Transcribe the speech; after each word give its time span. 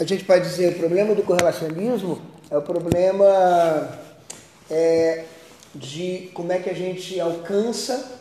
a 0.00 0.04
gente 0.04 0.24
pode 0.24 0.48
dizer, 0.48 0.76
o 0.76 0.78
problema 0.78 1.14
do 1.14 1.22
correlacionismo 1.22 2.22
é 2.50 2.56
o 2.56 2.62
problema 2.62 3.98
é, 4.70 5.24
de 5.74 6.30
como 6.32 6.50
é 6.50 6.58
que 6.58 6.70
a 6.70 6.74
gente 6.74 7.20
alcança 7.20 8.18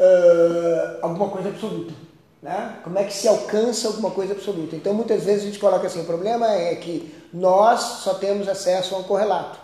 uh, 0.00 0.98
alguma 1.02 1.28
coisa 1.28 1.50
absoluta. 1.50 1.92
Né? 2.40 2.78
Como 2.82 2.98
é 2.98 3.04
que 3.04 3.12
se 3.12 3.28
alcança 3.28 3.88
alguma 3.88 4.10
coisa 4.12 4.32
absoluta? 4.32 4.76
Então, 4.76 4.94
muitas 4.94 5.24
vezes 5.24 5.42
a 5.42 5.46
gente 5.46 5.58
coloca 5.58 5.86
assim: 5.86 6.00
o 6.00 6.06
problema 6.06 6.50
é 6.50 6.74
que 6.76 7.14
nós 7.30 7.80
só 7.80 8.14
temos 8.14 8.48
acesso 8.48 8.94
a 8.94 8.98
um 8.98 9.02
correlato. 9.02 9.58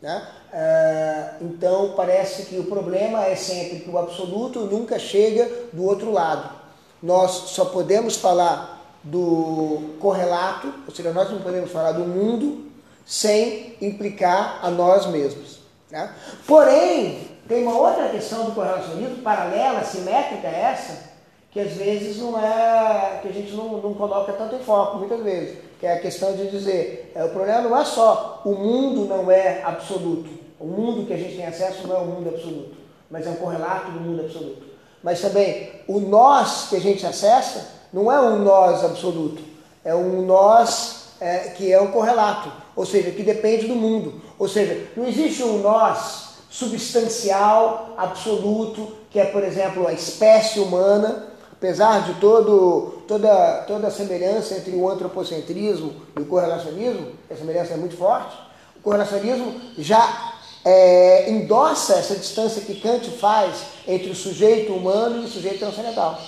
Né? 0.00 0.26
Uh, 0.50 1.44
então, 1.44 1.92
parece 1.94 2.44
que 2.44 2.58
o 2.58 2.64
problema 2.64 3.26
é 3.26 3.36
sempre 3.36 3.80
que 3.80 3.90
o 3.90 3.98
absoluto 3.98 4.60
nunca 4.60 4.98
chega 4.98 5.46
do 5.74 5.84
outro 5.84 6.10
lado. 6.10 6.56
Nós 7.02 7.30
só 7.30 7.66
podemos 7.66 8.16
falar 8.16 8.75
do 9.02 9.96
correlato, 10.00 10.72
ou 10.86 10.94
seja, 10.94 11.12
nós 11.12 11.30
não 11.30 11.40
podemos 11.40 11.70
falar 11.70 11.92
do 11.92 12.04
mundo 12.04 12.66
sem 13.04 13.76
implicar 13.80 14.58
a 14.62 14.70
nós 14.70 15.06
mesmos. 15.06 15.60
Né? 15.90 16.12
Porém, 16.46 17.28
tem 17.48 17.62
uma 17.62 17.78
outra 17.78 18.08
questão 18.08 18.46
do 18.46 18.52
correlacionismo, 18.52 19.22
paralela, 19.22 19.84
simétrica 19.84 20.48
essa, 20.48 21.14
que 21.52 21.60
às 21.60 21.72
vezes 21.72 22.18
não 22.18 22.38
é, 22.38 23.20
que 23.22 23.28
a 23.28 23.32
gente 23.32 23.52
não, 23.52 23.78
não 23.78 23.94
coloca 23.94 24.32
tanto 24.32 24.56
em 24.56 24.58
foco, 24.58 24.98
muitas 24.98 25.22
vezes, 25.22 25.58
que 25.78 25.86
é 25.86 25.94
a 25.94 26.00
questão 26.00 26.34
de 26.34 26.50
dizer, 26.50 27.12
é, 27.14 27.24
o 27.24 27.30
problema 27.30 27.62
não 27.62 27.76
é 27.78 27.84
só 27.84 28.42
o 28.44 28.52
mundo 28.52 29.06
não 29.06 29.30
é 29.30 29.62
absoluto, 29.62 30.28
o 30.58 30.66
mundo 30.66 31.06
que 31.06 31.12
a 31.12 31.16
gente 31.16 31.36
tem 31.36 31.46
acesso 31.46 31.86
não 31.86 31.96
é 31.96 31.98
o 32.00 32.06
mundo 32.06 32.28
absoluto, 32.28 32.76
mas 33.10 33.26
é 33.26 33.30
um 33.30 33.36
correlato 33.36 33.92
do 33.92 34.00
mundo 34.00 34.22
absoluto. 34.22 34.66
Mas 35.02 35.20
também 35.20 35.70
o 35.86 36.00
nós 36.00 36.68
que 36.68 36.76
a 36.76 36.80
gente 36.80 37.06
acessa 37.06 37.75
não 37.92 38.10
é 38.10 38.20
um 38.20 38.42
nós 38.42 38.84
absoluto, 38.84 39.42
é 39.84 39.94
um 39.94 40.22
nós 40.22 41.06
é, 41.20 41.38
que 41.50 41.72
é 41.72 41.80
um 41.80 41.90
correlato, 41.90 42.52
ou 42.74 42.84
seja, 42.84 43.10
que 43.10 43.22
depende 43.22 43.66
do 43.66 43.74
mundo. 43.74 44.20
Ou 44.38 44.48
seja, 44.48 44.88
não 44.96 45.06
existe 45.06 45.42
um 45.42 45.58
nós 45.58 46.26
substancial, 46.50 47.94
absoluto, 47.96 48.92
que 49.10 49.18
é, 49.18 49.24
por 49.24 49.42
exemplo, 49.42 49.86
a 49.86 49.92
espécie 49.92 50.60
humana, 50.60 51.26
apesar 51.52 52.02
de 52.02 52.14
todo, 52.20 53.02
toda, 53.06 53.64
toda 53.66 53.88
a 53.88 53.90
semelhança 53.90 54.54
entre 54.54 54.74
o 54.74 54.88
antropocentrismo 54.88 55.92
e 56.16 56.20
o 56.20 56.26
correlacionismo, 56.26 57.12
a 57.30 57.34
semelhança 57.34 57.74
é 57.74 57.76
muito 57.76 57.96
forte, 57.96 58.36
o 58.76 58.80
correlacionismo 58.80 59.54
já 59.78 60.34
é, 60.64 61.30
endossa 61.30 61.94
essa 61.94 62.16
distância 62.16 62.62
que 62.62 62.80
Kant 62.80 63.08
faz 63.10 63.62
entre 63.86 64.10
o 64.10 64.14
sujeito 64.14 64.72
humano 64.72 65.22
e 65.22 65.24
o 65.26 65.28
sujeito 65.28 65.60
transcendental. 65.60 66.18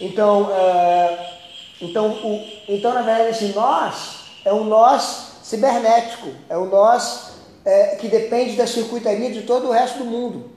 Então, 0.00 0.50
é, 0.52 1.38
então, 1.80 2.10
o, 2.10 2.44
então, 2.68 2.92
na 2.92 3.02
verdade, 3.02 3.30
esse 3.30 3.54
nós 3.54 4.26
é 4.44 4.52
um 4.52 4.64
nós 4.64 5.38
cibernético, 5.42 6.28
é 6.48 6.56
um 6.56 6.66
nós 6.66 7.34
é, 7.64 7.96
que 7.96 8.08
depende 8.08 8.56
da 8.56 8.66
circuitaria 8.66 9.30
de 9.32 9.42
todo 9.42 9.68
o 9.68 9.72
resto 9.72 9.98
do 9.98 10.04
mundo. 10.04 10.50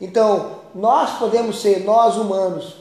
Então, 0.00 0.60
nós 0.74 1.18
podemos 1.18 1.60
ser 1.60 1.84
nós 1.84 2.16
humanos, 2.16 2.76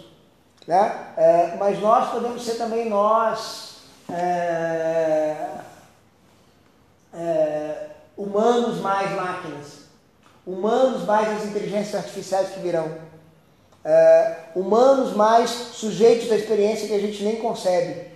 né? 0.68 1.14
É, 1.18 1.56
mas 1.58 1.80
nós 1.80 2.12
podemos 2.12 2.44
ser 2.44 2.56
também 2.56 2.90
nós 2.90 3.78
é, 4.12 5.48
é, 7.14 7.88
humanos 8.18 8.80
mais 8.80 9.12
máquinas, 9.12 9.84
humanos 10.46 11.06
mais 11.06 11.30
as 11.30 11.46
inteligências 11.46 11.96
artificiais 11.96 12.50
que 12.50 12.60
virão 12.60 13.13
é, 13.84 14.36
humanos 14.56 15.16
mais 15.16 15.50
sujeitos 15.50 16.32
à 16.32 16.36
experiência 16.36 16.88
que 16.88 16.94
a 16.94 17.00
gente 17.00 17.24
nem 17.24 17.38
concebe. 17.38 18.08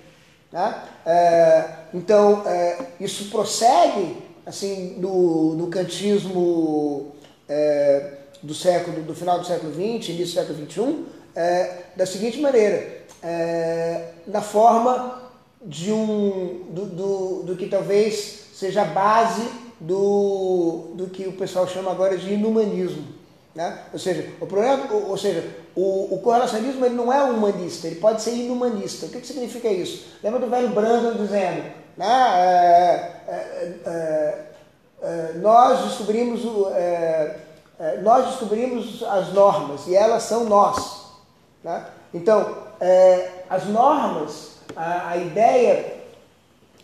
Né? 0.52 0.84
É, 1.06 1.66
então, 1.94 2.44
é, 2.48 2.78
isso 3.00 3.30
prossegue 3.30 4.28
assim, 4.48 4.95
no, 4.98 5.56
no 5.56 5.68
kantismo 5.68 7.11
é, 7.50 8.14
do 8.42 8.54
século 8.54 9.04
do 9.04 9.14
final 9.14 9.39
do 9.39 9.45
século 9.45 9.73
XX, 9.73 10.10
início 10.10 10.26
do 10.26 10.27
século 10.27 10.72
XXI, 10.72 11.06
é, 11.36 11.83
da 11.95 12.06
seguinte 12.06 12.39
maneira, 12.39 13.06
é, 13.22 14.11
na 14.26 14.42
forma 14.42 15.22
de 15.61 15.92
um 15.92 16.66
do, 16.70 16.86
do, 16.86 17.44
do, 17.44 17.56
que 17.58 17.67
talvez 17.67 18.45
seja 18.54 18.83
a 18.83 18.86
base 18.86 19.48
do, 19.80 20.92
do 20.94 21.08
que 21.08 21.27
o 21.27 21.33
pessoal 21.33 21.67
chama 21.67 21.92
agora 21.92 22.17
de 22.17 22.33
inumanismo. 22.33 23.06
Né? 23.58 23.76
Ou 23.92 23.98
seja, 23.98 24.30
o 24.40 24.45
problema, 24.45 24.86
ou, 24.92 25.10
ou 25.10 25.18
seja, 25.18 25.44
o, 25.76 26.14
o, 26.14 26.20
correlacionismo 26.20 26.86
ele 26.86 26.94
não 26.94 27.12
é 27.12 27.23
humanista, 27.23 27.88
ele 27.88 27.95
pode 27.95 28.22
ser 28.22 28.36
inumanista. 28.36 29.08
O 29.08 29.10
que, 29.10 29.20
que 29.20 29.26
significa 29.26 29.68
isso? 29.68 30.10
Lembra 30.23 30.40
do 30.40 30.48
velho 30.48 30.70
Brandon 30.70 31.14
dizendo, 31.14 31.64
né? 31.98 32.06
É, 32.06 33.12
é, 33.28 33.73
é, 33.84 34.45
é 35.02 35.34
nós 35.40 35.86
descobrimos 35.86 36.45
o, 36.45 36.70
é, 36.70 37.36
é, 37.80 37.98
nós 38.04 38.28
descobrimos 38.28 39.02
as 39.02 39.34
normas 39.34 39.88
e 39.88 39.95
elas 39.95 40.22
são 40.22 40.44
nós. 40.44 41.08
Né? 41.64 41.84
Então, 42.14 42.58
as 43.50 43.66
normas, 43.66 44.52
a, 44.76 45.10
a 45.10 45.18
ideia 45.18 45.95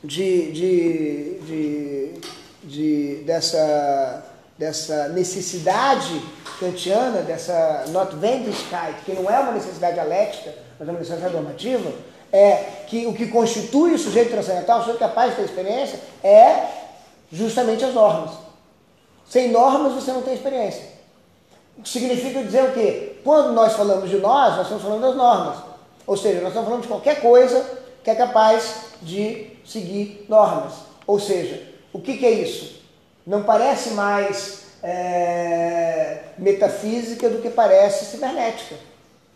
de, 0.04 0.52
de, 0.52 1.40
de, 1.42 2.22
de 2.64 3.24
dessa 3.26 4.33
dessa 4.64 5.10
necessidade 5.10 6.22
kantiana, 6.58 7.22
dessa 7.22 7.84
Notwendigkeit, 7.90 9.02
que 9.04 9.12
não 9.12 9.30
é 9.30 9.38
uma 9.40 9.52
necessidade 9.52 9.96
dialética, 9.96 10.56
mas 10.80 10.88
é 10.88 10.92
uma 10.92 11.00
necessidade 11.00 11.34
normativa, 11.34 11.92
é 12.32 12.56
que 12.88 13.06
o 13.06 13.14
que 13.14 13.28
constitui 13.28 13.94
o 13.94 14.00
sujeito 14.00 14.32
transcendental, 14.32 14.78
o 14.78 14.82
sujeito 14.84 15.00
capaz 15.00 15.32
de 15.32 15.36
ter 15.36 15.44
experiência, 15.44 16.00
é 16.24 16.66
justamente 17.30 17.84
as 17.84 17.94
normas. 17.94 18.32
Sem 19.30 19.52
normas 19.52 19.94
você 19.94 20.14
não 20.14 20.22
tem 20.22 20.34
experiência. 20.34 20.84
Significa 21.84 22.42
dizer 22.42 22.64
o 22.64 22.72
quê? 22.72 23.18
Quando 23.22 23.52
nós 23.52 23.74
falamos 23.74 24.10
de 24.10 24.18
nós, 24.18 24.56
nós 24.56 24.62
estamos 24.62 24.84
falando 24.84 25.02
das 25.02 25.16
normas. 25.16 25.58
Ou 26.08 26.16
seja, 26.16 26.40
nós 26.40 26.50
estamos 26.50 26.70
falando 26.70 26.84
de 26.84 26.88
qualquer 26.88 27.20
coisa 27.20 27.70
que 28.02 28.10
é 28.10 28.16
capaz 28.16 28.94
de 29.02 29.58
seguir 29.66 30.26
normas. 30.30 30.74
Ou 31.06 31.20
seja, 31.20 31.62
o 31.92 32.00
que, 32.00 32.18
que 32.18 32.26
é 32.26 32.32
isso? 32.32 32.83
Não 33.26 33.44
parece 33.44 33.92
mais 33.92 34.64
é, 34.84 36.20
metafísica 36.38 37.30
do 37.30 37.42
que 37.42 37.50
parece 37.50 38.06
cibernética. 38.06 38.76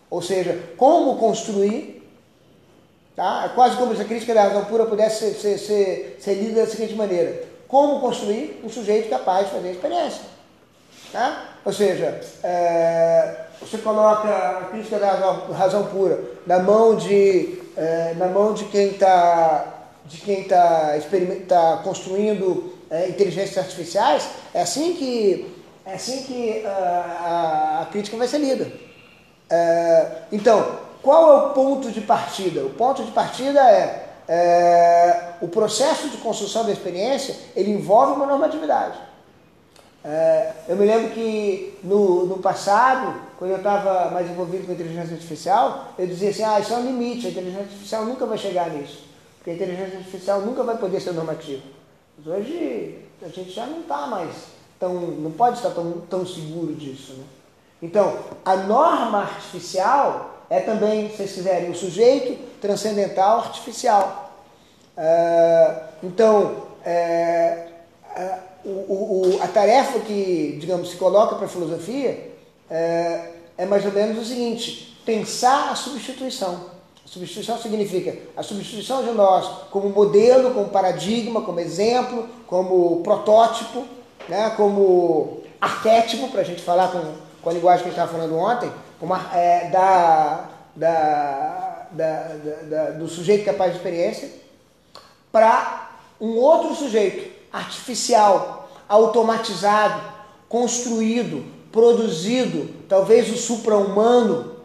Ou 0.09 0.21
seja, 0.21 0.59
como 0.77 1.17
construir. 1.17 1.95
Tá? 3.15 3.45
É 3.45 3.49
quase 3.55 3.77
como 3.77 3.95
se 3.95 4.01
a 4.01 4.05
crítica 4.05 4.33
da 4.33 4.43
razão 4.43 4.65
pura 4.65 4.85
pudesse 4.85 5.33
ser, 5.33 5.33
ser, 5.33 5.57
ser, 5.57 6.17
ser 6.19 6.33
lida 6.35 6.61
da 6.61 6.67
seguinte 6.67 6.93
maneira: 6.93 7.43
como 7.67 7.99
construir 7.99 8.61
um 8.63 8.69
sujeito 8.69 9.09
capaz 9.09 9.47
de 9.47 9.53
fazer 9.53 9.69
a 9.69 9.71
experiência. 9.71 10.21
Tá? 11.11 11.55
Ou 11.65 11.73
seja, 11.73 12.19
é, 12.43 13.45
você 13.59 13.77
coloca 13.79 14.29
a 14.29 14.65
crítica 14.65 14.99
da 14.99 15.11
razão, 15.11 15.51
razão 15.51 15.85
pura 15.87 16.19
na 16.45 16.59
mão 16.59 16.95
de, 16.95 17.59
é, 17.75 18.13
na 18.17 18.27
mão 18.27 18.53
de 18.53 18.65
quem 18.65 18.89
está 18.89 19.73
de 20.05 20.21
quem 20.21 20.41
está 20.41 20.97
tá 21.49 21.81
construindo 21.83 22.76
é, 22.89 23.09
inteligências 23.09 23.57
artificiais, 23.57 24.27
é 24.53 24.61
assim 24.61 24.93
que, 24.93 25.53
é 25.85 25.93
assim 25.93 26.23
que 26.23 26.63
uh, 26.63 26.67
a, 26.67 27.79
a, 27.81 27.85
crítica 27.91 28.17
vai 28.17 28.27
ser 28.27 28.39
lida. 28.39 28.65
Uh, 28.65 30.15
então, 30.31 30.79
qual 31.01 31.31
é 31.31 31.47
o 31.47 31.49
ponto 31.53 31.91
de 31.91 32.01
partida? 32.01 32.61
O 32.65 32.71
ponto 32.71 33.03
de 33.03 33.11
partida 33.11 33.59
é, 33.59 34.09
é 34.27 35.33
o 35.41 35.47
processo 35.47 36.09
de 36.09 36.17
construção 36.17 36.65
da 36.65 36.71
experiência, 36.71 37.35
ele 37.55 37.71
envolve 37.71 38.13
uma 38.13 38.25
normatividade. 38.25 38.97
É, 40.03 40.53
eu 40.69 40.77
me 40.77 40.85
lembro 40.85 41.11
que 41.11 41.77
no, 41.83 42.25
no 42.25 42.37
passado, 42.37 43.21
quando 43.37 43.51
eu 43.51 43.57
estava 43.57 44.09
mais 44.09 44.29
envolvido 44.29 44.65
com 44.65 44.71
inteligência 44.71 45.13
artificial, 45.13 45.89
eu 45.99 46.07
dizia 46.07 46.29
assim, 46.29 46.43
ah, 46.43 46.59
isso 46.59 46.73
é 46.73 46.77
um 46.77 46.85
limite, 46.85 47.27
a 47.27 47.29
inteligência 47.29 47.63
artificial 47.63 48.05
nunca 48.05 48.25
vai 48.25 48.37
chegar 48.37 48.69
nisso. 48.69 49.05
Porque 49.37 49.51
a 49.51 49.53
inteligência 49.53 49.97
artificial 49.97 50.41
nunca 50.41 50.63
vai 50.63 50.77
poder 50.77 51.01
ser 51.01 51.11
normativa. 51.11 51.61
Mas 52.17 52.27
hoje 52.27 52.99
a 53.21 53.27
gente 53.27 53.51
já 53.51 53.65
não 53.65 53.81
está 53.81 54.07
mais 54.07 54.31
tão, 54.79 54.93
não 54.93 55.31
pode 55.31 55.57
estar 55.57 55.69
tão, 55.69 56.01
tão 56.09 56.25
seguro 56.25 56.73
disso. 56.73 57.13
Né? 57.13 57.23
Então, 57.81 58.17
a 58.43 58.55
norma 58.55 59.19
artificial 59.19 60.43
é 60.49 60.59
também, 60.59 61.09
se 61.09 61.17
vocês 61.17 61.33
quiserem, 61.33 61.69
o 61.69 61.75
sujeito 61.75 62.41
transcendental 62.59 63.39
artificial. 63.39 64.33
Uh, 64.97 65.87
então, 66.03 66.63
é, 66.83 67.67
a, 68.15 68.39
o, 68.65 69.37
o, 69.37 69.39
a 69.43 69.47
tarefa 69.47 69.99
que, 69.99 70.57
digamos, 70.59 70.89
se 70.89 70.97
coloca 70.97 71.35
para 71.35 71.45
a 71.45 71.49
filosofia 71.49 72.31
é, 72.69 73.31
é 73.57 73.65
mais 73.65 73.85
ou 73.85 73.91
menos 73.91 74.17
o 74.17 74.25
seguinte: 74.25 74.99
pensar 75.05 75.71
a 75.71 75.75
substituição. 75.75 76.76
Substituição 77.07 77.57
significa 77.57 78.17
a 78.35 78.43
substituição 78.43 79.01
de 79.01 79.11
nós 79.11 79.67
como 79.71 79.89
modelo, 79.89 80.53
como 80.53 80.67
paradigma, 80.67 81.41
como 81.41 81.57
exemplo, 81.57 82.27
como 82.45 83.01
protótipo, 83.01 83.85
né, 84.27 84.51
como 84.57 85.41
arquétipo, 85.59 86.27
para 86.27 86.41
a 86.41 86.43
gente 86.43 86.61
falar 86.61 86.91
com, 86.91 86.99
com 87.41 87.49
a 87.49 87.53
linguagem 87.53 87.83
que 87.83 87.89
a 87.89 87.91
gente 87.93 88.01
estava 88.01 88.11
falando 88.11 88.37
ontem, 88.37 88.69
como, 88.99 89.15
é, 89.33 89.69
da, 89.69 90.49
da, 90.75 91.87
da, 91.91 92.23
da, 92.69 92.91
do 92.91 93.07
sujeito 93.07 93.45
capaz 93.45 93.71
de 93.71 93.77
experiência 93.77 94.29
para 95.31 95.91
um 96.19 96.35
outro 96.35 96.75
sujeito 96.75 97.31
artificial, 97.53 98.69
automatizado, 98.89 100.01
construído, 100.49 101.45
produzido, 101.71 102.69
talvez 102.89 103.29
o 103.29 103.37
supra-humano, 103.37 104.56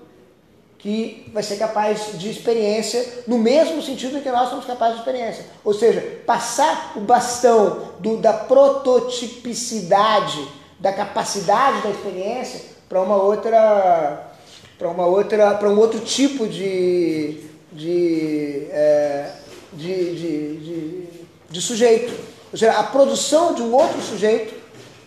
que 0.82 1.24
vai 1.32 1.42
ser 1.44 1.56
capaz 1.56 2.18
de 2.18 2.28
experiência 2.28 3.22
no 3.28 3.38
mesmo 3.38 3.80
sentido 3.80 4.20
que 4.20 4.28
nós 4.28 4.50
somos 4.50 4.64
capazes 4.64 4.96
de 4.96 5.00
experiência. 5.00 5.46
Ou 5.64 5.72
seja, 5.72 6.00
passar 6.26 6.94
o 6.96 7.00
bastão 7.00 7.92
do, 8.00 8.16
da 8.16 8.32
prototipicidade, 8.32 10.44
da 10.80 10.92
capacidade 10.92 11.82
da 11.82 11.90
experiência 11.90 12.62
para 12.88 13.00
uma 13.00 13.14
outra 13.16 14.30
para 14.76 14.88
uma 14.88 15.06
outra 15.06 15.54
para 15.54 15.70
um 15.70 15.78
outro 15.78 16.00
tipo 16.00 16.48
de 16.48 17.52
de, 17.70 18.66
é, 18.70 19.30
de, 19.72 20.14
de, 20.14 20.56
de, 20.58 21.08
de, 21.48 21.62
sujeito 21.62 22.12
ou 22.52 22.58
seja 22.58 22.72
a 22.72 22.82
produção 22.82 23.54
de 23.54 23.62
um 23.62 23.72
outro 23.72 24.02
sujeito 24.02 24.52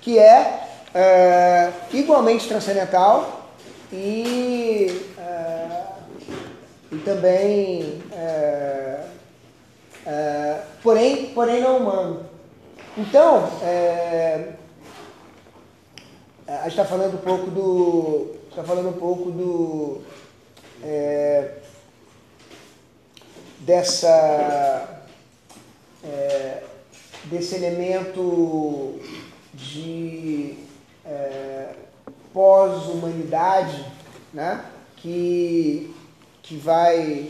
que 0.02 0.18
é, 0.18 0.68
é 0.96 1.72
igualmente 1.94 2.48
transcendental 2.48 3.52
e 3.94 5.14
e 6.92 6.98
também, 6.98 8.02
é, 8.12 9.06
é, 10.06 10.62
porém, 10.82 11.28
porém 11.34 11.62
não 11.62 11.78
humano. 11.78 12.26
Então, 12.98 13.50
é, 13.62 14.54
a 16.48 16.64
gente 16.64 16.70
está 16.70 16.86
falando 16.86 17.16
um 17.16 17.22
pouco 17.22 17.52
do, 17.52 18.36
está 18.50 18.64
falando 18.64 18.90
um 18.90 19.00
pouco 19.00 19.32
do 19.32 20.02
é, 20.84 21.56
dessa 23.60 25.02
é, 26.04 26.64
desse 27.26 27.56
elemento 27.56 29.00
de 29.54 30.58
é, 31.06 31.74
pós-humanidade, 32.34 33.86
né? 34.34 34.64
que 34.98 35.94
que 36.46 36.56
vai, 36.58 37.30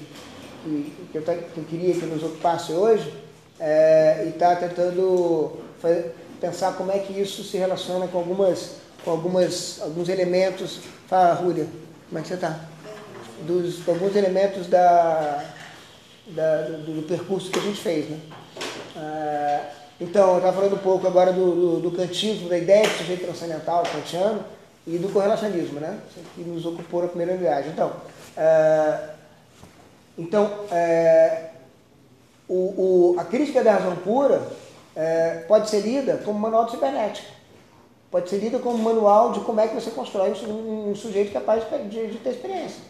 que, 0.64 0.94
que, 1.12 1.18
eu, 1.18 1.22
que 1.22 1.58
eu 1.58 1.64
queria 1.64 1.94
que 1.94 2.06
nos 2.06 2.24
ocupasse 2.24 2.72
hoje, 2.74 3.12
é, 3.60 4.24
e 4.26 4.30
está 4.30 4.56
tentando 4.56 5.60
fazer, 5.82 6.14
pensar 6.40 6.74
como 6.74 6.92
é 6.92 7.00
que 7.00 7.20
isso 7.20 7.44
se 7.44 7.58
relaciona 7.58 8.08
com 8.08 8.18
algumas, 8.18 8.76
com 9.04 9.12
algumas, 9.12 9.80
alguns 9.82 10.10
elementos. 10.10 10.80
Fala, 11.08 11.34
Rúlia, 11.34 11.68
como 12.10 12.20
é 12.20 12.22
que 12.22 12.28
você 12.28 12.34
está? 12.36 12.60
Dos 13.48 13.88
alguns 13.88 14.16
elementos 14.16 14.68
da, 14.68 15.44
da 16.28 16.62
do, 16.64 17.02
do, 17.02 17.08
percurso 17.08 17.50
que 17.50 17.60
a 17.60 17.62
gente 17.62 17.80
fez, 17.80 18.10
né? 18.10 18.20
É, 18.98 19.62
então, 20.02 20.32
eu 20.32 20.38
estava 20.38 20.58
falando 20.58 20.74
um 20.74 20.80
pouco 20.80 21.08
agora 21.08 21.32
do, 21.32 21.80
do, 21.80 21.90
do 21.90 21.92
kantismo, 21.92 22.50
da 22.50 22.58
ideia 22.58 22.86
de 22.86 22.98
sujeito 22.98 23.24
transcendental 23.24 23.84
kantiano 23.84 24.44
e 24.86 24.98
do 24.98 25.10
correlacionismo, 25.10 25.80
né? 25.80 25.98
Que 26.36 26.42
nos 26.42 26.66
ocupou 26.66 27.02
na 27.02 27.08
primeira 27.08 27.36
viagem. 27.38 27.72
Então, 27.72 27.94
é, 28.38 29.00
então, 30.18 30.50
é, 30.72 31.50
o, 32.48 33.14
o, 33.14 33.16
a 33.20 33.26
crítica 33.26 33.64
da 33.64 33.74
razão 33.74 33.96
pura 33.98 34.48
é, 34.96 35.44
pode 35.48 35.70
ser 35.70 35.82
lida 35.82 36.22
como 36.24 36.40
manual 36.40 36.66
de 36.66 36.72
cibernética. 36.72 37.28
Pode 38.10 38.30
ser 38.30 38.38
lida 38.38 38.60
como 38.60 38.78
manual 38.78 39.34
de 39.34 39.42
como 39.42 39.60
é 39.60 39.68
que 39.68 39.76
você 39.76 39.92
constrói 39.92 40.32
um, 40.48 40.92
um 40.92 40.96
sujeito 40.96 41.34
capaz 41.34 41.64
de, 41.90 42.08
de, 42.08 42.18
ter 42.20 42.30
experiência. 42.30 42.82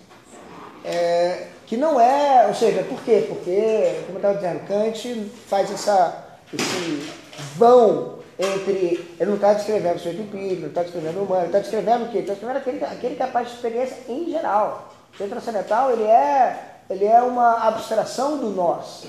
É, 0.84 1.48
que 1.66 1.76
não 1.76 2.00
é, 2.00 2.46
ou 2.48 2.54
seja, 2.54 2.84
por 2.84 3.02
quê? 3.02 3.26
Porque, 3.28 4.02
como 4.06 4.20
eu 4.20 4.22
estava 4.22 4.36
dizendo, 4.36 4.68
Kant 4.68 5.32
faz 5.48 5.72
essa, 5.72 6.26
esse 6.54 7.12
vão 7.56 8.20
entre. 8.38 9.16
Ele 9.20 9.30
não 9.30 9.36
está 9.36 9.54
descrevendo 9.54 9.96
o 9.96 9.98
sujeito 9.98 10.22
empírico, 10.22 10.62
não 10.62 10.68
está 10.68 10.84
descrevendo 10.84 11.20
o 11.20 11.24
humano, 11.24 11.46
está 11.48 11.60
descrevendo 11.60 12.06
o 12.06 12.10
quê? 12.10 12.20
Está 12.20 12.34
descrevendo 12.34 12.58
aquele, 12.60 12.86
aquele 12.86 13.16
capaz 13.16 13.48
de 13.48 13.56
experiência 13.56 13.98
em 14.08 14.30
geral. 14.30 14.95
O 15.20 15.28
transcendental 15.28 15.92
ele 15.92 16.04
é, 16.04 16.80
ele 16.90 17.06
é 17.06 17.22
uma 17.22 17.68
abstração 17.68 18.38
do 18.38 18.50
nós. 18.50 19.06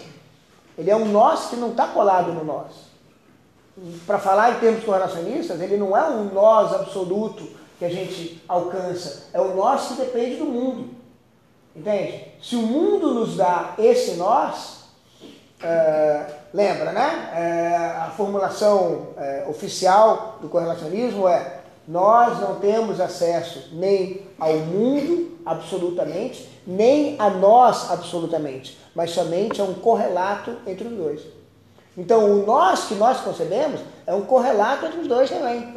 Ele 0.78 0.90
é 0.90 0.96
um 0.96 1.06
nós 1.06 1.46
que 1.46 1.56
não 1.56 1.70
está 1.70 1.88
colado 1.88 2.32
no 2.32 2.44
nós. 2.44 2.86
Para 4.06 4.18
falar 4.18 4.52
em 4.52 4.60
termos 4.60 4.84
correlacionistas, 4.84 5.60
ele 5.60 5.76
não 5.76 5.96
é 5.96 6.08
um 6.08 6.32
nós 6.32 6.72
absoluto 6.72 7.46
que 7.78 7.84
a 7.84 7.90
gente 7.90 8.42
alcança, 8.48 9.28
é 9.32 9.40
o 9.40 9.54
nós 9.54 9.88
que 9.88 9.94
depende 9.94 10.36
do 10.36 10.46
mundo. 10.46 10.94
Entende? 11.74 12.32
Se 12.42 12.56
o 12.56 12.62
mundo 12.62 13.12
nos 13.12 13.36
dá 13.36 13.74
esse 13.78 14.12
nós, 14.12 14.84
é, 15.62 16.26
lembra, 16.54 16.92
né? 16.92 17.30
É, 17.34 17.76
a 17.98 18.10
formulação 18.16 19.08
é, 19.18 19.46
oficial 19.48 20.38
do 20.40 20.48
correlacionismo 20.48 21.28
é 21.28 21.55
nós 21.86 22.40
não 22.40 22.56
temos 22.56 23.00
acesso 23.00 23.70
nem 23.72 24.22
ao 24.38 24.54
mundo 24.54 25.38
absolutamente, 25.44 26.48
nem 26.66 27.16
a 27.18 27.30
nós 27.30 27.90
absolutamente, 27.90 28.78
mas 28.94 29.10
somente 29.10 29.60
a 29.60 29.64
um 29.64 29.74
correlato 29.74 30.56
entre 30.66 30.88
os 30.88 30.94
dois. 30.94 31.20
Então, 31.96 32.40
o 32.40 32.44
nós 32.44 32.84
que 32.84 32.94
nós 32.94 33.20
concebemos 33.20 33.80
é 34.06 34.12
um 34.12 34.22
correlato 34.22 34.86
entre 34.86 35.00
os 35.00 35.06
dois 35.06 35.30
também. 35.30 35.74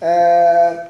É... 0.00 0.88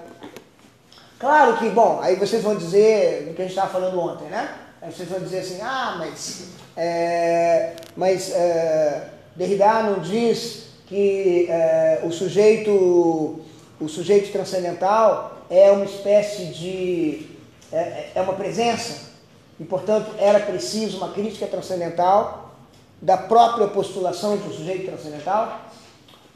Claro 1.18 1.56
que, 1.58 1.68
bom, 1.68 2.00
aí 2.02 2.16
vocês 2.16 2.42
vão 2.42 2.56
dizer 2.56 3.26
do 3.26 3.34
que 3.34 3.42
a 3.42 3.44
gente 3.44 3.54
estava 3.54 3.70
falando 3.70 3.98
ontem, 4.00 4.28
né? 4.28 4.54
Aí 4.82 4.90
vocês 4.90 5.08
vão 5.08 5.20
dizer 5.20 5.40
assim, 5.40 5.58
ah, 5.60 5.96
mas, 5.98 6.48
é, 6.74 7.74
mas 7.94 8.30
é, 8.30 9.08
Derrida 9.36 9.82
não 9.82 9.98
diz 9.98 10.68
que 10.86 11.46
é, 11.50 12.00
o 12.02 12.10
sujeito 12.10 13.40
o 13.80 13.88
sujeito 13.88 14.30
transcendental 14.30 15.38
é 15.48 15.70
uma 15.70 15.84
espécie 15.84 16.46
de. 16.46 17.26
é, 17.72 18.10
é 18.14 18.20
uma 18.20 18.34
presença, 18.34 19.10
e 19.58 19.64
portanto 19.64 20.14
era 20.18 20.40
preciso 20.40 20.98
uma 20.98 21.12
crítica 21.12 21.46
transcendental 21.46 22.50
da 23.00 23.16
própria 23.16 23.66
postulação 23.68 24.34
um 24.34 24.52
sujeito 24.52 24.86
transcendental. 24.86 25.60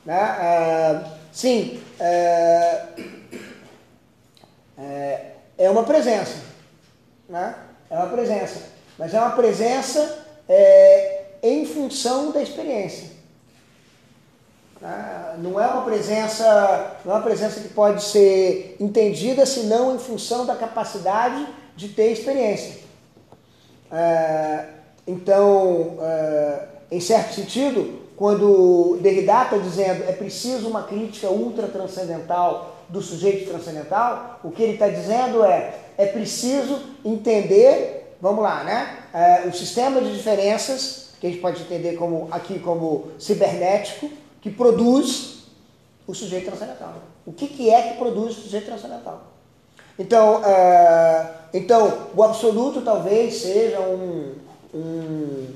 Né? 0.04 0.18
É, 0.18 1.04
sim, 1.32 1.82
é, 2.00 2.86
é, 4.78 5.30
é, 5.58 5.70
uma 5.70 5.84
presença. 5.84 6.42
Né? 7.28 7.54
É 7.90 7.96
uma 7.96 8.08
presença. 8.08 8.60
Mas 8.98 9.12
é 9.12 9.20
uma 9.20 9.30
presença 9.30 10.26
é, 10.48 11.24
em 11.42 11.66
função 11.66 12.30
da 12.32 12.42
experiência. 12.42 13.13
Né? 14.84 15.36
Não 15.38 15.58
é 15.58 15.66
uma 15.66 15.82
presença, 15.82 16.98
não 17.04 17.14
é 17.14 17.16
uma 17.16 17.24
presença 17.24 17.58
que 17.58 17.68
pode 17.70 18.04
ser 18.04 18.76
entendida 18.78 19.46
senão 19.46 19.94
em 19.94 19.98
função 19.98 20.44
da 20.44 20.54
capacidade 20.54 21.46
de 21.74 21.88
ter 21.88 22.12
experiência. 22.12 22.84
É, 23.90 24.66
então, 25.06 25.96
é, 26.02 26.66
em 26.90 27.00
certo 27.00 27.32
sentido, 27.32 28.04
quando 28.14 28.98
Derrida 29.00 29.42
está 29.42 29.56
dizendo 29.56 30.04
é 30.06 30.12
preciso 30.12 30.68
uma 30.68 30.82
crítica 30.82 31.30
ultra 31.30 31.66
transcendental 31.66 32.76
do 32.88 33.00
sujeito 33.00 33.50
transcendental, 33.50 34.38
o 34.44 34.50
que 34.50 34.62
ele 34.62 34.74
está 34.74 34.88
dizendo 34.88 35.42
é 35.42 35.80
é 35.96 36.06
preciso 36.06 36.80
entender, 37.04 38.16
vamos 38.20 38.42
lá, 38.42 38.64
né? 38.64 38.98
É, 39.14 39.48
o 39.48 39.52
sistema 39.52 40.00
de 40.00 40.12
diferenças 40.12 41.10
que 41.20 41.26
a 41.26 41.30
gente 41.30 41.40
pode 41.40 41.62
entender 41.62 41.96
como 41.96 42.28
aqui 42.30 42.58
como 42.58 43.12
cibernético, 43.18 44.10
que 44.44 44.50
produz 44.50 45.44
o 46.06 46.14
sujeito 46.14 46.44
transcendental. 46.44 46.92
O 47.24 47.32
que, 47.32 47.46
que 47.46 47.70
é 47.70 47.80
que 47.88 47.98
produz 47.98 48.36
o 48.36 48.42
sujeito 48.42 48.66
transcendental? 48.66 49.22
Então, 49.98 50.42
uh, 50.42 51.28
então, 51.54 52.08
o 52.14 52.22
absoluto 52.22 52.82
talvez 52.82 53.36
seja 53.40 53.80
um, 53.80 54.34
um, 54.74 55.46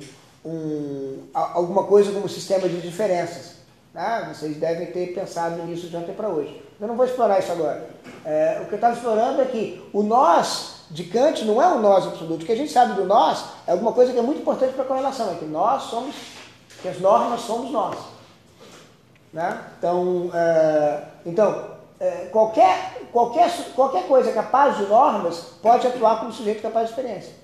um, 0.42 1.18
alguma 1.35 1.85
coisa 1.85 2.11
como 2.12 2.26
sistema 2.30 2.66
de 2.66 2.80
diferenças. 2.80 3.57
Né? 3.92 4.33
Vocês 4.33 4.57
devem 4.57 4.87
ter 4.87 5.12
pensado 5.12 5.62
nisso 5.64 5.88
de 5.88 5.97
ontem 5.97 6.14
para 6.14 6.30
hoje. 6.30 6.59
Eu 6.80 6.88
não 6.88 6.97
vou 6.97 7.04
explorar 7.04 7.40
isso 7.40 7.52
agora. 7.52 7.90
É, 8.25 8.59
o 8.62 8.68
que 8.68 8.73
eu 8.73 8.76
estava 8.76 8.95
explorando 8.95 9.42
é 9.42 9.45
que 9.45 9.87
o 9.92 10.02
nós 10.02 10.76
de 10.90 11.04
Kant 11.04 11.45
não 11.45 11.61
é 11.61 11.68
um 11.68 11.83
nós 11.83 12.07
absoluto. 12.07 12.42
O 12.42 12.47
que 12.47 12.52
a 12.52 12.57
gente 12.57 12.73
sabe 12.73 12.95
do 12.95 13.04
nós 13.04 13.45
é 13.66 13.73
alguma 13.73 13.92
coisa 13.92 14.14
que 14.14 14.18
é 14.18 14.23
muito 14.23 14.40
importante 14.40 14.73
para 14.73 14.85
a 14.85 14.87
correlação, 14.87 15.30
é 15.30 15.35
que 15.35 15.45
nós 15.45 15.83
somos, 15.83 16.14
que 16.80 16.88
as 16.88 16.99
normas 16.99 17.42
somos 17.42 17.71
nós. 17.71 18.17
Né? 19.32 19.64
Então, 19.78 20.30
é, 20.32 21.04
então 21.26 21.76
é, 22.00 22.26
qualquer, 22.26 23.08
qualquer, 23.12 23.50
qualquer 23.75 24.06
coisa 24.06 24.32
capaz 24.32 24.76
de 24.76 24.85
normas 24.85 25.38
pode 25.62 25.87
atuar 25.87 26.20
como 26.20 26.32
sujeito 26.32 26.62
capaz 26.62 26.88
de 26.88 26.94
experiência. 26.94 27.35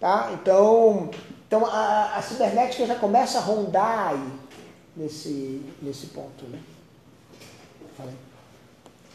Tá? 0.00 0.30
Então, 0.32 1.10
então 1.46 1.64
a, 1.66 2.16
a 2.16 2.22
cibernética 2.22 2.86
já 2.86 2.96
começa 2.96 3.38
a 3.38 3.42
rondar 3.42 4.08
aí 4.08 4.32
nesse, 4.96 5.62
nesse 5.80 6.06
ponto. 6.08 6.44
Né? 6.46 6.60
Falei. 7.96 8.14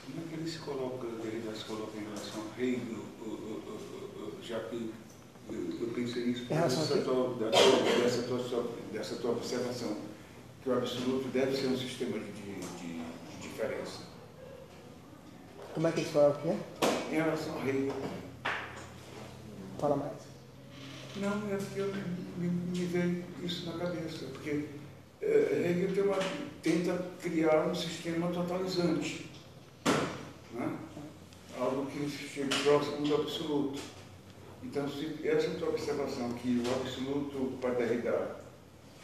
Como 0.05 0.25
é 0.25 0.29
que 0.29 0.41
ele 0.41 0.49
se 0.49 0.59
coloca, 0.59 1.05
ele 1.23 1.55
se 1.55 1.65
coloca 1.65 1.97
em 1.97 2.03
relação 2.03 2.41
ao 2.41 2.57
reino, 2.57 3.03
já 4.41 4.59
que 4.61 4.91
esclarecer 6.09 6.27
isso 6.27 6.43
Em 6.43 6.55
relação 6.55 6.85
dessa, 6.85 7.01
tua- 7.01 7.35
dessa, 7.35 8.23
tua, 8.23 8.67
dessa 8.91 9.15
tua 9.15 9.31
observação, 9.31 9.97
que 10.69 10.75
o 10.75 10.77
absoluto 10.77 11.27
deve 11.29 11.55
ser 11.57 11.67
um 11.67 11.77
sistema 11.77 12.19
de, 12.19 12.31
de, 12.31 12.59
de- 12.59 12.99
diferença. 13.41 14.01
Como 15.73 15.87
é 15.87 15.91
que 15.91 16.01
eles 16.01 16.11
falam 16.11 16.29
o 16.31 16.35
quê? 16.35 16.55
Em 17.11 17.15
relação 17.15 17.53
ao 17.55 17.59
rei, 17.61 17.91
Fala 19.79 19.95
mais. 19.95 20.11
não, 21.15 21.51
é 21.53 21.55
porque 21.57 21.79
eu, 21.79 21.93
me, 22.37 22.47
me 22.47 22.85
veio 22.85 23.23
isso 23.43 23.65
na 23.71 23.77
cabeça, 23.79 24.25
porque 24.33 24.65
eh, 25.21 25.71
Hegel 25.71 25.93
tem 25.95 26.03
uma, 26.03 26.17
tenta 26.61 27.05
criar 27.21 27.65
um 27.67 27.73
sistema 27.73 28.27
totalizante, 28.27 29.29
né? 30.53 30.77
algo 31.57 31.85
que 31.87 32.09
chegue 32.09 32.49
próximo 32.63 33.07
do 33.07 33.15
absoluto. 33.15 33.79
Então, 34.61 34.87
se 34.89 35.17
essa 35.25 35.49
tua 35.51 35.69
observação 35.69 36.33
que 36.33 36.61
o 36.65 36.81
absoluto 36.81 37.57
para 37.61 37.71
Derrida 37.75 38.38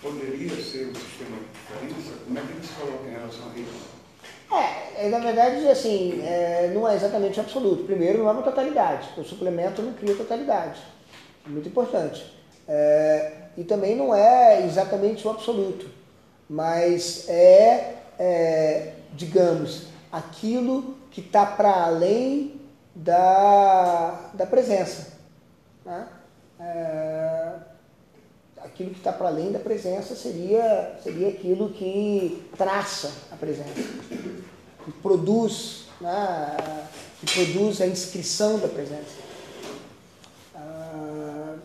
poderia 0.02 0.50
ser 0.50 0.88
um 0.88 0.96
sistema 0.96 1.38
de 1.38 1.88
diferença, 1.90 2.20
como 2.26 2.38
é 2.38 2.42
que 2.42 2.52
eles 2.52 2.70
colocam 2.72 3.08
em 3.08 3.12
relação 3.12 3.52
a 3.52 3.60
isso? 3.60 3.96
É, 4.52 5.06
é, 5.06 5.10
na 5.10 5.20
verdade, 5.20 5.68
assim, 5.68 6.22
é, 6.24 6.72
não 6.74 6.88
é 6.88 6.96
exatamente 6.96 7.40
absoluto. 7.40 7.84
Primeiro, 7.84 8.20
não 8.20 8.30
é 8.30 8.32
uma 8.32 8.44
totalidade. 8.44 9.10
O 9.18 9.24
suplemento 9.24 9.82
não 9.82 9.94
cria 9.94 10.16
totalidade. 10.16 10.82
É 11.46 11.50
muito 11.50 11.68
importante. 11.68 12.34
É, 12.68 13.32
e 13.58 13.64
também 13.64 13.96
não 13.96 14.14
é 14.14 14.66
exatamente 14.66 15.26
o 15.28 15.32
absoluto, 15.32 15.90
mas 16.50 17.28
é, 17.30 17.96
é, 18.18 18.94
digamos, 19.14 19.88
aquilo 20.12 20.96
que 21.12 21.22
está 21.22 21.46
para 21.46 21.86
além 21.86 22.60
da, 22.94 24.30
da 24.34 24.46
presença. 24.46 25.14
Né? 25.86 26.08
É, 26.60 27.54
aquilo 28.66 28.90
que 28.90 28.98
está 28.98 29.14
para 29.14 29.28
além 29.28 29.52
da 29.52 29.60
presença 29.60 30.16
seria, 30.16 30.98
seria 31.02 31.30
aquilo 31.30 31.70
que 31.70 32.44
traça 32.58 33.12
a 33.32 33.36
presença, 33.36 33.82
que 34.84 34.92
produz, 35.02 35.88
né, 36.02 36.58
que 37.20 37.34
produz 37.34 37.80
a 37.82 37.88
inscrição 37.88 38.60
da 38.60 38.68
presença. 38.68 39.24
Ah, 40.56 41.56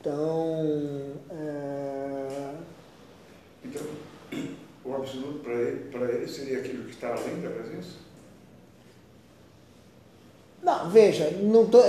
então, 0.00 1.12
é, 1.30 2.54
Então, 3.64 3.82
o 4.84 4.94
absoluto 4.94 5.40
para 5.40 5.52
ele, 5.52 6.16
ele 6.16 6.28
seria 6.28 6.58
aquilo 6.60 6.84
que 6.84 6.90
está 6.92 7.08
além 7.08 7.40
da 7.40 7.50
presença? 7.50 8.07
Não, 10.62 10.90
veja, 10.90 11.30
não 11.40 11.66
tô- 11.66 11.82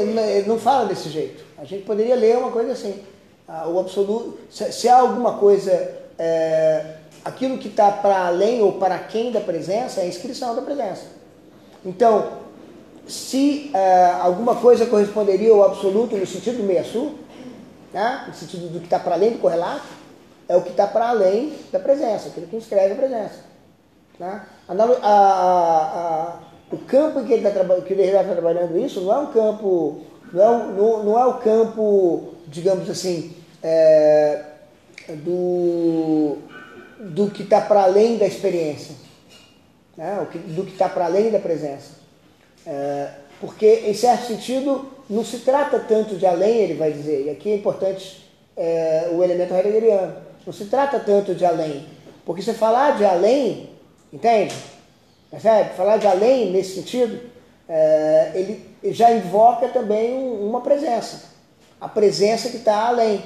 não 0.46 0.60
fala 0.60 0.86
desse 0.86 1.10
jeito. 1.10 1.44
A 1.58 1.66
gente 1.66 1.84
poderia 1.86 2.16
ler 2.16 2.38
uma 2.38 2.52
coisa 2.52 2.72
assim. 2.74 3.04
ah, 3.48 3.68
o 3.68 3.80
absoluto, 3.80 4.38
se, 4.50 4.72
se 4.72 4.88
há 4.88 5.00
alguma 5.00 5.40
coisa, 5.40 5.72
é, 6.20 6.98
aquilo 7.26 7.58
que 7.58 7.68
está 7.68 7.92
para 7.92 8.28
além 8.28 8.62
ou 8.62 8.74
para 8.74 9.00
quem 9.00 9.32
da 9.32 9.42
presença 9.42 10.02
é 10.02 10.04
a 10.04 10.08
inscrição 10.08 10.56
da 10.56 10.62
presença. 10.62 11.06
Então, 11.84 12.34
se 13.08 13.72
é, 13.74 14.06
alguma 14.22 14.56
coisa 14.56 14.86
corresponderia 14.86 15.52
ao 15.52 15.64
absoluto 15.64 16.16
no 16.16 16.28
sentido 16.28 16.58
do 16.58 16.64
meia-sul, 16.64 17.16
né, 17.92 18.26
no 18.28 18.34
sentido 18.36 18.68
do 18.72 18.80
que 18.80 18.86
está 18.86 19.00
para 19.00 19.16
além 19.16 19.32
do 19.32 19.40
correlato, 19.40 19.82
é 20.48 20.56
o 20.56 20.62
que 20.62 20.70
está 20.70 20.86
para 20.86 21.10
além 21.10 21.54
da 21.72 21.80
presença, 21.80 22.28
aquilo 22.30 22.46
que 22.46 22.56
inscreve 22.56 22.94
a 22.94 22.98
presença. 22.98 23.40
Né? 24.20 24.44
A- 24.68 24.74
a- 24.74 25.08
a- 25.08 26.40
o 26.72 26.78
campo 26.78 27.20
em 27.20 27.26
que, 27.26 27.34
ele 27.34 27.44
tá 27.44 27.52
traba- 27.52 27.82
que 27.82 27.96
Derrida 27.96 28.22
está 28.22 28.34
trabalhando 28.34 28.78
isso 28.78 29.02
não 29.02 29.14
é 29.14 29.20
um 29.20 29.28
campo, 29.28 30.02
não 30.32 30.44
é, 30.44 30.68
não, 30.74 31.04
não 31.04 31.20
é 31.20 31.26
o 31.26 31.34
campo, 31.36 32.34
digamos 32.48 32.90
assim, 32.90 33.34
é, 33.64 34.44
do, 35.24 36.38
do 37.00 37.32
que 37.32 37.44
está 37.44 37.62
para 37.62 37.84
além 37.84 38.18
da 38.18 38.28
experiência, 38.28 38.96
né? 39.98 40.28
do 40.48 40.64
que 40.64 40.72
está 40.72 40.88
para 40.88 41.06
além 41.06 41.32
da 41.32 41.40
presença. 41.40 42.00
É, 42.66 43.10
porque, 43.40 43.84
em 43.88 43.94
certo 43.94 44.28
sentido, 44.28 44.86
não 45.10 45.24
se 45.24 45.40
trata 45.40 45.80
tanto 45.80 46.18
de 46.18 46.26
além, 46.26 46.58
ele 46.58 46.74
vai 46.76 46.92
dizer, 46.92 47.26
e 47.26 47.30
aqui 47.30 47.50
é 47.52 47.56
importante 47.56 48.30
é, 48.56 49.10
o 49.12 49.24
elemento 49.24 49.54
heideggeriano, 49.54 50.14
não 50.46 50.54
se 50.54 50.66
trata 50.66 51.00
tanto 51.00 51.34
de 51.34 51.46
além, 51.46 51.86
porque 52.26 52.42
se 52.42 52.54
falar 52.54 52.98
de 52.98 53.06
além, 53.06 53.70
entende? 54.12 54.54
Percebe? 55.30 55.76
Falar 55.76 55.98
de 55.98 56.08
além 56.08 56.52
nesse 56.52 56.76
sentido, 56.76 57.20
é, 57.68 58.32
ele 58.34 58.66
já 58.86 59.12
invoca 59.12 59.68
também 59.68 60.14
um- 60.14 60.50
uma 60.50 60.62
presença, 60.62 61.24
a 61.80 61.88
presença 61.88 62.50
que 62.50 62.58
está 62.58 62.88
além. 62.88 63.22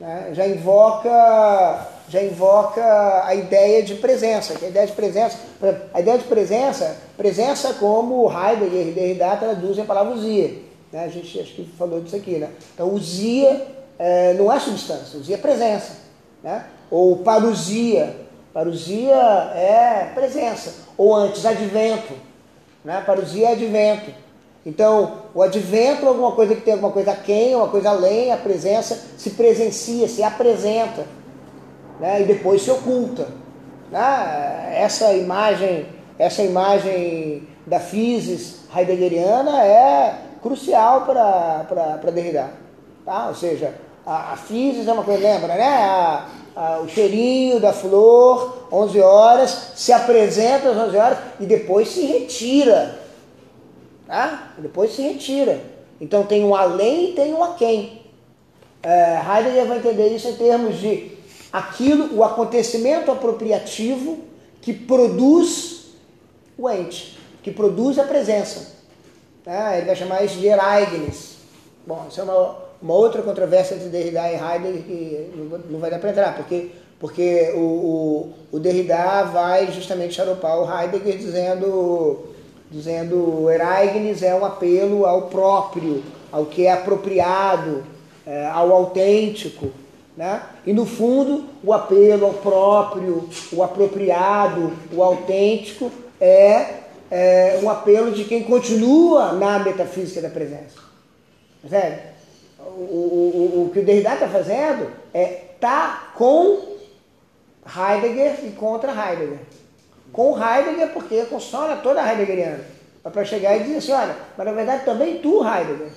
né? 0.00 0.30
Já 0.32 0.46
invoca 0.46 1.88
já 2.08 2.22
invoca 2.22 3.26
a 3.26 3.34
ideia 3.34 3.82
de 3.82 3.96
presença, 3.96 4.54
a 4.64 4.68
ideia 4.68 4.86
de 4.86 4.92
presença, 4.92 5.36
a 5.92 6.00
ideia 6.00 6.16
de 6.16 6.24
presença, 6.24 6.96
presença 7.16 7.74
como 7.74 8.30
Heidegger 8.30 8.88
e 8.88 8.92
Derrida 8.92 9.36
traduzem 9.36 9.82
a 9.82 9.86
palavra 9.86 10.14
usia. 10.14 10.54
Né? 10.92 11.04
A 11.04 11.08
gente 11.08 11.38
acho 11.40 11.52
que 11.52 11.64
falou 11.76 12.00
disso 12.00 12.16
aqui, 12.16 12.36
né? 12.38 12.48
Então 12.72 12.88
usia 12.94 13.66
é, 13.98 14.32
não 14.34 14.50
é 14.52 14.58
substância, 14.60 15.18
usia 15.18 15.34
é 15.34 15.38
presença. 15.38 15.96
Né? 16.42 16.64
Ou 16.90 17.16
parousia, 17.16 18.14
parousia 18.52 19.14
é 19.14 20.10
presença. 20.14 20.86
Ou 20.96 21.14
antes, 21.14 21.44
advento. 21.44 22.14
Né? 22.84 23.02
Parousia 23.04 23.48
é 23.48 23.52
advento. 23.52 24.10
Então, 24.64 25.22
o 25.34 25.42
advento 25.42 26.04
é 26.04 26.08
alguma 26.08 26.32
coisa 26.32 26.54
que 26.54 26.60
tem 26.60 26.74
alguma 26.74 26.92
coisa 26.92 27.14
quem, 27.14 27.54
uma 27.54 27.68
coisa 27.68 27.90
além, 27.90 28.32
a 28.32 28.36
presença 28.36 29.00
se 29.16 29.30
presencia, 29.30 30.08
se 30.08 30.22
apresenta, 30.22 31.06
né? 32.00 32.20
e 32.20 32.24
depois 32.24 32.62
se 32.62 32.70
oculta. 32.70 33.28
Né? 33.90 34.72
Essa 34.74 35.14
imagem, 35.14 35.86
essa 36.18 36.42
imagem 36.42 37.48
da 37.66 37.80
physis 37.80 38.60
heideggeriana 38.74 39.64
é 39.64 40.18
crucial 40.42 41.02
para 41.06 42.10
Derrida. 42.12 42.50
Tá? 43.04 43.28
Ou 43.28 43.34
seja, 43.34 43.74
a, 44.04 44.32
a 44.32 44.36
physis 44.36 44.86
é 44.86 44.92
uma 44.92 45.04
coisa, 45.04 45.22
lembra, 45.22 45.54
né? 45.54 45.84
A, 45.84 46.26
a, 46.58 46.80
o 46.80 46.88
cheirinho 46.88 47.60
da 47.60 47.72
flor, 47.72 48.66
11 48.72 49.00
horas, 49.00 49.72
se 49.76 49.92
apresenta 49.92 50.70
às 50.70 50.76
11 50.76 50.96
horas 50.96 51.18
e 51.38 51.46
depois 51.46 51.88
se 51.88 52.04
retira. 52.04 52.98
Tá? 54.08 54.54
Depois 54.58 54.92
se 54.92 55.02
retira. 55.02 55.62
Então 56.00 56.24
tem 56.24 56.44
um 56.44 56.56
além 56.56 57.10
e 57.10 57.12
tem 57.12 57.32
um 57.32 57.44
aquém. 57.44 58.02
É, 58.82 59.20
Heidegger 59.24 59.66
vai 59.66 59.78
entender 59.78 60.08
isso 60.08 60.28
em 60.28 60.34
termos 60.34 60.78
de 60.78 61.12
aquilo, 61.52 62.16
o 62.16 62.24
acontecimento 62.24 63.12
apropriativo 63.12 64.18
que 64.60 64.72
produz 64.72 65.92
o 66.58 66.68
ente, 66.68 67.20
que 67.40 67.52
produz 67.52 68.00
a 68.00 68.04
presença. 68.04 68.78
Tá? 69.44 69.76
Ele 69.76 69.86
vai 69.86 69.94
chamar 69.94 70.24
isso 70.24 70.38
de 70.38 70.48
Ereignis. 70.48 71.36
Bom, 71.86 72.06
isso 72.10 72.20
é 72.20 72.24
uma, 72.24 72.67
uma 72.80 72.94
outra 72.94 73.22
controvérsia 73.22 73.74
entre 73.74 73.88
Derrida 73.88 74.20
e 74.30 74.34
Heidegger 74.34 74.82
que 74.82 75.30
não, 75.70 75.78
vai 75.78 75.90
dar 75.90 75.98
para 75.98 76.10
entrar, 76.10 76.36
porque, 76.36 76.70
porque 77.00 77.52
o, 77.54 77.58
o, 77.60 78.34
o 78.52 78.58
Derrida 78.58 79.24
vai 79.24 79.70
justamente 79.72 80.14
xaropar 80.14 80.58
o 80.58 80.80
Heidegger 80.80 81.18
dizendo, 81.18 82.26
dizendo 82.70 83.50
Ereignis 83.50 84.22
é 84.22 84.34
um 84.34 84.44
apelo 84.44 85.06
ao 85.06 85.22
próprio, 85.22 86.02
ao 86.30 86.46
que 86.46 86.66
é 86.66 86.72
apropriado, 86.72 87.84
é, 88.26 88.46
ao 88.46 88.72
autêntico. 88.72 89.70
Né? 90.16 90.42
E 90.66 90.72
no 90.72 90.84
fundo, 90.84 91.44
o 91.62 91.72
apelo 91.72 92.26
ao 92.26 92.34
próprio, 92.34 93.28
o 93.52 93.62
apropriado, 93.62 94.72
o 94.92 95.02
autêntico 95.02 95.90
é, 96.20 96.74
é 97.10 97.60
um 97.62 97.70
apelo 97.70 98.10
de 98.10 98.24
quem 98.24 98.42
continua 98.42 99.32
na 99.32 99.60
metafísica 99.60 100.20
da 100.20 100.28
presença. 100.28 100.76
Percebe? 101.62 102.17
O, 102.58 102.62
o, 102.62 103.64
o, 103.66 103.70
que 103.72 103.80
o 103.80 103.84
Derrida 103.84 104.14
está 104.14 104.28
fazendo 104.28 104.90
é 105.14 105.44
tá 105.60 106.12
com 106.14 106.76
Heidegger 107.66 108.44
e 108.44 108.50
contra 108.52 108.92
Heidegger. 108.92 109.38
Com 110.12 110.36
Heidegger, 110.36 110.92
porque 110.92 111.24
consona 111.26 111.76
toda 111.76 112.02
a 112.02 112.10
Heideggeriana. 112.10 112.64
Para 113.02 113.24
chegar 113.24 113.56
e 113.56 113.62
dizer 113.62 113.76
assim, 113.76 113.92
olha, 113.92 114.16
mas 114.36 114.46
na 114.46 114.52
verdade 114.52 114.84
também 114.84 115.18
tu, 115.20 115.42
Heidegger, 115.42 115.90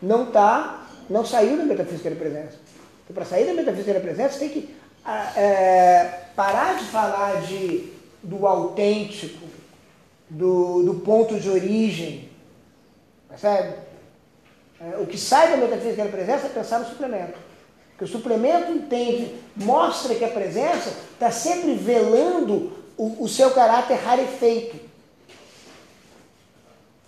não 0.00 0.26
tá, 0.26 0.86
não 1.08 1.24
saiu 1.24 1.56
da 1.56 1.64
metafísica 1.64 2.10
da 2.10 2.16
presença. 2.16 2.58
Para 3.12 3.24
sair 3.24 3.46
da 3.46 3.52
metafísica 3.52 3.94
da 3.94 4.00
presença, 4.00 4.38
tem 4.38 4.48
que 4.48 4.74
é, 5.36 6.20
parar 6.34 6.78
de 6.78 6.84
falar 6.84 7.42
de, 7.42 7.92
do 8.22 8.46
autêntico, 8.46 9.46
do, 10.30 10.82
do 10.82 10.94
ponto 11.00 11.38
de 11.38 11.50
origem. 11.50 12.30
Percebe? 13.28 13.74
É, 14.82 14.96
o 14.98 15.06
que 15.06 15.16
sai 15.16 15.50
da 15.50 15.56
metafísica 15.56 16.04
da 16.04 16.10
presença 16.10 16.46
é 16.46 16.50
pensar 16.50 16.80
no 16.80 16.86
suplemento. 16.86 17.38
Porque 17.90 18.04
o 18.04 18.08
suplemento 18.08 18.72
entende, 18.72 19.34
mostra 19.54 20.14
que 20.14 20.24
a 20.24 20.28
presença 20.28 20.92
está 21.12 21.30
sempre 21.30 21.74
velando 21.74 22.72
o, 22.96 23.24
o 23.24 23.28
seu 23.28 23.52
caráter 23.52 23.94
rarefeito. 23.96 24.76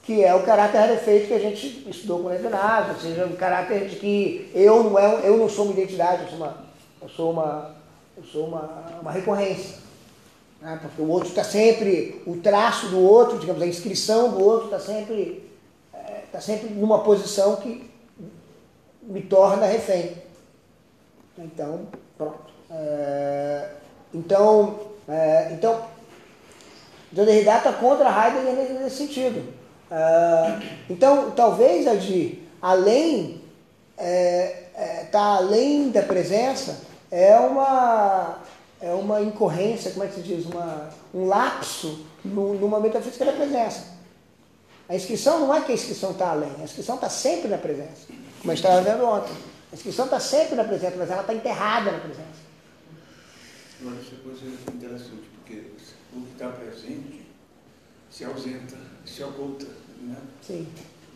que 0.05 0.23
é 0.23 0.35
o 0.35 0.43
caráter 0.45 0.79
rarefeito 0.79 1.29
que 1.29 1.35
a 1.35 1.39
gente 1.39 1.89
estudou 1.89 2.21
com 2.21 2.29
Leonardo, 2.29 2.93
ou 2.93 3.01
seja, 3.01 3.27
o 3.27 3.37
caráter 3.37 3.89
de 3.89 3.97
que 3.97 4.51
eu 4.55 4.85
não, 4.85 4.99
é, 4.99 5.27
eu 5.29 5.37
não 5.37 5.49
sou 5.49 5.65
uma 5.65 5.73
identidade, 5.73 6.25
eu 6.25 6.29
sou 6.29 6.39
uma, 6.39 6.65
eu 7.03 7.09
sou 7.09 7.31
uma, 7.31 7.75
eu 8.17 8.25
sou 8.25 8.47
uma, 8.47 9.01
uma 9.01 9.11
recorrência. 9.11 9.79
Né? 10.61 10.79
Porque 10.81 11.03
o 11.03 11.09
outro 11.09 11.31
está 11.31 11.43
sempre, 11.43 12.23
o 12.27 12.37
traço 12.37 12.89
do 12.89 13.01
outro, 13.01 13.39
digamos, 13.39 13.63
a 13.63 13.67
inscrição 13.67 14.31
do 14.31 14.45
outro 14.45 14.67
está 14.67 14.79
sempre, 14.79 15.43
está 16.35 16.39
é, 16.39 16.41
sempre 16.41 16.75
numa 16.75 17.01
posição 17.01 17.57
que 17.57 17.89
me 19.03 19.23
torna 19.23 19.67
refém. 19.67 20.17
Então, 21.39 21.87
pronto. 22.19 22.53
É, 22.71 23.71
então, 24.13 24.81
é, 25.09 25.51
então, 25.53 25.83
Derrida 27.13 27.57
está 27.57 27.73
contra 27.73 28.09
Heidegger 28.09 28.81
nesse 28.81 28.97
sentido. 28.97 29.53
Ah, 29.91 30.61
então, 30.91 31.31
talvez, 31.31 31.87
Agir, 31.87 32.49
além, 32.61 33.41
é, 33.97 34.65
é, 34.75 35.05
tá 35.11 35.37
além 35.37 35.91
da 35.91 36.03
presença, 36.03 36.81
é 37.11 37.37
uma, 37.37 38.39
é 38.81 38.93
uma 38.93 39.21
incorrência, 39.21 39.93
como 39.93 40.05
é 40.05 40.09
que 40.09 40.15
se 40.15 40.23
diz, 40.23 40.47
uma, 40.47 40.91
um 41.15 41.27
lapso 41.27 42.05
no, 42.25 42.55
numa 42.55 42.81
metafísica 42.81 43.25
da 43.25 43.33
presença. 43.33 43.94
A 44.89 44.95
inscrição 44.95 45.41
não 45.41 45.55
é 45.55 45.63
que 45.63 45.73
a 45.73 45.75
inscrição 45.75 46.11
está 46.11 46.31
além, 46.31 46.53
a 46.61 46.65
inscrição 46.65 46.97
está 46.97 47.09
sempre 47.09 47.49
na 47.49 47.59
presença, 47.59 48.07
como 48.41 48.53
a 48.53 48.55
gente 48.55 48.65
estava 48.65 48.83
vendo 48.83 49.05
ontem. 49.05 49.33
A 49.73 49.75
inscrição 49.75 50.05
está 50.05 50.21
sempre 50.21 50.55
na 50.55 50.65
presença, 50.65 50.95
mas 50.97 51.11
ela 51.11 51.23
está 51.23 51.35
enterrada 51.35 51.91
na 51.91 51.99
presença. 51.99 52.45
Agora, 53.81 53.97
essa 53.97 54.17
coisa 54.23 54.41
é 54.45 54.73
interessante, 54.73 55.23
porque 55.35 55.63
o 56.15 56.21
que 56.21 56.33
está 56.33 56.49
presente 56.49 57.27
se 58.11 58.25
ausenta, 58.25 58.77
se 59.05 59.23
oculta. 59.25 59.67
Né? 60.01 60.17
Sim. 60.43 60.67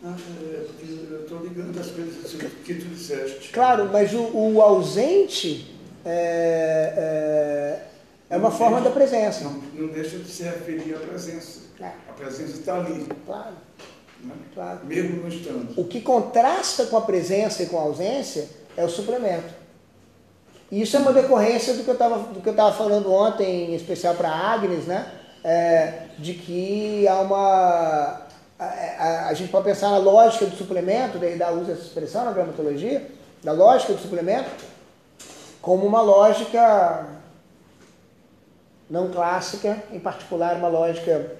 Ah, 0.03 0.15
é, 0.41 0.67
eu 1.11 1.21
estou 1.21 1.43
ligando 1.43 1.77
as 1.79 1.91
coisas 1.91 2.25
assim, 2.25 2.37
que 2.37 2.73
tu 2.73 2.85
disseste. 2.85 3.49
Claro, 3.51 3.89
mas 3.91 4.13
o, 4.13 4.29
o 4.35 4.61
ausente 4.61 5.75
é, 6.05 7.79
é, 8.29 8.35
é 8.35 8.37
uma 8.37 8.51
forma 8.51 8.81
da 8.81 8.89
presença. 8.89 9.43
Não, 9.43 9.53
não, 9.53 9.87
deixa 9.87 10.17
de 10.19 10.29
se 10.29 10.43
referir 10.43 10.95
à 10.95 10.99
presença. 10.99 11.68
É. 11.81 11.91
A 12.09 12.13
presença 12.13 12.57
está 12.57 12.75
ali. 12.75 13.07
Claro. 13.25 13.55
Né? 14.23 14.33
claro. 14.53 14.79
Mesmo 14.83 15.21
não 15.21 15.29
estando. 15.29 15.79
O 15.79 15.85
que 15.85 16.01
contrasta 16.01 16.85
com 16.87 16.97
a 16.97 17.01
presença 17.01 17.63
e 17.63 17.67
com 17.67 17.77
a 17.77 17.83
ausência 17.83 18.49
é 18.75 18.83
o 18.83 18.89
suplemento. 18.89 19.53
E 20.71 20.81
isso 20.81 20.95
é 20.95 20.99
uma 20.99 21.13
decorrência 21.13 21.73
do 21.73 21.83
que 21.83 21.89
eu 21.89 22.51
estava 22.51 22.73
falando 22.73 23.11
ontem, 23.11 23.71
em 23.71 23.75
especial 23.75 24.13
para 24.13 24.29
a 24.29 24.53
Agnes, 24.53 24.85
né? 24.85 25.11
É, 25.43 26.07
de 26.19 26.33
que 26.33 27.07
há 27.07 27.21
uma 27.21 28.27
a, 28.59 28.65
a, 28.65 29.27
a, 29.29 29.33
gente 29.33 29.49
pode 29.49 29.63
pensar 29.63 29.89
na 29.89 29.97
lógica 29.97 30.45
do 30.45 30.55
suplemento, 30.55 31.17
Derrida 31.17 31.49
usa 31.53 31.71
essa 31.71 31.83
expressão 31.83 32.25
na 32.25 32.33
gramatologia, 32.33 33.09
da 33.41 33.53
lógica 33.53 33.93
do 33.93 34.01
suplemento, 34.01 34.49
como 35.61 35.85
uma 35.85 36.01
lógica 36.01 37.07
não 38.89 39.09
clássica, 39.09 39.81
em 39.93 39.99
particular 39.99 40.57
uma 40.57 40.67
lógica 40.67 41.37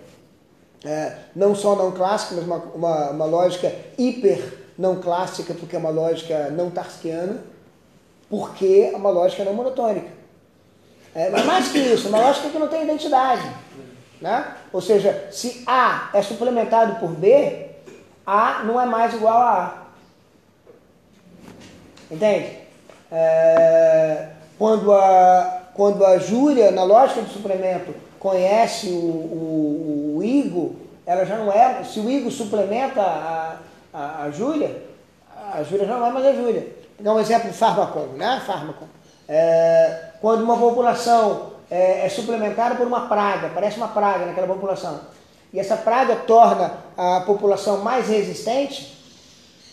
é, 0.83 1.13
não 1.35 1.53
só 1.53 1.75
não 1.75 1.91
clássica, 1.91 2.35
mas 2.35 2.45
uma, 2.45 2.57
uma, 2.57 3.09
uma, 3.11 3.25
lógica 3.25 3.73
hiper 3.97 4.41
não 4.77 5.01
clássica, 5.01 5.53
porque 5.53 5.75
é 5.75 5.79
uma 5.79 5.89
lógica 5.89 6.49
não 6.51 6.69
tarskiana, 6.69 7.43
porque 8.29 8.89
é 8.93 8.95
uma 8.95 9.09
lógica 9.09 9.43
não 9.43 9.53
monotônica. 9.53 10.07
É, 11.13 11.29
mas 11.29 11.45
mais 11.45 11.67
que 11.69 11.79
isso, 11.79 12.07
uma 12.07 12.19
lógica 12.19 12.49
que 12.49 12.59
não 12.59 12.67
tem 12.67 12.83
identidade. 12.83 13.49
Né? 14.21 14.53
Ou 14.71 14.81
seja, 14.81 15.27
se 15.31 15.63
A 15.65 16.09
é 16.13 16.21
suplementado 16.21 16.99
por 16.99 17.09
B, 17.09 17.67
A 18.25 18.63
não 18.63 18.79
é 18.79 18.85
mais 18.85 19.13
igual 19.13 19.37
a 19.37 19.63
A. 19.65 19.79
Entende? 22.11 22.57
É, 23.11 24.29
quando, 24.57 24.93
a, 24.93 25.63
quando 25.73 26.05
a 26.05 26.17
Júlia, 26.17 26.71
na 26.71 26.83
lógica 26.83 27.21
do 27.21 27.29
suplemento, 27.29 27.93
conhece 28.19 28.87
o, 28.89 28.97
o, 28.97 30.08
o 30.19 30.23
Igo, 30.23 30.75
ela 31.05 31.25
já 31.25 31.37
não 31.37 31.51
é. 31.51 31.83
Se 31.83 31.99
o 31.99 32.09
Igo 32.09 32.29
suplementa 32.29 33.01
a, 33.01 33.57
a, 33.93 34.23
a 34.23 34.31
Júlia, 34.31 34.83
a 35.53 35.63
Júlia 35.63 35.85
já 35.85 35.97
não 35.97 36.05
é 36.05 36.11
mais 36.11 36.25
a 36.25 36.33
Júlia. 36.33 36.67
Dá 36.99 37.13
um 37.13 37.19
exemplo 37.19 37.51
fármaco, 37.53 37.99
né? 38.17 38.41
Fármaco. 38.45 38.85
É, 39.27 40.09
quando 40.21 40.43
uma 40.43 40.57
população 40.57 41.53
é, 41.71 42.05
é 42.05 42.09
suplementada 42.09 42.75
por 42.75 42.85
uma 42.85 43.07
praga, 43.07 43.51
parece 43.53 43.77
uma 43.77 43.87
praga 43.87 44.25
naquela 44.25 44.47
população. 44.47 44.99
E 45.53 45.59
essa 45.59 45.77
praga 45.77 46.15
torna 46.15 46.73
a 46.97 47.21
população 47.21 47.79
mais 47.79 48.07
resistente. 48.07 48.97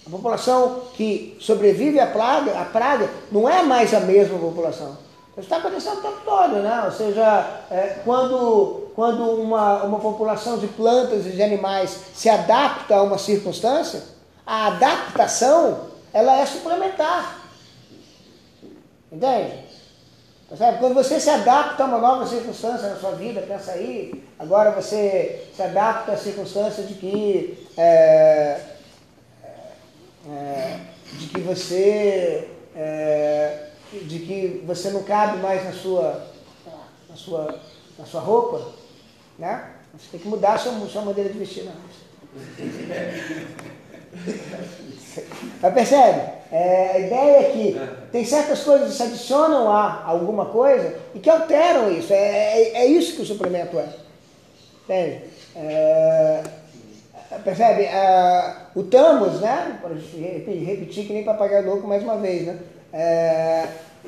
A 0.07 0.11
população 0.11 0.83
que 0.95 1.37
sobrevive 1.41 1.99
à 1.99 2.07
praga, 2.07 2.61
a 2.61 2.65
praga 2.65 3.11
não 3.33 3.49
é 3.49 3.63
mais 3.63 3.93
a 3.93 4.01
mesma 4.01 4.39
população. 4.39 5.06
Está 5.37 5.59
acontecendo 5.59 5.99
o 5.99 6.03
tempo 6.03 6.21
todo, 6.25 6.55
né? 6.63 6.83
Ou 6.87 6.91
seja, 6.91 7.63
é, 7.71 7.99
quando, 8.05 8.91
quando 8.95 9.23
uma, 9.23 9.83
uma 9.83 10.01
população 10.01 10.59
de 10.59 10.67
plantas 10.67 11.27
e 11.27 11.31
de 11.31 11.43
animais 11.43 11.91
se 12.15 12.31
adapta 12.31 12.97
a 12.97 13.03
uma 13.03 13.19
circunstância, 13.19 14.03
a 14.47 14.69
adaptação 14.69 15.89
ela 16.11 16.39
é 16.39 16.47
suplementar. 16.47 17.39
Entende? 19.13 19.67
Percebe? 20.49 20.79
Quando 20.79 20.95
você 20.95 21.21
se 21.21 21.29
adapta 21.29 21.83
a 21.83 21.87
uma 21.87 21.99
nova 21.99 22.27
circunstância 22.27 22.89
na 22.89 22.97
sua 22.97 23.13
vida, 23.13 23.43
pensa 23.43 23.73
aí, 23.73 24.25
agora 24.39 24.71
você 24.71 25.49
se 25.55 25.63
adapta 25.63 26.13
à 26.13 26.17
circunstância 26.17 26.83
de 26.85 26.95
que, 26.95 27.69
é, 27.77 28.61
é, 30.31 30.81
de 31.13 31.27
que 31.27 31.41
você 31.41 32.49
é, 32.75 33.66
de 34.05 34.19
que 34.21 34.63
você 34.67 34.91
não 34.91 35.03
cabe 35.03 35.39
mais 35.39 35.65
na 35.65 35.73
sua, 35.73 36.27
na 37.09 37.17
sua, 37.17 37.59
na 37.99 38.05
sua 38.05 38.21
roupa, 38.21 38.73
né? 39.39 39.71
Você 39.95 40.09
tem 40.13 40.21
que 40.21 40.29
mudar 40.29 40.55
a 40.55 40.59
sua, 40.59 40.73
a 40.73 40.89
sua 40.89 41.03
maneira 41.03 41.31
de 41.31 41.39
vestir, 41.39 41.65
não. 41.65 41.73
Mas 45.63 45.75
percebe? 45.75 46.37
É, 46.53 46.93
a 46.93 46.99
ideia 46.99 47.39
é 47.39 47.51
que 47.51 47.81
tem 48.13 48.25
certas 48.25 48.63
coisas 48.63 48.91
que 48.91 48.97
se 48.97 49.03
adicionam 49.03 49.71
a 49.71 50.05
alguma 50.05 50.47
coisa 50.47 50.97
e 51.15 51.19
que 51.19 51.29
alteram 51.29 51.91
isso. 51.91 52.13
É, 52.13 52.17
é, 52.17 52.79
é 52.83 52.87
isso 52.87 53.17
que 53.17 53.23
o 53.23 53.27
suplemento 53.27 53.79
é. 53.79 53.89
Entende? 54.85 55.25
É, 55.57 56.43
percebe? 57.43 57.83
É, 57.83 58.55
o 58.75 58.85
Tamos, 58.85 59.41
né? 59.41 59.79
Para 59.81 59.95
repetir 59.95 61.07
que 61.07 61.13
nem 61.13 61.25
papagaio 61.25 61.67
louco 61.67 61.89
mais 61.89 62.03
uma 62.03 62.19
vez, 62.19 62.47
né? 62.47 62.59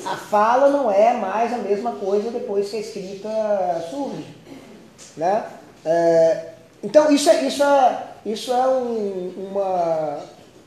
A 0.05 0.17
fala 0.17 0.71
não 0.71 0.91
é 0.91 1.15
mais 1.15 1.53
a 1.53 1.59
mesma 1.59 1.93
coisa 1.93 2.31
depois 2.31 2.71
que 2.71 2.77
a 2.77 2.81
escrita 2.81 3.87
surge. 3.91 4.25
Né? 5.17 5.45
É, 5.85 6.51
então, 6.83 7.11
isso 7.11 7.29
é, 7.29 7.45
isso 7.45 7.63
é, 7.63 8.03
isso 8.25 8.53
é 8.53 8.69
um, 8.69 9.51
uma 9.51 10.23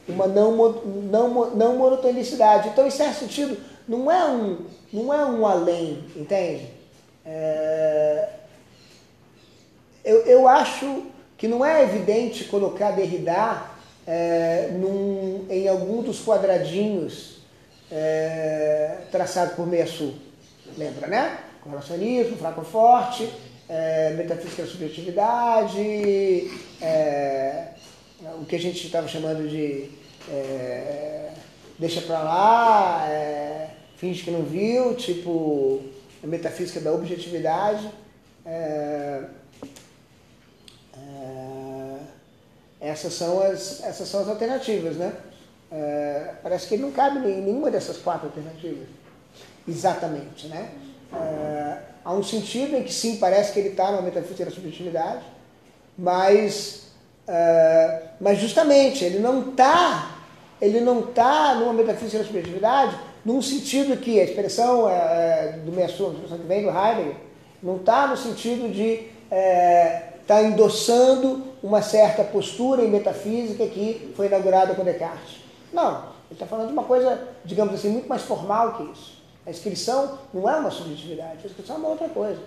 uma 0.08 0.28
não, 0.28 0.74
não, 0.84 1.52
não 1.52 1.78
monotonicidade. 1.78 2.70
Então, 2.70 2.86
em 2.86 2.92
certo 2.92 3.20
sentido, 3.20 3.58
não 3.88 4.12
é 4.12 4.26
um, 4.26 4.58
não 4.92 5.14
é 5.14 5.26
um 5.26 5.46
além, 5.46 6.04
entende? 6.16 6.68
É, 7.26 8.30
eu, 10.04 10.22
eu 10.26 10.48
acho 10.48 11.04
que 11.38 11.48
não 11.48 11.64
é 11.66 11.84
evidente 11.84 12.46
colocar 12.46 12.92
Derrida 12.92 13.64
é, 14.06 14.70
num, 14.74 15.46
em 15.50 15.68
algum 15.68 16.02
dos 16.02 16.24
quadradinhos 16.24 17.41
é, 17.92 18.98
traçado 19.12 19.56
por 19.56 19.68
Meia-Sul. 19.68 20.14
Lembra, 20.78 21.08
né? 21.08 21.40
Correlacionismo, 21.62 22.38
fraco 22.38 22.64
forte, 22.64 23.30
é, 23.68 24.12
metafísica 24.12 24.64
da 24.64 24.70
subjetividade, 24.70 26.50
é, 26.82 27.68
o 28.40 28.46
que 28.46 28.56
a 28.56 28.60
gente 28.60 28.86
estava 28.86 29.08
chamando 29.08 29.48
de 29.48 29.92
é, 30.30 31.32
deixa 31.78 32.02
pra 32.02 32.20
lá, 32.24 33.06
é, 33.10 33.70
finge 33.98 34.24
que 34.24 34.32
não 34.32 34.44
viu, 34.44 34.96
tipo 34.96 35.82
metafísica 36.24 36.80
da 36.80 36.92
objetividade. 36.94 37.90
É 38.46 39.24
essas, 42.82 43.14
são 43.14 43.40
as, 43.40 43.84
essas 43.84 44.08
são 44.08 44.22
as 44.22 44.28
alternativas, 44.28 44.98
né? 44.98 45.14
É, 45.72 46.34
parece 46.44 46.68
que 46.68 46.74
ele 46.76 46.84
não 46.84 46.92
cabe 46.92 47.20
em 47.20 47.42
nenhuma 47.42 47.72
dessas 47.72 47.98
quatro 47.98 48.28
alternativas. 48.28 48.88
Exatamente, 49.68 50.48
né? 50.48 50.70
É, 51.14 51.78
há 52.04 52.14
um 52.14 52.24
sentido 52.24 52.76
em 52.76 52.84
que 52.84 52.94
sim, 52.94 53.18
parece 53.18 53.54
que 53.54 53.60
ele 53.60 53.70
está 53.70 53.92
numa 53.92 54.02
metafísica 54.02 54.46
da 54.46 54.52
subjetividade, 54.52 55.24
mas 55.98 56.82
Uh, 57.22 58.08
mas 58.20 58.40
justamente 58.40 59.06
ele 59.06 59.20
não 59.20 59.52
está 59.52 60.18
ele 60.60 60.82
não 60.82 61.02
está 61.02 61.54
numa 61.54 61.72
metafísica 61.72 62.18
da 62.18 62.24
subjetividade 62.24 62.98
num 63.24 63.42
sentido 63.42 63.96
que 63.98 64.20
a 64.20 64.24
expressão 64.24 64.90
do 65.64 65.72
Messur, 65.72 66.10
a 66.10 66.14
expressão 66.14 66.40
que 66.40 66.48
vem 66.48 66.64
do 66.64 66.70
Heidegger, 66.70 67.16
não 67.62 67.76
está 67.78 68.08
no 68.08 68.18
sentido 68.18 68.72
de 68.74 69.08
estar 69.30 70.12
tá 70.26 70.42
endossando 70.42 71.44
uma 71.62 71.84
certa 71.84 72.24
postura 72.24 72.84
em 72.84 72.90
metafísica 72.90 73.66
que 73.68 74.12
foi 74.16 74.26
inaugurada 74.26 74.74
com 74.74 74.84
Descartes. 74.84 75.41
Não, 75.74 76.04
ele 76.30 76.34
está 76.34 76.46
falando 76.46 76.68
de 76.68 76.74
uma 76.74 76.84
coisa, 76.84 77.28
digamos 77.46 77.74
assim, 77.74 77.90
muito 77.90 78.08
mais 78.08 78.22
formal 78.22 78.78
que 78.78 78.84
isso. 78.92 79.22
A 79.46 79.50
inscrição 79.50 80.20
não 80.34 80.50
é 80.50 80.56
uma 80.56 80.70
subjetividade, 80.70 81.40
a 81.44 81.48
inscrição 81.48 81.76
é 81.78 81.80
uma 81.80 81.90
outra 81.90 82.10
coisa. 82.10 82.40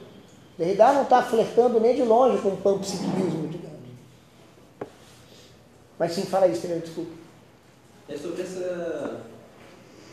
Derrida 0.57 0.93
não 0.93 1.03
está 1.03 1.23
flertando 1.23 1.81
nem 1.81 1.97
de 1.97 2.03
longe 2.03 2.41
com 2.41 2.51
o 2.51 2.57
panpsiquismo, 2.57 3.49
digamos. 3.49 3.81
Mas 5.99 6.13
sim, 6.13 6.23
fala 6.23 6.47
aí, 6.47 6.53
Estrela, 6.53 6.81
desculpa. 6.81 7.11
É 8.09 8.17
sobre 8.17 8.43
essa, 8.43 9.21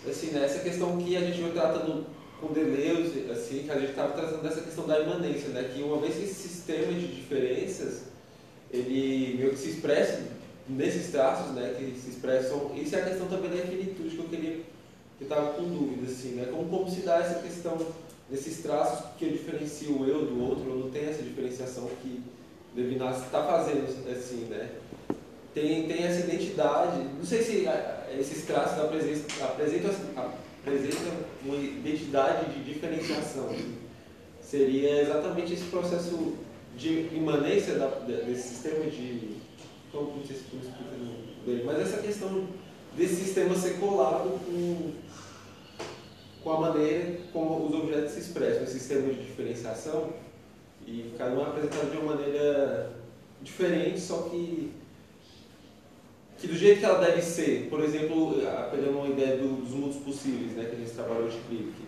assim, 0.09 0.27
né, 0.27 0.45
essa 0.45 0.59
questão 0.59 0.97
que 0.97 1.15
a 1.15 1.21
gente 1.21 1.41
vai 1.41 1.51
tratando 1.51 2.05
com 2.39 2.53
Deleuze, 2.53 3.29
assim, 3.29 3.63
que 3.63 3.71
a 3.71 3.79
gente 3.79 3.91
estava 3.91 4.13
trazendo 4.13 4.41
dessa 4.41 4.61
questão 4.61 4.87
da 4.87 4.99
imanência, 4.99 5.49
né, 5.49 5.69
que 5.73 5.83
uma 5.83 5.97
vez 5.97 6.17
esse 6.17 6.33
sistema 6.33 6.91
de 6.91 7.07
diferenças, 7.07 8.03
ele 8.71 9.35
meio 9.37 9.51
que 9.51 9.59
se 9.59 9.69
expressa 9.69 10.23
nesses 10.71 11.11
traços, 11.11 11.53
né, 11.53 11.75
que 11.77 11.99
se 11.99 12.09
expressam, 12.11 12.71
isso 12.75 12.95
é 12.95 13.01
a 13.01 13.05
questão 13.05 13.27
também 13.27 13.49
da 13.49 13.57
infinitude 13.57 14.15
que 14.15 14.19
eu 14.19 14.29
queria, 14.29 14.59
que 15.17 15.23
estava 15.23 15.53
com 15.53 15.63
dúvida, 15.63 16.11
assim, 16.11 16.29
né, 16.29 16.47
como, 16.51 16.69
como 16.69 16.89
se 16.89 17.01
dá 17.01 17.17
essa 17.17 17.39
questão 17.39 17.77
desses 18.29 18.61
traços 18.61 19.05
que 19.17 19.25
eu 19.25 19.31
diferencio 19.31 19.99
o 19.99 20.07
eu 20.07 20.25
do 20.25 20.41
outro, 20.41 20.69
eu 20.69 20.77
não 20.77 20.89
tenho 20.89 21.09
essa 21.09 21.21
diferenciação 21.21 21.89
que 22.01 22.21
Levinas 22.75 23.17
está 23.23 23.43
fazendo, 23.43 23.87
assim, 24.09 24.45
né, 24.45 24.69
tem, 25.53 25.87
tem 25.87 26.03
essa 26.03 26.21
identidade, 26.21 27.03
não 27.17 27.25
sei 27.25 27.43
se 27.43 27.67
esses 28.17 28.45
traços 28.45 28.79
apresentam, 28.79 29.45
apresentam, 29.45 29.91
apresentam 30.61 31.13
uma 31.43 31.57
identidade 31.57 32.53
de 32.53 32.63
diferenciação, 32.63 33.53
seria 34.41 35.01
exatamente 35.01 35.53
esse 35.53 35.65
processo 35.65 36.35
de 36.77 37.09
imanência 37.13 37.75
da, 37.75 37.87
desse 37.87 38.49
sistema 38.49 38.85
de. 38.89 39.30
Como 39.91 40.17
não 40.17 40.25
sei 40.25 40.37
se 40.37 40.43
como 40.43 40.61
explica 40.61 40.91
bem, 41.45 41.63
mas 41.65 41.79
essa 41.79 42.01
questão 42.01 42.47
desse 42.95 43.15
sistema 43.15 43.55
ser 43.55 43.79
colado 43.79 44.39
com, 44.45 44.93
com 46.43 46.51
a 46.51 46.59
maneira 46.59 47.19
como 47.33 47.67
os 47.67 47.73
objetos 47.73 48.11
se 48.11 48.19
expressam, 48.19 48.63
esse 48.63 48.79
sistema 48.79 49.13
de 49.13 49.23
diferenciação, 49.23 50.13
e 50.87 51.13
cada 51.17 51.35
um 51.35 51.41
é 51.41 51.43
apresentado 51.43 51.91
de 51.91 51.97
uma 51.97 52.15
maneira 52.15 52.93
diferente, 53.41 53.99
só 53.99 54.23
que 54.23 54.71
que 56.41 56.47
do 56.47 56.55
jeito 56.55 56.79
que 56.79 56.85
ela 56.85 56.97
deve 56.97 57.21
ser, 57.21 57.67
por 57.69 57.83
exemplo, 57.83 58.33
pegando 58.71 58.97
uma 58.97 59.09
ideia 59.09 59.37
do, 59.37 59.61
dos 59.61 59.69
mundos 59.75 59.97
possíveis, 59.97 60.53
né, 60.53 60.65
que 60.65 60.75
a 60.75 60.79
gente 60.79 60.91
trabalhou 60.91 61.29
de 61.29 61.37
Kripke, 61.37 61.83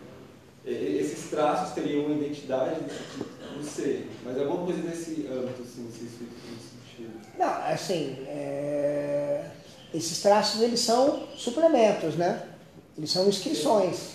esses 0.63 1.29
traços 1.31 1.73
teriam 1.73 2.05
uma 2.05 2.15
identidade, 2.15 2.79
não 3.55 3.63
sei, 3.63 4.05
mas 4.23 4.37
alguma 4.37 4.63
coisa 4.63 4.81
nesse 4.83 5.27
âmbito, 5.27 5.63
assim, 5.63 5.83
não 5.83 5.91
sei 5.91 6.07
se. 6.07 6.27
Não, 7.37 7.51
assim, 7.67 8.17
é... 8.27 9.45
esses 9.93 10.21
traços 10.21 10.61
eles 10.61 10.79
são 10.79 11.23
suplementos, 11.35 12.15
né? 12.15 12.41
Eles 12.97 13.11
são 13.11 13.27
inscrições. 13.27 14.13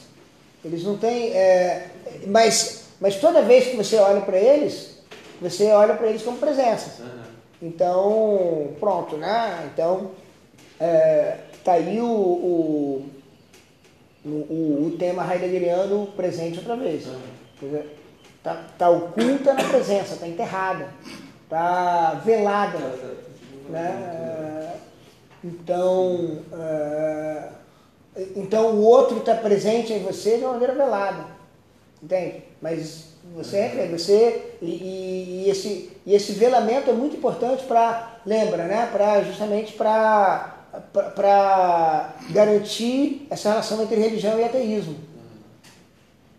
Eles 0.65 0.85
não 0.85 0.97
têm. 0.97 1.33
É... 1.33 1.91
Mas, 2.27 2.85
mas 3.01 3.17
toda 3.17 3.43
vez 3.43 3.69
que 3.69 3.77
você 3.77 3.97
olha 3.97 4.21
para 4.21 4.39
eles, 4.39 4.99
você 5.41 5.71
olha 5.71 5.95
para 5.95 6.09
eles 6.09 6.23
como 6.23 6.39
presenças. 6.39 6.99
Uhum. 7.01 7.23
Então, 7.61 8.75
pronto, 8.79 9.17
né? 9.17 9.69
Então, 9.73 10.13
é, 10.79 11.39
tá 11.65 11.73
aí 11.73 12.01
o, 12.01 12.07
o, 12.07 13.11
o, 14.25 14.87
o 14.87 14.97
tema 14.99 15.27
heideggeriano 15.33 16.07
presente 16.17 16.59
outra 16.59 16.77
vez. 16.77 17.07
Está 18.37 18.65
tá 18.79 18.89
oculta 18.89 19.53
na 19.53 19.65
presença, 19.65 20.15
está 20.15 20.29
enterrada, 20.29 20.89
está 21.49 22.21
velada. 22.25 22.79
Né? 23.71 24.75
Então, 25.43 26.39
é, 26.53 27.49
então 28.37 28.73
o 28.73 28.83
outro 28.83 29.19
está 29.19 29.35
presente 29.35 29.93
em 29.93 30.03
você 30.03 30.37
de 30.37 30.45
uma 30.45 30.53
maneira 30.53 30.75
velada. 30.75 31.25
Entende? 32.03 32.45
Mas 32.61 33.15
você, 33.35 33.57
é, 33.57 33.89
você 33.91 34.57
e, 34.61 35.45
e, 35.47 35.51
esse, 35.51 35.91
e 36.05 36.15
esse 36.15 36.33
velamento 36.33 36.91
é 36.91 36.93
muito 36.93 37.17
importante 37.17 37.65
para, 37.65 38.21
lembra, 38.27 38.65
né? 38.65 38.89
Pra, 38.93 39.23
justamente 39.23 39.73
para 39.73 40.55
para 41.15 42.15
garantir 42.31 43.27
essa 43.31 43.49
relação 43.49 43.83
entre 43.83 43.97
religião 43.97 44.39
e 44.39 44.45
ateísmo. 44.45 44.97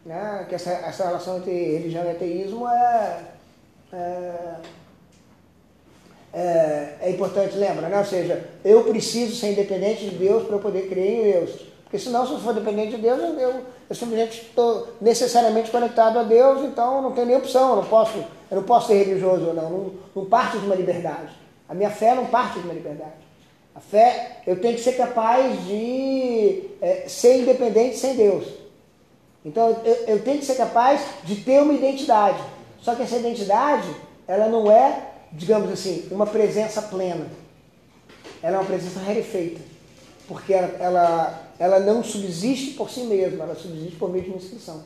Né? 0.06 0.46
Que 0.48 0.56
essa, 0.56 0.72
essa 0.72 1.06
relação 1.06 1.38
entre 1.38 1.52
religião 1.52 2.06
e 2.06 2.12
ateísmo 2.12 2.68
é, 2.68 3.24
é, 3.92 4.56
é, 6.34 6.96
é 7.02 7.10
importante, 7.10 7.56
lembra? 7.56 7.88
Né? 7.88 7.98
Ou 7.98 8.06
seja, 8.06 8.44
eu 8.64 8.84
preciso 8.84 9.36
ser 9.36 9.52
independente 9.52 10.06
de 10.06 10.16
Deus 10.16 10.44
para 10.44 10.56
eu 10.56 10.60
poder 10.60 10.88
crer 10.88 11.12
em 11.12 11.32
Deus. 11.32 11.52
Porque 11.84 11.98
senão, 11.98 12.26
se 12.26 12.34
eu 12.34 12.40
for 12.40 12.54
dependente 12.54 12.96
de 12.96 13.02
Deus, 13.02 13.20
eu, 13.20 13.62
eu 13.90 13.96
simplesmente 13.96 14.44
estou 14.44 14.90
necessariamente 15.02 15.72
conectado 15.72 16.20
a 16.20 16.24
Deus, 16.24 16.64
então 16.64 17.02
não 17.02 17.14
tem 17.14 17.26
nem 17.26 17.36
opção, 17.36 17.72
eu 17.72 17.76
não 17.78 17.86
posso, 17.86 18.20
eu 18.52 18.58
não 18.58 18.64
posso 18.64 18.88
ser 18.88 19.04
religioso 19.04 19.48
ou 19.48 19.54
não, 19.56 19.70
não, 19.70 19.92
não 20.16 20.26
parte 20.26 20.60
de 20.60 20.66
uma 20.68 20.76
liberdade. 20.76 21.34
A 21.68 21.74
minha 21.74 21.90
fé 21.90 22.14
não 22.14 22.28
parte 22.28 22.60
de 22.60 22.66
uma 22.66 22.76
liberdade. 22.76 23.30
A 23.74 23.80
fé, 23.80 24.42
eu 24.46 24.60
tenho 24.60 24.76
que 24.76 24.82
ser 24.82 24.94
capaz 24.94 25.66
de 25.66 26.64
é, 26.80 27.06
ser 27.08 27.42
independente 27.42 27.98
sem 27.98 28.16
Deus. 28.16 28.46
Então, 29.44 29.78
eu, 29.84 29.96
eu 30.08 30.24
tenho 30.24 30.38
que 30.38 30.46
ser 30.46 30.56
capaz 30.56 31.02
de 31.24 31.38
ter 31.38 31.62
uma 31.62 31.74
identidade. 31.74 32.40
Só 32.82 32.94
que 32.94 33.02
essa 33.02 33.18
identidade, 33.18 33.90
ela 34.28 34.48
não 34.48 34.72
é, 34.72 35.10
digamos 35.32 35.72
assim, 35.72 36.08
uma 36.12 36.26
presença 36.26 36.82
plena. 36.82 37.28
Ela 38.42 38.58
é 38.58 38.60
uma 38.60 38.66
presença 38.66 39.00
rarefeita. 39.00 39.62
Porque 40.28 40.54
ela, 40.54 40.76
ela, 40.80 41.44
ela 41.58 41.80
não 41.80 42.04
subsiste 42.04 42.72
por 42.72 42.90
si 42.90 43.02
mesma, 43.02 43.44
ela 43.44 43.56
subsiste 43.56 43.96
por 43.96 44.10
meio 44.10 44.24
de 44.24 44.30
uma 44.30 44.38
inscrição. 44.38 44.84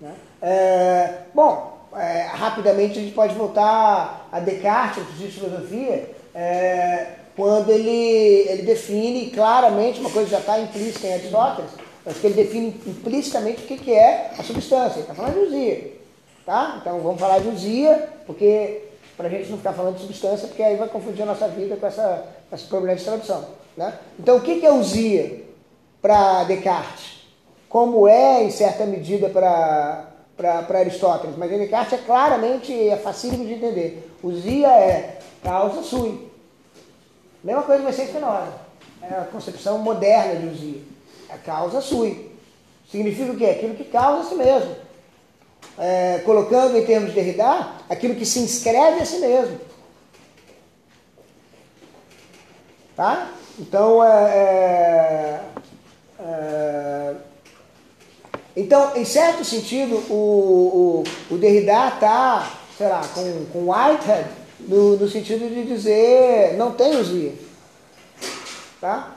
Né? 0.00 0.14
É, 0.40 1.22
bom, 1.34 1.76
é, 1.94 2.22
rapidamente 2.22 2.98
a 2.98 3.02
gente 3.02 3.14
pode 3.14 3.34
voltar 3.34 4.28
a 4.30 4.40
Descartes, 4.40 5.02
o 5.02 5.12
de 5.12 5.28
filosofia. 5.28 6.10
É, 6.34 7.14
quando 7.34 7.70
ele, 7.70 8.48
ele 8.48 8.62
define 8.62 9.30
claramente, 9.30 10.00
uma 10.00 10.10
coisa 10.10 10.30
já 10.30 10.38
está 10.38 10.58
implícita 10.58 11.06
em 11.06 11.14
Aristóteles, 11.14 11.70
mas 12.04 12.18
que 12.18 12.26
ele 12.26 12.34
define 12.34 12.68
implicitamente 12.86 13.62
o 13.62 13.66
que, 13.66 13.76
que 13.76 13.92
é 13.92 14.32
a 14.38 14.42
substância. 14.42 14.94
Ele 14.94 15.00
está 15.02 15.14
falando 15.14 15.34
de 15.34 15.40
usia. 15.40 15.92
Tá? 16.46 16.78
Então 16.80 17.00
vamos 17.00 17.20
falar 17.20 17.40
de 17.40 17.48
usia, 17.48 18.08
porque 18.26 18.82
para 19.16 19.26
a 19.26 19.30
gente 19.30 19.50
não 19.50 19.58
ficar 19.58 19.72
falando 19.72 19.96
de 19.96 20.02
substância, 20.02 20.48
porque 20.48 20.62
aí 20.62 20.76
vai 20.76 20.88
confundir 20.88 21.22
a 21.22 21.26
nossa 21.26 21.48
vida 21.48 21.76
com, 21.76 21.86
essa, 21.86 22.24
esse 22.52 22.64
problema 22.64 22.96
de 22.96 23.04
tradução. 23.04 23.44
Né? 23.76 23.98
Então 24.18 24.36
o 24.36 24.40
que, 24.40 24.60
que 24.60 24.66
é 24.66 24.72
usia 24.72 25.44
para 26.02 26.44
Descartes? 26.44 27.26
Como 27.68 28.06
é, 28.06 28.44
em 28.44 28.50
certa 28.50 28.84
medida, 28.84 29.28
para 29.28 30.08
Aristóteles, 30.78 31.36
mas 31.36 31.50
Descartes 31.50 31.94
é 31.94 32.02
claramente, 32.02 32.88
é 32.88 32.96
facílimo 32.96 33.44
de 33.44 33.54
entender. 33.54 34.10
Usia 34.22 34.68
é 34.68 35.18
causa 35.42 35.82
sui. 35.82 36.30
Mesma 37.42 37.62
coisa 37.62 37.82
vai 37.82 37.92
ser 37.92 38.06
Spinoza. 38.06 38.66
É 39.02 39.14
a 39.14 39.24
concepção 39.24 39.78
moderna 39.78 40.40
de 40.40 40.46
usia. 40.48 40.80
É 41.28 41.36
causa 41.36 41.80
sui. 41.80 42.32
Significa 42.90 43.32
o 43.32 43.36
quê? 43.36 43.46
Aquilo 43.46 43.74
que 43.74 43.84
causa 43.84 44.20
a 44.20 44.24
si 44.24 44.34
mesmo. 44.34 44.74
É, 45.78 46.20
colocando 46.24 46.76
em 46.76 46.84
termos 46.84 47.10
de 47.10 47.16
Derrida, 47.16 47.68
aquilo 47.88 48.14
que 48.14 48.24
se 48.24 48.38
inscreve 48.38 49.00
a 49.00 49.04
si 49.04 49.18
mesmo. 49.18 49.60
Tá? 52.96 53.30
Então, 53.58 54.02
é, 54.02 54.08
é, 54.08 55.40
é 56.18 57.14
então, 58.56 58.96
em 58.96 59.04
certo 59.04 59.44
sentido, 59.44 59.96
o, 60.10 61.04
o, 61.30 61.34
o 61.34 61.36
Derrida 61.36 61.88
está, 61.88 62.50
sei 62.78 62.88
lá, 62.88 63.06
com, 63.06 63.44
com 63.52 63.70
Whitehead 63.70 64.30
no, 64.60 64.96
no 64.96 65.08
sentido 65.08 65.46
de 65.48 65.64
dizer 65.64 66.56
não 66.56 66.72
tem 66.72 66.96
usia. 66.96 67.34
Tá? 68.80 69.14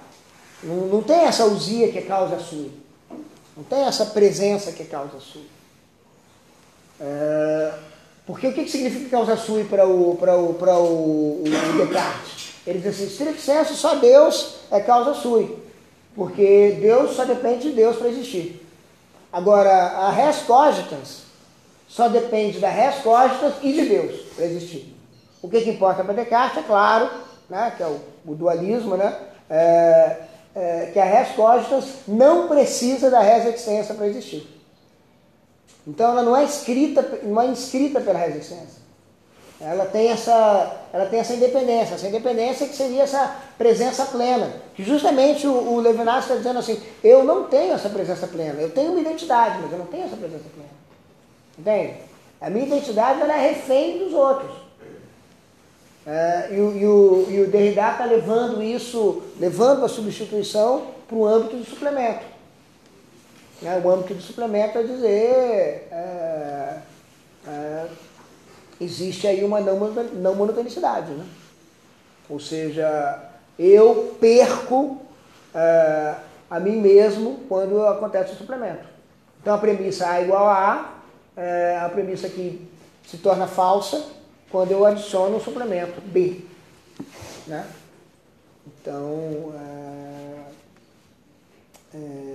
Não, 0.61 0.75
não 0.87 1.01
tem 1.01 1.21
essa 1.21 1.45
usia 1.45 1.89
que 1.89 1.99
é 1.99 2.01
causa 2.01 2.37
sua. 2.39 2.69
Não 3.55 3.63
tem 3.63 3.83
essa 3.83 4.07
presença 4.07 4.73
que 4.73 4.83
é 4.83 4.85
causa 4.85 5.19
sua. 5.19 5.58
É, 6.99 7.71
porque 8.25 8.47
o 8.47 8.53
que, 8.53 8.63
que 8.63 8.69
significa 8.69 9.09
causa 9.09 9.35
sua 9.35 9.63
para 9.63 9.87
o, 9.87 10.15
para 10.15 10.37
o, 10.37 10.53
para 10.53 10.77
o, 10.77 11.43
o 11.43 11.77
Descartes? 11.77 12.53
Ele 12.67 12.79
diz 12.79 12.93
assim, 12.93 13.07
estrito 13.07 13.41
senso, 13.41 13.73
só 13.73 13.95
Deus 13.95 14.57
é 14.69 14.79
causa 14.79 15.15
sua. 15.15 15.49
Porque 16.15 16.77
Deus 16.79 17.15
só 17.15 17.25
depende 17.25 17.69
de 17.69 17.75
Deus 17.75 17.97
para 17.97 18.09
existir. 18.09 18.63
Agora, 19.31 19.71
a 19.71 20.11
res 20.11 20.43
cogitans 20.43 21.23
só 21.87 22.07
depende 22.07 22.59
da 22.59 22.69
res 22.69 22.95
cogitans 22.97 23.55
e 23.63 23.73
de 23.73 23.85
Deus 23.85 24.21
para 24.35 24.45
existir. 24.45 24.95
O 25.41 25.49
que, 25.49 25.61
que 25.61 25.71
importa 25.71 26.03
para 26.03 26.13
Descartes, 26.13 26.59
é 26.59 26.63
claro, 26.63 27.09
né, 27.49 27.73
que 27.75 27.81
é 27.81 27.87
o, 27.87 27.99
o 28.27 28.35
dualismo, 28.35 28.95
né, 28.95 29.15
é, 29.49 30.17
é, 30.55 30.89
que 30.93 30.99
a 30.99 31.05
res 31.05 31.29
cogitans 31.29 31.85
não 32.07 32.47
precisa 32.47 33.09
da 33.09 33.21
res 33.21 33.45
existência 33.45 33.95
para 33.95 34.07
existir. 34.07 34.58
Então 35.89 36.11
ela 36.11 36.21
não 36.21 36.37
é 36.37 36.43
escrita, 36.43 37.19
não 37.23 37.41
é 37.41 37.47
inscrita 37.47 37.99
pela 37.99 38.19
res 38.19 38.35
existência. 38.35 38.79
Ela 39.59 39.85
tem 39.87 40.09
essa, 40.09 40.85
ela 40.93 41.07
tem 41.07 41.19
essa 41.19 41.33
independência, 41.33 41.95
essa 41.95 42.07
independência 42.07 42.67
que 42.67 42.75
seria 42.75 43.03
essa 43.03 43.35
presença 43.57 44.05
plena. 44.05 44.53
Que 44.75 44.83
justamente 44.83 45.45
o, 45.47 45.51
o 45.51 45.79
Levinas 45.81 46.23
está 46.23 46.35
dizendo 46.35 46.59
assim, 46.59 46.79
eu 47.03 47.23
não 47.23 47.45
tenho 47.45 47.73
essa 47.73 47.89
presença 47.89 48.27
plena, 48.27 48.61
eu 48.61 48.69
tenho 48.69 48.91
uma 48.91 49.01
identidade, 49.01 49.59
mas 49.61 49.71
eu 49.71 49.79
não 49.79 49.87
tenho 49.87 50.05
essa 50.05 50.15
presença 50.15 50.45
plena. 50.53 50.69
Entende? 51.57 51.97
A 52.39 52.49
minha 52.49 52.67
identidade 52.67 53.19
ela 53.19 53.33
é 53.35 53.49
refém 53.49 53.97
dos 53.97 54.13
outros. 54.13 54.51
É, 56.05 56.49
e, 56.51 56.55
e, 56.55 56.87
o, 56.87 57.25
e 57.29 57.41
o 57.41 57.47
Derrida 57.47 57.91
está 57.91 58.05
levando 58.05 58.63
isso, 58.63 59.23
levando 59.39 59.83
a 59.83 59.89
substituição 59.89 60.87
para 61.07 61.17
o 61.17 61.25
âmbito 61.25 61.57
do 61.57 61.65
suplemento. 61.65 62.28
Né? 63.61 63.81
O 63.83 63.89
âmbito 63.89 64.13
do 64.13 64.21
suplemento 64.21 64.77
é 64.77 64.83
dizer 64.83 65.87
é, 65.91 66.77
é, 67.47 67.87
existe 68.79 69.27
aí 69.27 69.43
uma 69.43 69.59
não, 69.59 70.35
monotonicidade. 70.35 71.11
Né? 71.11 71.25
Ou 72.29 72.39
seja, 72.39 73.23
eu 73.57 74.15
perco 74.19 75.01
é, 75.53 76.15
a 76.49 76.59
mim 76.59 76.77
mesmo 76.77 77.41
quando 77.47 77.85
acontece 77.85 78.33
o 78.33 78.37
suplemento. 78.37 78.87
Então 79.41 79.53
a 79.53 79.57
premissa 79.57 80.09
A 80.09 80.21
igual 80.21 80.47
a 80.47 80.73
A 80.73 80.93
é 81.41 81.79
a 81.79 81.89
premissa 81.89 82.27
que 82.29 82.67
se 83.05 83.17
torna 83.17 83.47
falsa 83.47 84.05
quando 84.51 84.71
eu 84.71 84.85
adiciono 84.85 85.37
o 85.37 85.41
suplemento 85.41 86.01
B. 86.01 86.41
Né? 87.47 87.65
Então, 88.67 89.53
é, 89.55 90.39
é, 91.95 92.28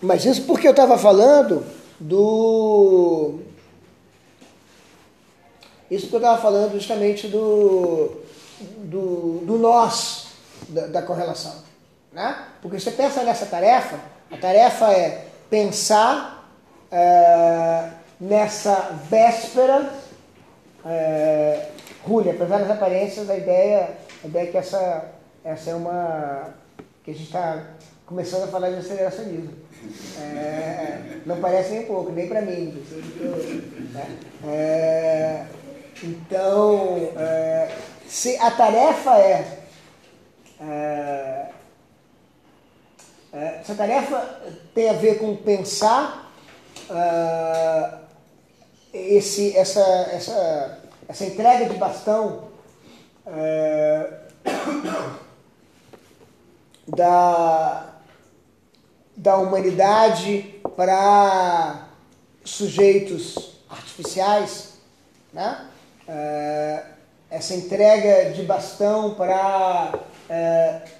mas 0.00 0.24
isso 0.24 0.42
porque 0.42 0.66
eu 0.66 0.72
estava 0.72 0.96
falando 0.96 1.64
do. 1.98 3.40
Isso 5.90 6.06
porque 6.06 6.16
eu 6.16 6.20
estava 6.20 6.40
falando 6.40 6.72
justamente 6.72 7.28
do, 7.28 8.20
do, 8.84 9.42
do 9.44 9.58
nós 9.58 10.28
da, 10.68 10.86
da 10.86 11.02
correlação. 11.02 11.54
Né? 12.12 12.46
Porque 12.60 12.78
você 12.78 12.90
pensa 12.90 13.22
nessa 13.22 13.46
tarefa, 13.46 13.98
a 14.30 14.36
tarefa 14.36 14.92
é 14.92 15.26
pensar 15.50 16.48
é, 16.90 17.90
nessa 18.20 18.96
véspera. 19.08 19.92
É, 20.84 21.70
Rúlia, 22.04 22.32
apesar 22.32 22.58
das 22.58 22.70
aparências, 22.70 23.28
a 23.28 23.36
ideia, 23.36 23.90
a 24.22 24.26
ideia 24.26 24.44
é 24.44 24.50
que 24.50 24.56
essa, 24.56 25.06
essa 25.44 25.70
é 25.70 25.74
uma. 25.74 26.54
que 27.04 27.10
a 27.10 27.14
gente 27.14 27.26
está 27.26 27.64
começando 28.06 28.44
a 28.44 28.48
falar 28.48 28.70
de 28.70 28.76
aceleracionismo. 28.76 29.67
É, 30.20 31.18
não 31.26 31.40
parece 31.40 31.72
nem 31.72 31.86
pouco, 31.86 32.12
nem 32.12 32.28
para 32.28 32.42
mim. 32.42 32.82
Né? 33.92 34.18
É, 34.46 35.44
então, 36.02 37.12
é, 37.16 37.74
se 38.06 38.36
a 38.38 38.50
tarefa 38.50 39.18
é, 39.18 39.58
é 40.60 41.48
é, 43.32 43.60
essa 43.60 43.74
tarefa 43.74 44.40
tem 44.74 44.88
a 44.88 44.94
ver 44.94 45.18
com 45.18 45.36
pensar 45.36 46.32
esse, 48.92 49.56
essa, 49.56 49.80
essa, 50.12 50.78
essa 51.06 51.24
entrega 51.26 51.68
de 51.68 51.76
bastão 51.76 52.48
da, 56.88 57.87
da 59.18 59.36
humanidade 59.36 60.54
para 60.74 61.88
sujeitos 62.44 63.60
artificiais, 63.68 64.78
né? 65.32 65.68
Uh, 66.08 66.98
essa 67.30 67.54
entrega 67.54 68.32
de 68.32 68.42
bastão 68.42 69.14
para 69.14 69.92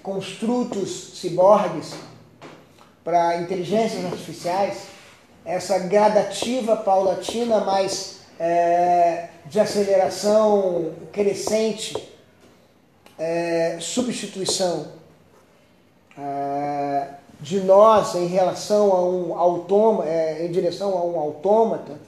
construtos 0.02 1.18
ciborgues 1.18 1.94
para 3.08 3.40
inteligências 3.40 4.04
artificiais, 4.04 4.88
essa 5.42 5.78
gradativa 5.78 6.76
paulatina, 6.76 7.60
mas 7.60 8.20
é, 8.38 9.28
de 9.46 9.58
aceleração 9.58 10.92
crescente, 11.10 12.12
é, 13.18 13.78
substituição 13.80 14.88
é, 16.18 17.08
de 17.40 17.60
nós 17.60 18.14
em 18.14 18.26
relação 18.26 18.92
a 18.92 19.02
um 19.02 19.38
autômato, 19.38 20.08
é, 20.08 20.44
em 20.44 20.50
direção 20.50 20.96
a 20.96 21.04
um 21.04 21.18
autômata, 21.18 21.98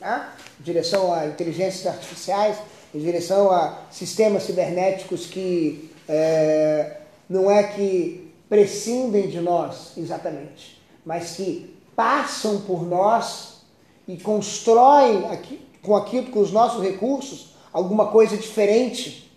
né? 0.00 0.28
em 0.58 0.62
direção 0.62 1.12
a 1.12 1.26
inteligências 1.26 1.86
artificiais, 1.86 2.56
em 2.94 2.98
direção 2.98 3.50
a 3.50 3.78
sistemas 3.90 4.44
cibernéticos 4.44 5.26
que 5.26 5.90
é, 6.08 6.96
não 7.28 7.50
é 7.50 7.62
que 7.62 8.32
prescindem 8.48 9.28
de 9.28 9.40
nós, 9.40 9.92
exatamente, 9.96 10.80
mas 11.04 11.36
que 11.36 11.76
passam 11.94 12.62
por 12.62 12.84
nós 12.84 13.60
e 14.08 14.16
constroem 14.16 15.26
aqui, 15.30 15.60
com 15.82 15.94
aquilo, 15.94 16.30
com 16.30 16.40
os 16.40 16.50
nossos 16.50 16.82
recursos, 16.82 17.54
alguma 17.72 18.08
coisa 18.08 18.36
diferente 18.36 19.30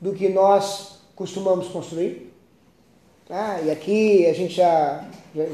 do 0.00 0.12
que 0.12 0.28
nós 0.28 0.98
costumamos 1.16 1.68
construir. 1.68 2.23
Ah, 3.30 3.58
e 3.64 3.70
aqui 3.70 4.26
a 4.26 4.34
gente 4.34 4.54
já, 4.54 5.04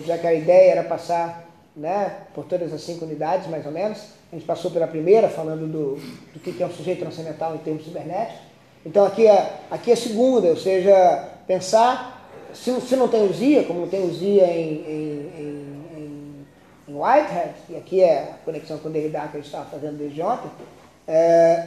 já 0.05 0.19
que 0.19 0.27
a 0.27 0.35
ideia 0.35 0.73
era 0.73 0.85
passar 0.85 1.49
né, 1.77 2.25
por 2.35 2.45
todas 2.45 2.73
as 2.73 2.81
cinco 2.83 3.05
unidades, 3.05 3.47
mais 3.49 3.65
ou 3.65 3.71
menos, 3.71 3.99
a 4.33 4.37
gente 4.37 4.45
passou 4.45 4.71
pela 4.71 4.87
primeira, 4.87 5.29
falando 5.29 5.67
do, 5.67 5.95
do 6.33 6.41
que 6.41 6.61
é 6.61 6.67
um 6.67 6.73
sujeito 6.73 7.01
transcendental 7.01 7.55
em 7.55 7.59
termos 7.59 7.85
cibernéticos. 7.85 8.41
Então 8.85 9.05
aqui 9.05 9.27
é, 9.27 9.61
aqui 9.71 9.91
é 9.91 9.95
a 9.95 9.97
segunda, 9.97 10.49
ou 10.49 10.57
seja, 10.57 11.29
pensar 11.47 12.29
se, 12.53 12.81
se 12.81 12.97
não 12.97 13.09
tem 13.09 13.23
Uzia, 13.29 13.65
como 13.65 13.81
não 13.81 13.89
tem 13.89 14.05
Uzia 14.05 14.47
em, 14.47 14.75
em, 14.75 15.33
em, 15.39 16.47
em, 16.89 16.95
Whitehead, 16.95 17.55
e 17.69 17.77
aqui 17.77 18.01
é 18.03 18.19
a 18.19 18.45
conexão 18.45 18.79
com 18.79 18.89
o 18.89 18.93
Derrida 18.93 19.21
que 19.21 19.37
a 19.37 19.41
gente 19.41 19.47
estava 19.47 19.67
fazendo 19.67 19.99
desde 19.99 20.21
ontem, 20.23 20.51
é, 21.07 21.67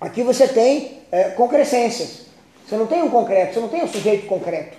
aqui 0.00 0.22
você 0.22 0.46
tem 0.46 1.00
é, 1.10 1.30
concrescências. 1.30 2.29
Você 2.70 2.76
não 2.76 2.86
tem 2.86 3.02
um 3.02 3.10
concreto, 3.10 3.54
você 3.54 3.60
não 3.60 3.68
tem 3.68 3.82
um 3.82 3.88
sujeito 3.88 4.28
concreto. 4.28 4.76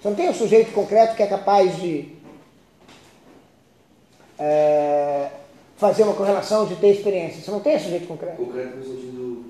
Você 0.00 0.08
não 0.08 0.16
tem 0.16 0.30
um 0.30 0.32
sujeito 0.32 0.72
concreto 0.72 1.14
que 1.14 1.22
é 1.22 1.26
capaz 1.26 1.76
de 1.76 2.08
é, 4.38 5.28
fazer 5.76 6.04
uma 6.04 6.14
correlação, 6.14 6.64
de 6.64 6.76
ter 6.76 6.92
experiência. 6.94 7.42
Você 7.42 7.50
não 7.50 7.60
tem 7.60 7.76
um 7.76 7.80
sujeito 7.80 8.08
concreto. 8.08 8.42
Concreto 8.42 8.78
no 8.78 8.84
sentido 8.84 9.44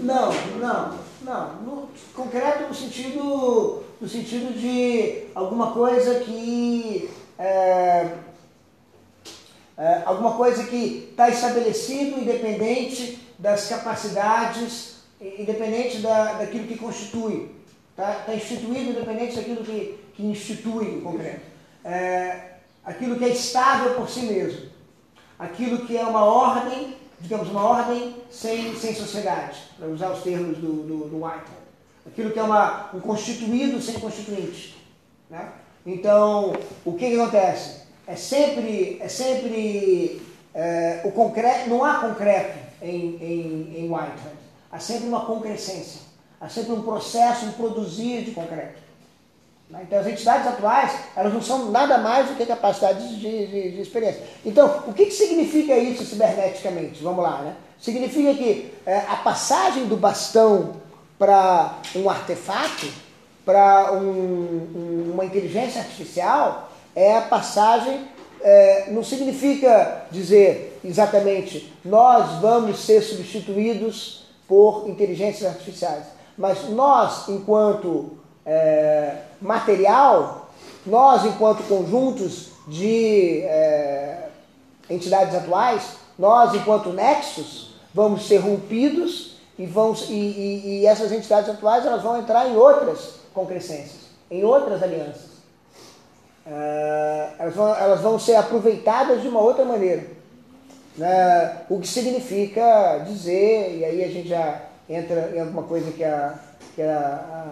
Não, 0.00 0.32
não, 0.60 0.98
não. 1.22 1.62
No, 1.62 1.88
concreto 2.14 2.68
no 2.68 2.74
sentido, 2.74 3.82
no 4.00 4.08
sentido 4.08 4.56
de 4.56 5.24
alguma 5.34 5.72
coisa 5.72 6.20
que. 6.20 7.10
É, 7.36 8.08
é, 9.78 10.02
alguma 10.04 10.36
coisa 10.36 10.64
que 10.64 11.08
está 11.10 11.28
estabelecido 11.28 12.20
independente 12.20 13.18
das 13.38 13.68
capacidades, 13.68 14.96
independente 15.20 15.98
da, 15.98 16.34
daquilo 16.34 16.66
que 16.66 16.76
constitui. 16.76 17.54
Está 17.90 18.12
tá 18.12 18.34
instituído 18.34 18.90
independente 18.90 19.36
daquilo 19.36 19.64
que, 19.64 19.98
que 20.14 20.26
institui 20.26 20.98
o 20.98 21.02
concreto. 21.02 21.40
É, 21.84 22.54
aquilo 22.84 23.16
que 23.16 23.24
é 23.24 23.28
estável 23.28 23.94
por 23.94 24.08
si 24.08 24.22
mesmo. 24.22 24.68
Aquilo 25.38 25.86
que 25.86 25.96
é 25.96 26.04
uma 26.04 26.24
ordem 26.24 26.98
digamos, 27.20 27.48
uma 27.48 27.62
ordem 27.62 28.16
sem, 28.30 28.74
sem 28.76 28.94
sociedade, 28.94 29.58
para 29.76 29.88
usar 29.88 30.10
os 30.10 30.22
termos 30.22 30.58
do, 30.58 30.84
do, 30.84 31.08
do. 31.08 31.24
Aquilo 32.06 32.30
que 32.30 32.38
é 32.38 32.42
uma, 32.42 32.90
um 32.94 33.00
constituído 33.00 33.80
sem 33.80 33.98
constituinte. 33.98 34.76
Né? 35.28 35.52
Então, 35.84 36.54
o 36.84 36.92
que, 36.92 37.10
que 37.10 37.20
acontece? 37.20 37.87
É 38.08 38.16
sempre, 38.16 38.98
é 39.02 39.06
sempre 39.06 40.22
é, 40.54 41.02
o 41.04 41.12
concreto, 41.12 41.68
não 41.68 41.84
há 41.84 41.96
concreto 41.96 42.58
em, 42.80 43.16
em, 43.20 43.74
em 43.80 43.92
Whitehead. 43.92 44.38
Há 44.72 44.78
sempre 44.78 45.08
uma 45.08 45.26
concrescência. 45.26 46.00
Há 46.40 46.48
sempre 46.48 46.72
um 46.72 46.82
processo, 46.82 47.44
um 47.44 47.52
produzir 47.52 48.22
de 48.24 48.30
concreto. 48.30 48.80
Né? 49.68 49.80
Então, 49.82 50.00
as 50.00 50.06
entidades 50.06 50.46
atuais, 50.46 50.92
elas 51.14 51.34
não 51.34 51.42
são 51.42 51.70
nada 51.70 51.98
mais 51.98 52.28
do 52.28 52.34
que 52.34 52.46
capacidades 52.46 53.10
de, 53.10 53.46
de, 53.46 53.72
de 53.72 53.80
experiência. 53.82 54.22
Então, 54.42 54.84
o 54.86 54.94
que, 54.94 55.04
que 55.04 55.12
significa 55.12 55.76
isso 55.76 56.02
ciberneticamente? 56.06 57.02
Vamos 57.02 57.22
lá, 57.22 57.42
né? 57.42 57.56
Significa 57.78 58.32
que 58.32 58.72
é, 58.86 59.00
a 59.00 59.16
passagem 59.16 59.84
do 59.86 59.98
bastão 59.98 60.76
para 61.18 61.78
um 61.94 62.08
artefato, 62.08 62.86
para 63.44 63.92
um, 63.92 63.98
um, 63.98 65.10
uma 65.12 65.24
inteligência 65.26 65.82
artificial, 65.82 66.67
é 66.98 67.16
a 67.16 67.22
passagem, 67.22 68.08
é, 68.40 68.90
não 68.90 69.04
significa 69.04 70.02
dizer 70.10 70.80
exatamente 70.84 71.72
nós 71.84 72.40
vamos 72.40 72.80
ser 72.80 73.02
substituídos 73.02 74.24
por 74.48 74.88
inteligências 74.88 75.48
artificiais, 75.48 76.06
mas 76.36 76.68
nós, 76.70 77.28
enquanto 77.28 78.18
é, 78.44 79.14
material, 79.40 80.50
nós, 80.84 81.24
enquanto 81.24 81.62
conjuntos 81.68 82.48
de 82.66 83.42
é, 83.42 84.28
entidades 84.90 85.36
atuais, 85.36 85.82
nós, 86.18 86.52
enquanto 86.52 86.92
nexos, 86.92 87.74
vamos 87.94 88.26
ser 88.26 88.38
rompidos 88.38 89.36
e, 89.56 89.66
vão, 89.66 89.94
e, 90.08 90.12
e, 90.12 90.80
e 90.80 90.86
essas 90.86 91.12
entidades 91.12 91.48
atuais 91.48 91.86
elas 91.86 92.02
vão 92.02 92.18
entrar 92.18 92.48
em 92.48 92.56
outras 92.56 93.14
concrescências, 93.32 94.08
em 94.28 94.42
outras 94.42 94.82
alianças. 94.82 95.37
É, 96.50 97.28
elas, 97.38 97.54
vão, 97.54 97.74
elas 97.76 98.00
vão 98.00 98.18
ser 98.18 98.36
aproveitadas 98.36 99.20
de 99.20 99.28
uma 99.28 99.40
outra 99.40 99.64
maneira. 99.64 100.04
Né? 100.96 101.62
O 101.68 101.78
que 101.78 101.86
significa 101.86 102.98
dizer, 103.06 103.76
e 103.78 103.84
aí 103.84 104.02
a 104.02 104.08
gente 104.08 104.28
já 104.28 104.62
entra 104.88 105.32
em 105.34 105.40
alguma 105.40 105.62
coisa 105.64 105.92
que 105.92 106.02
a, 106.02 106.34
que 106.74 106.82
a, 106.82 107.46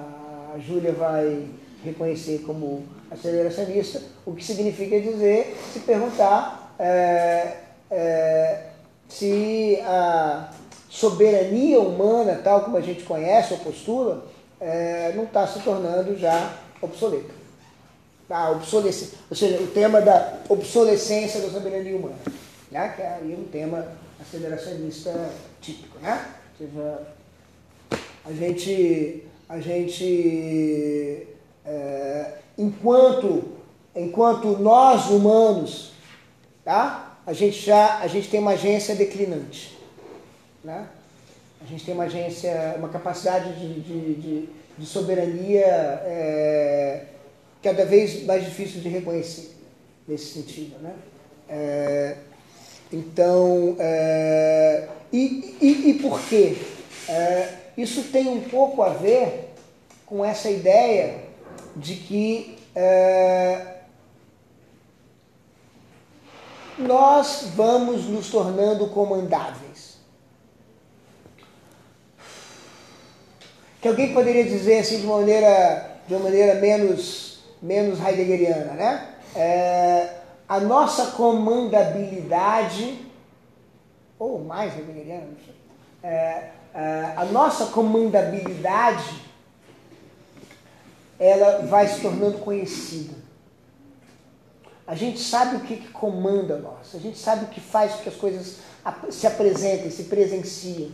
a 0.54 0.58
Júlia 0.58 0.92
vai 0.92 1.46
reconhecer 1.84 2.42
como 2.46 2.84
aceleracionista, 3.10 4.02
o 4.24 4.32
que 4.32 4.42
significa 4.42 5.00
dizer, 5.00 5.56
se 5.72 5.80
perguntar 5.80 6.74
é, 6.78 7.58
é, 7.90 8.62
se 9.08 9.78
a 9.84 10.50
soberania 10.88 11.78
humana, 11.80 12.40
tal 12.42 12.62
como 12.62 12.76
a 12.76 12.80
gente 12.80 13.04
conhece 13.04 13.52
ou 13.52 13.60
postula, 13.60 14.24
é, 14.60 15.12
não 15.14 15.24
está 15.24 15.46
se 15.46 15.60
tornando 15.60 16.16
já 16.16 16.52
obsoleta. 16.80 17.35
A 18.28 18.50
obsolescência, 18.50 19.18
ou 19.30 19.36
seja, 19.36 19.62
o 19.62 19.68
tema 19.68 20.00
da 20.00 20.40
obsolescência 20.48 21.40
da 21.40 21.48
soberania 21.48 21.96
humana, 21.96 22.16
né? 22.72 22.92
que 22.96 23.02
é 23.02 23.20
um 23.22 23.44
tema 23.44 23.86
aceleracionista 24.20 25.30
típico. 25.60 25.98
Né? 26.00 26.26
Ou 26.60 26.66
seja, 26.66 26.98
a 28.24 28.32
gente, 28.32 29.22
a 29.48 29.60
gente 29.60 31.28
é, 31.64 32.32
enquanto, 32.58 33.44
enquanto 33.94 34.58
nós 34.58 35.10
humanos, 35.10 35.92
tá? 36.64 37.18
a 37.26 37.32
gente 37.32 37.64
já 37.64 37.98
a 37.98 38.06
gente 38.06 38.28
tem 38.28 38.40
uma 38.40 38.52
agência 38.52 38.94
declinante. 38.94 39.76
Né? 40.62 40.86
A 41.60 41.64
gente 41.64 41.84
tem 41.84 41.94
uma 41.94 42.04
agência, 42.04 42.74
uma 42.78 42.88
capacidade 42.88 43.52
de, 43.54 43.80
de, 43.80 44.14
de, 44.14 44.48
de 44.78 44.86
soberania 44.86 45.66
é, 45.66 47.04
cada 47.66 47.84
vez 47.84 48.24
mais 48.24 48.44
difícil 48.44 48.80
de 48.80 48.88
reconhecer 48.88 49.50
nesse 50.06 50.26
sentido. 50.26 50.78
Né? 50.78 50.94
É, 51.48 52.16
então, 52.92 53.74
é, 53.80 54.88
e, 55.12 55.56
e, 55.60 55.90
e, 55.90 55.94
por 55.94 56.20
quê? 56.28 56.56
É, 57.08 57.54
isso 57.76 58.04
tem 58.04 58.28
um 58.28 58.42
pouco 58.42 58.84
a 58.84 58.90
ver 58.90 59.52
com 60.06 60.24
essa 60.24 60.48
ideia 60.48 61.24
de 61.74 61.96
que 61.96 62.56
é, 62.72 63.78
nós 66.78 67.48
vamos 67.56 68.04
nos 68.04 68.30
tornando 68.30 68.86
comandáveis. 68.90 69.96
Que 73.82 73.88
alguém 73.88 74.14
poderia 74.14 74.44
dizer 74.44 74.78
assim 74.78 75.00
de 75.00 75.06
maneira, 75.06 75.98
de 76.06 76.14
uma 76.14 76.22
maneira 76.22 76.54
menos, 76.54 77.35
menos 77.62 78.00
heideggeriana, 78.00 78.72
né? 78.72 79.14
É, 79.34 80.16
a 80.48 80.60
nossa 80.60 81.12
comandabilidade, 81.12 83.04
ou 84.18 84.44
mais 84.44 84.76
heideggeriana, 84.76 85.26
não 85.26 85.36
sei, 85.44 85.54
é, 86.02 86.50
é, 86.74 87.12
a 87.16 87.24
nossa 87.24 87.66
comandabilidade 87.66 89.26
ela 91.18 91.66
vai 91.66 91.88
se 91.88 92.00
tornando 92.00 92.38
conhecida. 92.38 93.14
A 94.86 94.94
gente 94.94 95.18
sabe 95.18 95.56
o 95.56 95.60
que, 95.60 95.76
que 95.76 95.88
comanda 95.88 96.58
nós, 96.58 96.94
a 96.94 96.98
gente 96.98 97.18
sabe 97.18 97.46
o 97.46 97.48
que 97.48 97.60
faz 97.60 97.92
com 97.94 98.02
que 98.02 98.08
as 98.08 98.14
coisas 98.14 98.58
se 99.10 99.26
apresentem, 99.26 99.90
se 99.90 100.04
presenciem. 100.04 100.92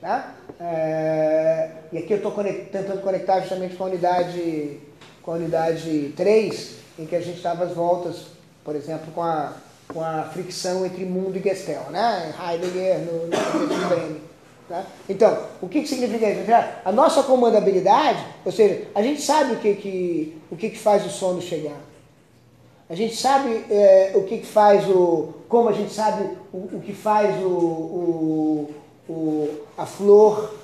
Tá? 0.00 0.34
É, 0.58 1.70
e 1.92 1.98
aqui 1.98 2.12
eu 2.12 2.16
estou 2.16 2.32
tentando 2.32 3.00
conectar 3.00 3.40
justamente 3.40 3.76
com 3.76 3.84
a 3.84 3.86
unidade, 3.86 4.80
com 5.22 5.32
a 5.32 5.34
unidade 5.34 6.12
3, 6.16 6.70
em 6.98 7.06
que 7.06 7.16
a 7.16 7.20
gente 7.20 7.36
estava 7.36 7.64
às 7.64 7.72
voltas, 7.72 8.26
por 8.64 8.74
exemplo, 8.74 9.12
com 9.14 9.22
a, 9.22 9.52
com 9.88 10.02
a 10.02 10.24
fricção 10.24 10.84
entre 10.84 11.04
mundo 11.04 11.36
e 11.36 11.42
Gestel, 11.42 11.90
né? 11.90 12.34
Heidegger 12.38 12.98
no, 13.00 13.26
no 13.26 13.88
Bremen. 13.88 14.20
Tá? 14.68 14.84
Então, 15.08 15.46
o 15.60 15.68
que, 15.68 15.82
que 15.82 15.88
significa 15.88 16.30
isso? 16.30 16.44
A 16.84 16.92
nossa 16.92 17.22
comandabilidade, 17.22 18.24
ou 18.44 18.52
seja, 18.52 18.88
a 18.94 19.02
gente 19.02 19.20
sabe 19.20 19.54
o 19.54 19.58
que, 19.58 19.74
que, 19.74 20.38
o 20.50 20.56
que, 20.56 20.70
que 20.70 20.78
faz 20.78 21.04
o 21.04 21.10
sono 21.10 21.42
chegar. 21.42 21.78
A 22.88 22.94
gente 22.94 23.16
sabe 23.16 23.64
é, 23.70 24.12
o 24.14 24.24
que, 24.24 24.38
que 24.38 24.46
faz 24.46 24.88
o. 24.88 25.34
como 25.48 25.68
a 25.68 25.72
gente 25.72 25.92
sabe 25.92 26.36
o, 26.52 26.76
o 26.76 26.82
que 26.84 26.92
faz 26.92 27.42
o, 27.42 27.48
o, 27.48 28.74
o, 29.08 29.48
a 29.78 29.86
flor 29.86 30.54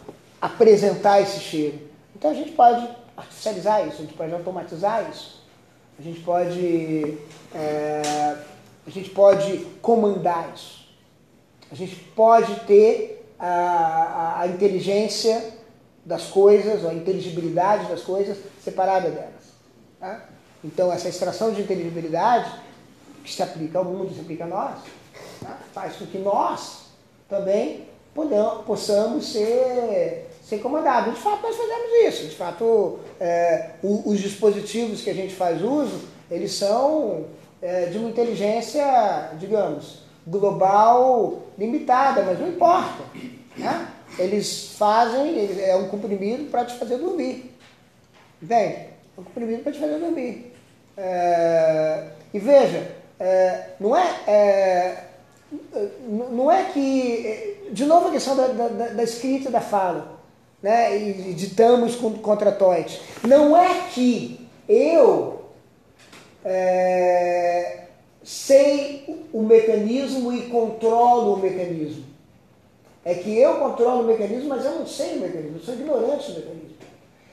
apresentar 0.40 1.20
esse 1.22 1.40
cheiro. 1.40 1.78
Então 2.14 2.30
a 2.30 2.34
gente 2.34 2.52
pode 2.52 2.86
artificializar 3.18 3.86
isso, 3.86 3.96
a 3.96 4.04
gente 4.04 4.14
pode 4.14 4.32
automatizar 4.32 5.10
isso. 5.10 5.42
A 5.98 6.02
gente 6.02 6.20
pode. 6.20 7.18
É, 7.54 8.36
a 8.86 8.90
gente 8.90 9.10
pode 9.10 9.58
comandar 9.82 10.50
isso. 10.54 10.88
A 11.70 11.74
gente 11.74 11.96
pode 12.16 12.54
ter 12.60 13.28
a, 13.38 13.46
a, 13.46 14.40
a 14.42 14.46
inteligência 14.46 15.58
das 16.04 16.28
coisas, 16.28 16.86
a 16.86 16.94
inteligibilidade 16.94 17.86
das 17.88 18.02
coisas 18.02 18.38
separada 18.64 19.10
delas. 19.10 19.52
Tá? 20.00 20.24
Então, 20.64 20.90
essa 20.92 21.08
extração 21.08 21.52
de 21.52 21.60
inteligibilidade, 21.60 22.50
que 23.22 23.32
se 23.32 23.42
aplica 23.42 23.78
ao 23.78 23.84
mundo, 23.84 24.14
se 24.14 24.20
aplica 24.20 24.44
a 24.44 24.46
nós, 24.46 24.78
tá? 25.42 25.58
faz 25.74 25.96
com 25.96 26.06
que 26.06 26.18
nós 26.18 26.86
também 27.28 27.86
podamos, 28.14 28.64
possamos 28.64 29.32
ser, 29.32 30.27
ser 30.48 30.58
comandados. 30.58 31.14
De 31.14 31.20
fato, 31.20 31.42
nós 31.42 31.56
fazemos 31.56 31.92
isso. 32.06 32.26
De 32.26 32.34
fato, 32.34 33.00
é, 33.20 33.70
o, 33.82 34.10
os 34.10 34.18
dispositivos 34.18 35.02
que 35.02 35.10
a 35.10 35.14
gente 35.14 35.34
faz 35.34 35.62
uso, 35.62 36.08
eles 36.30 36.52
são 36.52 37.26
é, 37.60 37.86
de 37.86 37.98
uma 37.98 38.08
inteligência, 38.08 39.30
digamos, 39.38 39.98
global 40.26 41.42
limitada, 41.58 42.22
mas 42.22 42.40
não 42.40 42.48
importa. 42.48 43.04
Né? 43.56 43.88
Eles 44.18 44.74
fazem, 44.78 45.60
é 45.60 45.76
um 45.76 45.88
comprimido 45.88 46.50
para 46.50 46.64
te 46.64 46.78
fazer 46.78 46.96
dormir. 46.96 47.54
Entende? 48.42 48.74
É 48.74 49.20
um 49.20 49.24
comprimido 49.24 49.62
para 49.62 49.72
te 49.72 49.78
fazer 49.78 49.98
dormir. 49.98 50.54
É, 50.96 52.04
e 52.32 52.38
veja, 52.38 52.90
é, 53.20 53.70
não 53.78 53.94
é, 53.94 54.20
é, 54.26 55.04
não 56.08 56.50
é 56.50 56.64
que. 56.64 57.68
De 57.70 57.84
novo 57.84 58.08
a 58.08 58.10
questão 58.12 58.34
da, 58.34 58.46
da, 58.46 58.88
da 58.88 59.02
escrita 59.02 59.50
da 59.50 59.60
fala. 59.60 60.17
Né? 60.62 60.98
E 60.98 61.34
ditamos 61.34 61.96
contra 61.96 62.52
Toit. 62.52 63.00
Não 63.26 63.56
é 63.56 63.88
que 63.92 64.48
eu 64.68 65.44
é, 66.44 67.84
sei 68.22 69.26
o 69.32 69.42
mecanismo 69.42 70.32
e 70.32 70.42
controlo 70.42 71.34
o 71.34 71.38
mecanismo. 71.38 72.04
É 73.04 73.14
que 73.14 73.38
eu 73.38 73.56
controlo 73.56 74.02
o 74.02 74.06
mecanismo, 74.06 74.48
mas 74.48 74.64
eu 74.64 74.72
não 74.72 74.86
sei 74.86 75.16
o 75.16 75.20
mecanismo, 75.20 75.56
eu 75.56 75.62
sou 75.62 75.74
ignorante 75.74 76.32
do 76.32 76.40
mecanismo. 76.40 76.78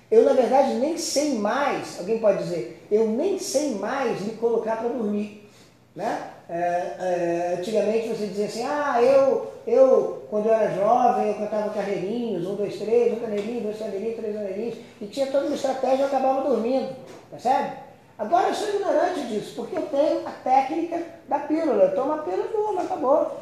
Eu, 0.10 0.24
na 0.24 0.34
verdade, 0.34 0.76
nem 0.76 0.98
sei 0.98 1.34
mais, 1.34 2.00
alguém 2.00 2.20
pode 2.20 2.44
dizer, 2.44 2.86
eu 2.92 3.08
nem 3.08 3.40
sei 3.40 3.76
mais 3.76 4.22
me 4.22 4.34
colocar 4.34 4.78
para 4.78 4.90
dormir. 4.90 5.50
Né? 5.96 6.30
É, 6.48 6.56
é, 6.56 7.56
antigamente 7.58 8.10
você 8.10 8.28
dizia 8.28 8.46
assim, 8.46 8.64
ah, 8.64 9.02
eu, 9.02 9.52
eu, 9.66 10.14
quando 10.36 10.48
eu 10.48 10.54
era 10.54 10.76
jovem, 10.76 11.30
eu 11.30 11.36
cantava 11.36 11.69
carreirinhos, 11.69 12.45
um, 12.45 12.56
dois, 12.56 12.76
três, 12.76 13.13
um 13.13 13.21
carreirinho, 13.21 13.62
dois 13.62 13.80
carreirinhos, 13.80 14.17
três 14.17 14.36
carreirinhos, 14.36 14.75
e 15.00 15.06
tinha 15.06 15.27
toda 15.27 15.46
uma 15.46 15.56
estratégia 15.56 15.96
e 15.96 16.00
eu 16.02 16.08
acabava 16.08 16.50
dormindo, 16.50 16.94
percebe? 17.31 17.71
Agora 18.17 18.50
eu 18.50 18.54
sou 18.54 18.67
ignorante 18.67 19.21
disso, 19.27 19.54
porque 19.56 19.77
eu 19.77 19.83
tenho 19.83 20.27
a 20.27 20.31
técnica 20.31 21.02
da 21.29 21.40
pílula. 21.40 21.83
Eu 21.86 21.96
tomo 21.96 22.12
a 22.12 22.17
pílula 22.17 22.50
e 22.50 22.54
durmo, 22.54 22.81
acabou. 22.81 23.40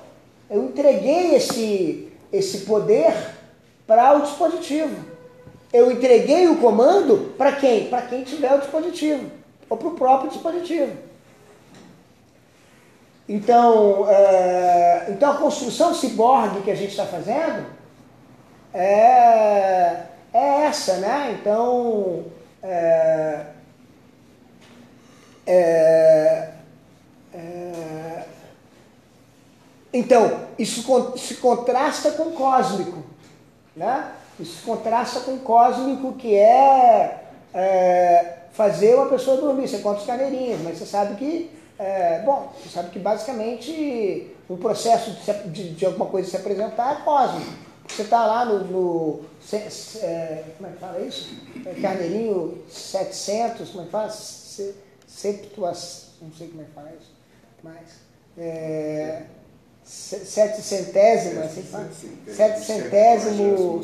Eu 0.48 0.66
entreguei 0.66 1.34
esse, 1.34 2.12
esse 2.32 2.60
poder 2.60 3.12
para 3.88 4.16
o 4.16 4.22
dispositivo. 4.22 4.96
Eu 5.74 5.91
entreguei 5.91 6.48
o 6.48 6.58
comando 6.58 7.34
para 7.36 7.54
quem? 7.54 7.88
Para 7.88 8.04
quem 8.04 8.24
tiver 8.24 8.54
o 8.54 8.60
dispositivo, 8.60 9.32
ou 9.68 9.78
para 9.78 9.88
o 9.88 9.96
próprio 9.96 10.30
dispositivo. 10.30 10.96
Então, 13.28 14.06
é, 14.10 15.06
então 15.10 15.32
a 15.32 15.38
construção 15.38 15.94
ciborgue 15.94 16.62
que 16.62 16.72
a 16.72 16.76
gente 16.76 16.92
está 16.92 17.06
fazendo 17.06 17.66
é, 18.74 20.04
é 20.34 20.66
essa, 20.66 20.98
né? 20.98 21.38
Então, 21.40 22.26
é, 22.62 23.46
é, 25.46 26.50
é, 27.34 28.24
então, 29.94 30.40
isso 30.58 30.84
se 31.18 31.36
contrasta 31.36 32.12
com 32.12 32.24
o 32.24 32.32
cósmico. 32.32 33.04
Né? 33.76 34.12
Isso 34.40 34.64
contrasta 34.66 35.20
com 35.22 35.36
o 35.36 35.40
cósmico 35.40 36.14
que 36.14 36.36
é, 36.36 37.24
é, 37.54 38.34
fazer 38.54 38.96
uma 38.96 39.08
pessoa 39.08 39.38
dormir. 39.38 39.68
Você 39.68 39.80
conta 39.80 40.00
os 40.00 40.06
carneirinhos, 40.06 40.62
mas 40.62 40.80
você 40.80 40.86
sabe 40.86 41.16
que, 41.16 41.52
é, 41.84 42.22
bom, 42.26 42.52
você 42.62 42.70
sabe 42.70 42.90
que 42.92 43.00
basicamente 43.00 44.28
o 44.50 44.58
processo 44.58 45.12
de, 45.12 45.50
de- 45.50 45.70
de 45.76 45.86
alguma 45.86 46.06
coisa 46.06 46.30
se 46.30 46.38
apresentar 46.38 47.00
é 47.02 47.04
cósmico. 47.04 47.52
Você 47.88 48.04
está 48.04 48.26
lá 48.26 48.46
no, 48.46 48.60
no 48.66 49.20
se- 49.42 49.70
se- 49.70 50.00
é, 50.00 50.44
como 50.58 50.70
é 50.70 50.74
que 50.74 50.80
fala 50.80 51.00
isso? 51.02 51.30
É, 51.66 51.74
carneirinho 51.82 52.64
700, 52.70 53.70
como 53.70 53.82
é 53.82 53.86
que 53.86 53.92
fala? 53.92 54.10
Se, 54.10 54.74
septuas, 55.08 56.08
não 56.22 56.32
sei 56.32 56.48
como 56.48 56.62
é 56.62 56.66
que 56.66 56.72
fala 56.72 56.90
isso, 57.00 57.12
mas 57.64 57.82
é, 58.38 59.24
se- 59.84 60.26
sete 60.26 60.62
centésimas, 60.62 61.46
assim? 61.46 61.62
Sete 62.36 62.60
centésimo, 62.66 63.82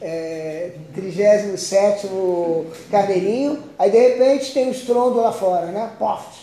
é, 0.00 0.72
trigésimo 0.94 1.58
sétimo 1.58 2.66
carneirinho, 2.90 3.62
aí 3.78 3.90
de 3.90 3.98
repente 3.98 4.52
tem 4.54 4.68
um 4.68 4.70
estrondo 4.70 5.20
lá 5.20 5.32
fora, 5.32 5.66
né? 5.66 5.92
Poft. 5.98 6.39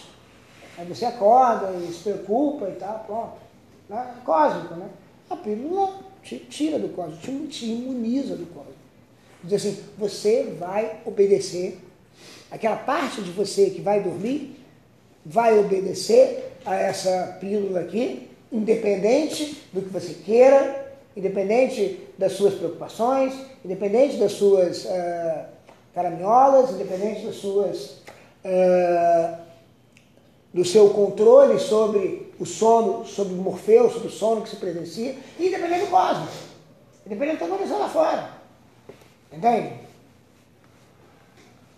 Aí 0.78 0.86
você 0.86 1.06
acorda 1.06 1.72
e 1.72 1.92
se 1.92 2.04
preocupa 2.04 2.70
e 2.70 2.74
tal, 2.74 3.04
pronto. 3.06 3.38
Né? 3.90 4.16
Cósmico, 4.24 4.76
né? 4.76 4.88
A 5.30 5.36
pílula 5.36 6.00
te 6.22 6.38
tira 6.38 6.78
do 6.78 6.90
cósmico, 6.90 7.22
te, 7.22 7.48
te 7.48 7.66
imuniza 7.66 8.36
do 8.36 8.46
cósmico. 8.46 8.78
Diz 9.44 9.66
assim, 9.66 9.84
você 9.98 10.56
vai 10.60 11.00
obedecer. 11.06 11.80
Aquela 12.52 12.76
parte 12.76 13.22
de 13.22 13.32
você 13.32 13.70
que 13.72 13.82
vai 13.82 14.02
dormir 14.02 14.56
vai 15.26 15.58
obedecer 15.58 16.54
a 16.66 16.76
essa 16.76 17.38
pílula 17.40 17.82
aqui, 17.82 18.30
independente 18.52 19.64
do 19.74 19.82
que 19.82 19.90
você 19.90 20.14
queira, 20.14 20.96
independente 21.16 22.08
das 22.18 22.34
suas 22.34 22.54
preocupações, 22.54 23.34
independente 23.66 24.18
das 24.18 24.34
suas 24.34 24.86
ah, 24.86 25.50
caraminholas, 25.94 26.72
independente 26.72 27.26
das 27.26 27.36
suas 27.36 27.98
ah, 28.46 29.40
do 30.54 30.64
seu 30.64 30.90
controle 30.90 31.60
sobre 31.60 32.34
o 32.40 32.46
sono, 32.46 33.06
sobre 33.06 33.34
o 33.34 33.38
Morfeu, 33.38 33.90
sobre 33.90 34.08
o 34.08 34.12
sono 34.12 34.42
que 34.42 34.50
se 34.50 34.56
presencia, 34.56 35.16
independente 35.40 35.86
do 35.86 35.92
cosmos, 35.92 36.30
independente 37.06 37.44
do 37.44 37.58
que 37.58 37.74
lá 37.74 37.90
fora. 37.90 38.30
Entende? 39.32 39.74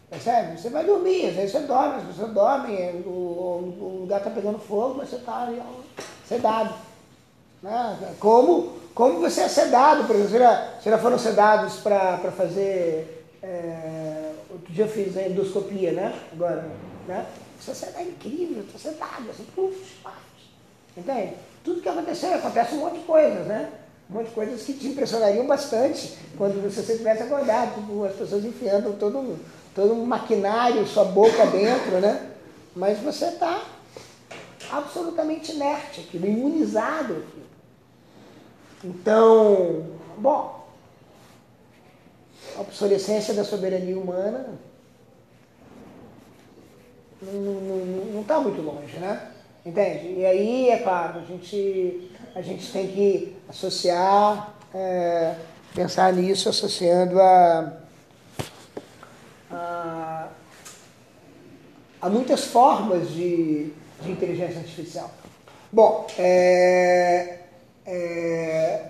Percebe? 0.09 0.59
Você 0.59 0.69
vai 0.69 0.83
dormir, 0.85 1.27
às 1.27 1.35
vezes 1.35 1.51
você 1.51 1.59
dorme, 1.59 1.95
as 1.97 2.07
pessoas 2.07 2.31
dormem, 2.31 3.03
o, 3.05 3.09
o 3.09 3.97
lugar 4.01 4.17
está 4.17 4.29
pegando 4.31 4.57
fogo, 4.57 4.95
mas 4.97 5.09
você 5.09 5.17
está 5.17 5.51
sedado. 6.27 6.73
Né? 7.61 8.15
Como, 8.19 8.73
como 8.95 9.19
você 9.19 9.41
é 9.41 9.47
sedado, 9.47 10.05
por 10.05 10.15
exemplo, 10.15 10.31
vocês 10.31 10.41
já, 10.41 10.65
vocês 10.79 10.95
já 10.95 10.97
foram 10.97 11.19
sedados 11.19 11.77
para 11.77 12.31
fazer. 12.35 13.17
É, 13.41 14.31
outro 14.49 14.73
dia 14.73 14.85
eu 14.85 14.89
fiz 14.89 15.15
a 15.15 15.27
endoscopia, 15.27 15.91
né? 15.91 16.13
Agora, 16.33 16.67
né? 17.07 17.25
Você 17.59 17.75
sedado 17.75 17.99
é 17.99 18.03
incrível, 18.03 18.63
está 18.63 18.79
sedado, 18.79 19.29
assim, 19.29 19.45
puf, 19.53 19.95
paf. 20.01 20.15
Entende? 20.95 21.33
Tudo 21.63 21.81
que 21.81 21.89
aconteceu, 21.89 22.33
acontece 22.33 22.73
um 22.75 22.79
monte 22.79 22.99
de 22.99 23.05
coisas, 23.05 23.45
né? 23.45 23.69
Um 24.09 24.13
monte 24.13 24.27
de 24.27 24.33
coisas 24.33 24.63
que 24.63 24.73
te 24.73 24.87
impressionariam 24.87 25.45
bastante 25.45 26.17
quando 26.37 26.61
você 26.63 26.79
estivesse 26.79 27.23
acordado, 27.23 27.75
tipo, 27.75 28.05
as 28.05 28.15
pessoas 28.15 28.45
enfiando 28.45 28.97
todo, 28.97 29.37
todo 29.75 29.93
um 29.93 30.05
maquinário, 30.05 30.87
sua 30.87 31.05
boca 31.05 31.45
dentro, 31.47 31.99
né? 31.99 32.31
Mas 32.75 32.99
você 32.99 33.25
está 33.25 33.63
absolutamente 34.71 35.51
inerte 35.51 36.01
aquilo, 36.01 36.27
imunizado 36.27 37.13
aquilo. 37.13 37.49
Então, 38.83 39.85
bom, 40.17 40.65
a 42.57 42.61
obsolescência 42.61 43.33
da 43.33 43.43
soberania 43.43 43.97
humana 43.97 44.57
não 47.21 48.21
está 48.21 48.39
muito 48.39 48.61
longe, 48.61 48.97
né? 48.97 49.31
Entende? 49.65 50.19
E 50.19 50.25
aí, 50.25 50.69
é 50.69 50.77
claro, 50.77 51.19
a 51.19 51.23
gente, 51.23 52.11
a 52.33 52.41
gente 52.41 52.71
tem 52.71 52.87
que 52.87 53.35
associar, 53.49 54.53
é, 54.73 55.35
pensar 55.75 56.13
nisso 56.13 56.49
associando 56.49 57.19
a, 57.19 57.73
a, 59.51 60.27
a 62.01 62.09
muitas 62.09 62.45
formas 62.45 63.09
de, 63.09 63.71
de 64.01 64.11
inteligência 64.11 64.59
artificial. 64.59 65.11
Bom, 65.71 66.07
é, 66.17 67.39
é, 67.85 68.89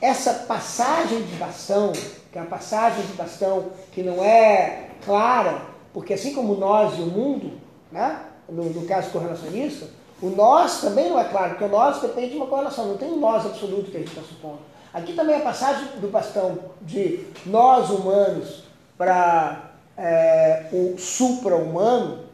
essa 0.00 0.32
passagem 0.32 1.22
de 1.22 1.36
bastão, 1.36 1.92
que 2.30 2.38
é 2.38 2.40
uma 2.40 2.50
passagem 2.50 3.04
de 3.06 3.12
bastão 3.14 3.70
que 3.92 4.02
não 4.02 4.22
é 4.22 4.90
clara, 5.04 5.62
porque 5.92 6.14
assim 6.14 6.34
como 6.34 6.54
nós 6.54 6.98
e 6.98 7.02
o 7.02 7.06
mundo, 7.06 7.52
né, 7.90 8.20
no, 8.48 8.64
no 8.64 8.86
caso 8.86 9.10
correlacionista, 9.10 9.86
o 10.22 10.28
nós 10.30 10.80
também 10.80 11.08
não 11.08 11.18
é 11.18 11.24
claro, 11.24 11.50
porque 11.50 11.64
o 11.64 11.68
nós 11.68 12.00
depende 12.00 12.30
de 12.30 12.36
uma 12.36 12.46
correlação, 12.46 12.86
não 12.86 12.96
tem 12.96 13.10
um 13.10 13.18
nós 13.18 13.46
absoluto 13.46 13.90
que 13.90 13.96
a 13.96 14.00
gente 14.00 14.10
está 14.10 14.22
supondo. 14.22 14.58
Aqui 14.92 15.12
também 15.14 15.36
a 15.36 15.40
passagem 15.40 16.00
do 16.00 16.08
bastão 16.08 16.58
de 16.82 17.26
nós 17.46 17.90
humanos 17.90 18.64
para 18.98 19.70
é, 19.96 20.66
o 20.72 20.98
supra-humano, 20.98 22.24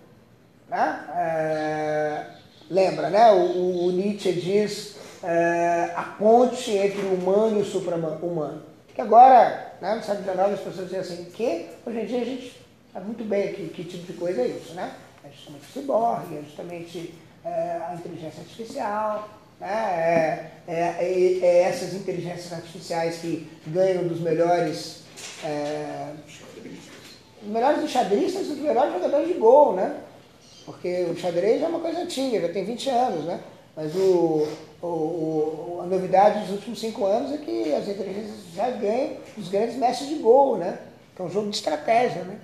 né? 0.69 1.05
É, 1.15 2.27
lembra, 2.71 3.11
né? 3.11 3.31
O, 3.33 3.87
o, 3.87 3.93
Nietzsche 3.93 4.33
diz 4.33 4.97
é, 5.23 5.93
a 5.95 6.03
ponte 6.03 6.71
entre 6.73 7.03
o 7.03 7.15
humano 7.15 7.59
e 7.59 7.63
o 7.63 7.65
supra-humano. 7.65 8.63
Que 8.97 9.03
agora, 9.03 9.75
né, 9.83 9.95
no 9.95 10.03
século 10.03 10.25
XIX, 10.25 10.39
as 10.39 10.61
pessoas 10.61 10.89
dizem 10.89 11.01
assim, 11.01 11.25
que 11.27 11.67
hoje 11.85 12.01
em 12.01 12.07
dia 12.07 12.23
a 12.23 12.25
gente 12.25 12.61
sabe 12.91 13.05
muito 13.05 13.25
bem 13.25 13.53
que, 13.53 13.69
que 13.69 13.85
tipo 13.85 14.11
de 14.11 14.19
coisa 14.19 14.41
é 14.41 14.47
isso, 14.47 14.73
né? 14.73 14.91
É 15.23 15.29
justamente 15.29 15.65
o 15.65 15.73
ciborgue, 15.73 16.39
é 16.39 16.43
justamente 16.43 17.15
é, 17.45 17.79
a 17.87 17.95
inteligência 17.95 18.41
artificial, 18.41 19.29
né? 19.61 20.51
É, 20.67 20.73
é, 20.73 21.41
é, 21.43 21.63
essas 21.65 21.93
inteligências 21.93 22.51
artificiais 22.55 23.19
que 23.19 23.47
ganham 23.67 24.09
dos 24.09 24.19
melhores 24.21 25.03
é, 25.45 26.13
os 27.43 27.49
melhores 27.49 27.85
enxadristas 27.85 28.47
e 28.47 28.53
os 28.53 28.59
melhores 28.61 28.95
jogadores 28.95 29.29
de 29.29 29.35
gol, 29.35 29.75
né? 29.75 29.95
Porque 30.65 31.07
o 31.11 31.15
xadrez 31.15 31.63
é 31.63 31.67
uma 31.67 31.81
coisa 31.81 32.01
antiga, 32.01 32.41
já 32.41 32.49
tem 32.49 32.65
20 32.65 32.89
anos, 32.89 33.25
né? 33.27 33.41
Mas 33.77 33.95
o, 33.95 34.49
o, 34.83 35.81
a 35.83 35.87
novidade 35.87 36.41
dos 36.41 36.51
últimos 36.51 36.81
cinco 36.81 37.05
anos 37.05 37.33
é 37.33 37.39
que 37.39 37.75
as 37.75 37.89
inteligências 37.89 38.37
já 38.55 38.71
ganham 38.71 39.17
os 39.37 39.49
grandes 39.49 39.77
mestres 39.77 40.09
de 40.09 40.17
gol, 40.17 40.57
né? 40.57 40.79
Que 41.15 41.23
é 41.23 41.25
um 41.25 41.31
jogo 41.31 41.51
de 41.51 41.57
estratégia, 41.57 42.23
né? 42.23 42.39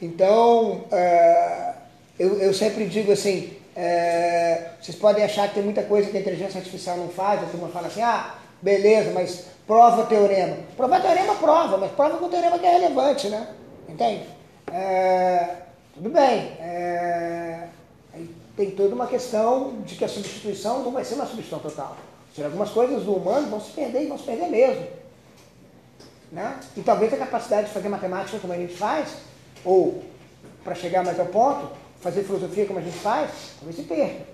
Então, 0.00 0.84
uh, 0.92 1.74
eu, 2.18 2.38
eu 2.40 2.54
sempre 2.54 2.86
digo 2.86 3.10
assim, 3.10 3.56
uh, 3.76 4.68
vocês 4.80 4.96
podem 4.96 5.24
achar 5.24 5.48
que 5.48 5.54
tem 5.54 5.62
muita 5.62 5.82
coisa 5.82 6.10
que 6.10 6.16
a 6.16 6.20
inteligência 6.20 6.58
artificial 6.58 6.96
não 6.96 7.08
faz, 7.08 7.42
a 7.42 7.46
turma 7.46 7.68
fala 7.68 7.88
assim, 7.88 8.02
ah, 8.02 8.34
beleza, 8.62 9.10
mas 9.12 9.46
prova 9.66 10.06
teorema. 10.06 10.56
Provar 10.76 11.02
teorema, 11.02 11.34
prova, 11.36 11.78
mas 11.78 11.90
prova 11.92 12.18
com 12.18 12.28
teorema 12.28 12.58
que 12.58 12.66
é 12.66 12.72
relevante, 12.72 13.28
né? 13.28 13.48
Entende? 13.88 14.24
Uh, 14.68 15.56
tudo 15.94 16.10
bem. 16.10 16.52
Tem 18.58 18.72
toda 18.72 18.92
uma 18.92 19.06
questão 19.06 19.82
de 19.86 19.94
que 19.94 20.04
a 20.04 20.08
substituição 20.08 20.82
não 20.82 20.90
vai 20.90 21.04
ser 21.04 21.14
uma 21.14 21.26
substituição 21.26 21.60
total. 21.60 21.96
Algumas 22.42 22.70
coisas 22.70 23.04
do 23.04 23.14
humano 23.14 23.48
vão 23.48 23.60
se 23.60 23.70
perder 23.70 24.02
e 24.02 24.06
vão 24.06 24.18
se 24.18 24.24
perder 24.24 24.48
mesmo. 24.48 24.84
Né? 26.32 26.58
E 26.76 26.80
talvez 26.80 27.12
a 27.12 27.16
capacidade 27.16 27.68
de 27.68 27.72
fazer 27.72 27.88
matemática 27.88 28.38
como 28.40 28.52
a 28.52 28.56
gente 28.56 28.74
faz, 28.74 29.10
ou 29.64 30.02
para 30.64 30.74
chegar 30.74 31.04
mais 31.04 31.18
ao 31.20 31.26
ponto, 31.26 31.70
fazer 32.00 32.24
filosofia 32.24 32.66
como 32.66 32.80
a 32.80 32.82
gente 32.82 32.98
faz, 32.98 33.30
talvez 33.60 33.76
se 33.76 33.82
perca. 33.84 34.24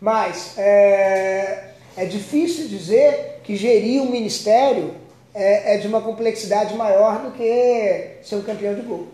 Mas 0.00 0.56
é, 0.56 1.72
é 1.96 2.04
difícil 2.04 2.68
dizer 2.68 3.40
que 3.42 3.56
gerir 3.56 4.00
um 4.00 4.10
ministério 4.10 4.94
é, 5.34 5.74
é, 5.74 5.78
de 5.78 5.88
uma 5.88 6.00
complexidade 6.00 6.74
maior 6.76 7.20
do 7.20 7.32
que 7.32 8.18
ser 8.22 8.36
um 8.36 8.42
campeão 8.42 8.74
de 8.74 8.82
gol. 8.82 9.08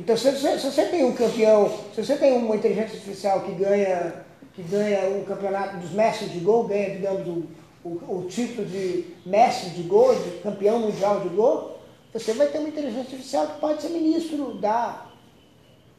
Então, 0.00 0.16
se 0.16 0.30
você, 0.30 0.58
se 0.58 0.64
você 0.70 0.86
tem 0.86 1.04
um 1.04 1.12
campeão, 1.12 1.70
se 1.94 2.02
você 2.02 2.16
tem 2.16 2.32
uma 2.32 2.56
inteligência 2.56 2.94
artificial 2.94 3.42
que 3.42 3.52
ganha, 3.52 4.24
que 4.54 4.62
ganha 4.62 5.10
o 5.10 5.26
campeonato 5.26 5.76
dos 5.76 5.90
mestres 5.90 6.32
de 6.32 6.40
gol, 6.40 6.66
ganha, 6.66 6.96
digamos, 6.96 7.28
o, 7.28 7.46
o, 7.84 8.20
o 8.20 8.26
título 8.26 8.66
de 8.66 9.14
mestre 9.26 9.68
de 9.70 9.82
gol, 9.82 10.14
de 10.14 10.38
campeão 10.38 10.78
mundial 10.78 11.20
de 11.20 11.28
gol, 11.28 11.78
você 12.14 12.32
vai 12.32 12.46
ter 12.46 12.60
uma 12.60 12.68
inteligência 12.68 13.02
artificial 13.02 13.46
que 13.46 13.60
pode 13.60 13.82
ser 13.82 13.90
ministro 13.90 14.54
da 14.54 15.06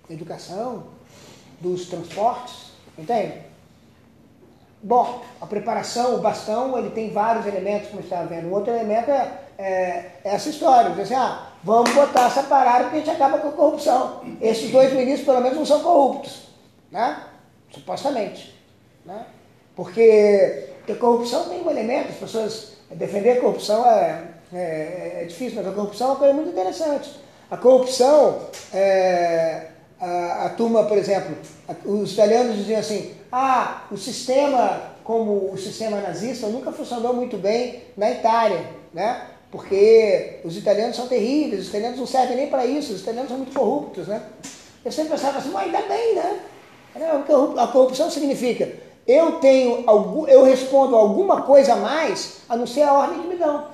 educação, 0.10 0.88
dos 1.60 1.86
transportes, 1.86 2.72
entende? 2.98 3.38
Bom, 4.82 5.22
a 5.40 5.46
preparação, 5.46 6.16
o 6.16 6.22
bastão, 6.22 6.76
ele 6.76 6.90
tem 6.90 7.12
vários 7.12 7.46
elementos, 7.46 7.90
como 7.90 8.02
você 8.02 8.08
estava 8.08 8.28
vendo. 8.28 8.48
Um 8.48 8.54
outro 8.54 8.74
elemento 8.74 9.12
é, 9.12 9.38
é 9.60 10.22
essa 10.24 10.50
história, 10.50 10.90
dizer 10.90 11.04
assim, 11.04 11.14
ah, 11.14 11.51
vamos 11.64 11.92
botar 11.94 12.28
essa 12.28 12.44
parada 12.44 12.86
porque 12.86 12.98
a 12.98 13.00
gente 13.00 13.10
acaba 13.12 13.38
com 13.40 13.50
a 13.50 13.54
corrupção. 13.54 14.22
Esses 14.42 14.72
dois 14.72 14.94
ministros, 14.94 15.26
pelo 15.26 15.42
menos, 15.42 15.58
não 15.58 15.66
são 15.66 15.82
corruptos, 15.82 16.48
né? 16.92 17.24
Supostamente, 17.72 18.56
né? 19.06 19.26
Porque, 19.76 20.70
porque 20.78 20.96
corrupção 20.96 21.50
tem 21.50 21.62
um 21.62 21.70
elemento, 21.70 22.10
as 22.10 22.18
pessoas 22.18 22.72
Defender 22.96 23.38
a 23.38 23.42
corrupção 23.42 23.86
é, 23.86 24.24
é, 24.54 25.20
é, 25.22 25.26
difícil, 25.26 25.62
mas 25.62 25.68
a 25.68 25.76
corrupção 25.76 26.08
é 26.08 26.12
uma 26.12 26.20
coisa 26.20 26.34
muito 26.34 26.50
interessante. 26.50 27.10
A 27.50 27.56
corrupção, 27.56 28.48
é, 28.74 29.68
a, 30.00 30.46
a, 30.46 30.50
turma, 30.50 30.84
por 30.84 30.98
exemplo, 30.98 31.36
a, 31.68 31.88
os 31.88 32.12
italianos 32.12 32.58
diziam 32.58 32.80
assim, 32.80 33.16
ah, 33.32 33.84
o 33.90 33.98
sistema 33.98 34.92
como 35.04 35.52
o 35.52 35.58
sistema 35.58 36.00
nazista 36.00 36.48
nunca 36.48 36.72
funcionou 36.72 37.14
muito 37.14 37.38
bem 37.38 37.84
na 37.98 38.12
Itália, 38.12 38.64
né? 38.94 39.26
Porque 39.52 40.40
os 40.46 40.56
italianos 40.56 40.96
são 40.96 41.08
terríveis, 41.08 41.64
os 41.64 41.68
italianos 41.68 42.00
não 42.00 42.08
servem 42.08 42.38
nem 42.38 42.48
para 42.48 42.66
isso, 42.66 42.94
os 42.94 43.02
italianos 43.02 43.30
são 43.30 43.38
muito 43.38 43.54
corruptos, 43.54 44.08
né? 44.08 44.24
Eu 44.84 44.92
sempre 44.92 45.12
pensava 45.12 45.38
assim, 45.38 45.50
mas 45.50 45.66
ainda 45.66 45.82
bem, 45.88 46.16
né? 46.16 46.40
A 47.58 47.68
corrupção 47.68 48.10
significa 48.10 48.72
eu 49.08 49.34
tenho 49.40 49.84
algum, 49.88 50.28
eu 50.28 50.44
respondo 50.44 50.96
alguma 50.96 51.42
coisa 51.42 51.74
a 51.74 51.78
mais 51.78 52.42
a 52.48 52.56
não 52.56 52.68
ser 52.68 52.84
a 52.84 52.94
ordem 52.94 53.22
que 53.22 53.28
me 53.28 53.36
dão. 53.36 53.68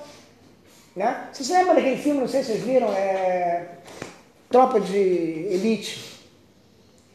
Né? 0.96 1.28
Vocês 1.32 1.48
lembram 1.50 1.74
daquele 1.74 1.96
filme, 1.96 2.20
não 2.20 2.28
sei 2.28 2.42
se 2.42 2.52
vocês 2.52 2.64
viram, 2.64 2.88
é... 2.88 3.68
Tropa 4.50 4.80
de 4.80 4.96
Elite, 4.96 6.24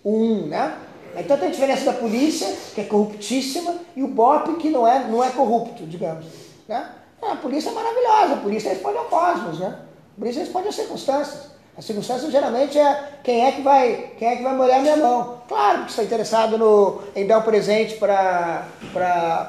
o 0.03 0.15
1, 0.15 0.47
né? 0.47 0.77
Então 1.17 1.37
tem 1.37 1.47
a 1.47 1.51
diferença 1.51 1.85
da 1.85 1.93
polícia, 1.93 2.47
que 2.75 2.81
é 2.81 2.83
corruptíssima, 2.83 3.75
e 3.95 4.03
o 4.03 4.07
BOP, 4.07 4.55
que 4.57 4.69
não 4.69 4.87
é, 4.87 5.07
não 5.07 5.23
é 5.23 5.31
corrupto, 5.31 5.85
digamos. 5.85 6.25
Né? 6.67 6.87
A 7.31 7.35
polícia 7.35 7.69
é 7.69 7.73
maravilhosa, 7.73 8.33
a 8.33 8.37
polícia 8.37 8.69
responde 8.69 8.97
ao 8.97 9.05
cosmos, 9.05 9.59
né? 9.59 9.79
A 10.15 10.19
polícia 10.19 10.41
responde 10.41 10.67
às 10.67 10.75
circunstâncias. 10.75 11.53
A 11.75 11.81
circunstância 11.81 12.29
geralmente 12.29 12.77
é 12.77 13.03
quem 13.23 13.47
é 13.47 13.51
que 13.51 13.63
vai, 13.63 14.11
quem 14.19 14.27
é 14.27 14.35
que 14.35 14.43
vai 14.43 14.55
molhar 14.55 14.79
minha 14.79 14.95
mão. 14.95 15.41
Claro 15.47 15.85
que 15.85 15.89
está 15.89 16.03
interessado 16.03 16.55
no, 16.55 17.01
em 17.15 17.25
dar 17.25 17.39
um 17.39 17.41
presente 17.41 17.95
para 17.95 18.67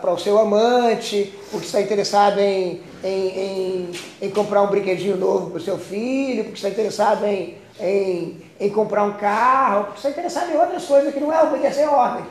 o 0.04 0.18
seu 0.18 0.38
amante, 0.38 1.34
porque 1.50 1.66
está 1.66 1.82
interessado 1.82 2.38
em, 2.38 2.82
em, 3.02 3.28
em, 3.28 3.92
em 4.22 4.30
comprar 4.30 4.62
um 4.62 4.68
brinquedinho 4.68 5.18
novo 5.18 5.50
para 5.50 5.58
o 5.58 5.62
seu 5.62 5.78
filho, 5.78 6.44
porque 6.44 6.56
está 6.56 6.70
interessado 6.70 7.26
em, 7.26 7.58
em, 7.78 8.40
em 8.58 8.70
comprar 8.70 9.04
um 9.04 9.12
carro, 9.12 9.84
porque 9.84 9.98
está 9.98 10.08
interessado 10.08 10.50
em 10.50 10.56
outras 10.56 10.86
coisas 10.86 11.12
que 11.12 11.20
não 11.20 11.30
é 11.30 11.42
obedecer 11.42 11.84
a 11.84 11.90
ordem. 11.90 12.24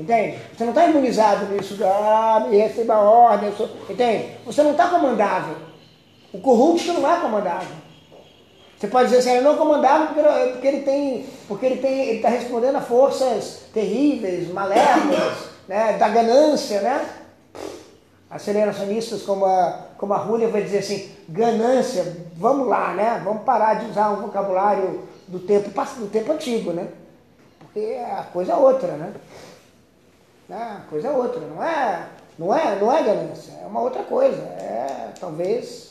Entende? 0.00 0.38
Você 0.56 0.64
não 0.64 0.70
está 0.70 0.86
imunizado 0.86 1.46
nisso, 1.46 1.76
ah, 1.84 2.46
me 2.48 2.56
receba 2.56 2.94
a 2.94 3.00
ordem, 3.00 3.52
sou... 3.54 3.68
entende? 3.88 4.32
Você 4.46 4.62
não 4.62 4.70
está 4.70 4.88
comandável. 4.88 5.56
O 6.32 6.38
corrupto 6.40 6.92
não 6.94 7.10
é 7.10 7.20
comandável. 7.20 7.76
Você 8.78 8.86
pode 8.86 9.10
dizer 9.10 9.18
assim, 9.18 9.32
ele 9.32 9.44
não 9.44 9.58
comandava 9.58 10.06
porque, 10.06 10.22
porque 10.52 10.66
ele 10.66 10.80
tem, 10.80 11.26
porque 11.46 11.66
ele 11.66 11.76
tem, 11.76 12.00
ele 12.08 12.16
está 12.16 12.30
respondendo 12.30 12.76
a 12.76 12.80
forças 12.80 13.64
terríveis, 13.74 14.50
malévolas, 14.50 15.50
né, 15.68 15.98
da 15.98 16.08
ganância, 16.08 16.80
né? 16.80 17.06
Aceleracionistas 18.30 19.20
como 19.22 19.44
a, 19.44 19.86
como 19.98 20.14
a 20.14 20.16
Rúlia 20.16 20.48
vai 20.48 20.62
dizer 20.62 20.78
assim, 20.78 21.10
ganância, 21.28 22.16
vamos 22.36 22.68
lá, 22.68 22.94
né? 22.94 23.20
Vamos 23.22 23.42
parar 23.42 23.74
de 23.74 23.90
usar 23.90 24.12
um 24.12 24.22
vocabulário 24.22 25.02
do 25.28 25.40
tempo, 25.40 25.68
do 25.68 26.06
tempo 26.06 26.32
antigo, 26.32 26.72
né? 26.72 26.88
Porque 27.58 27.98
a 28.00 28.22
coisa 28.32 28.52
é 28.52 28.56
outra, 28.56 28.92
né? 28.92 29.12
A 30.52 30.82
coisa 30.88 31.08
é 31.08 31.10
outra, 31.12 31.40
não 31.40 31.62
é, 31.62 32.08
não 32.38 32.54
é, 32.54 32.78
não 32.78 32.92
é 32.92 33.02
ganância, 33.02 33.52
é 33.62 33.66
uma 33.66 33.80
outra 33.80 34.02
coisa. 34.02 34.42
É 34.42 35.12
talvez 35.18 35.90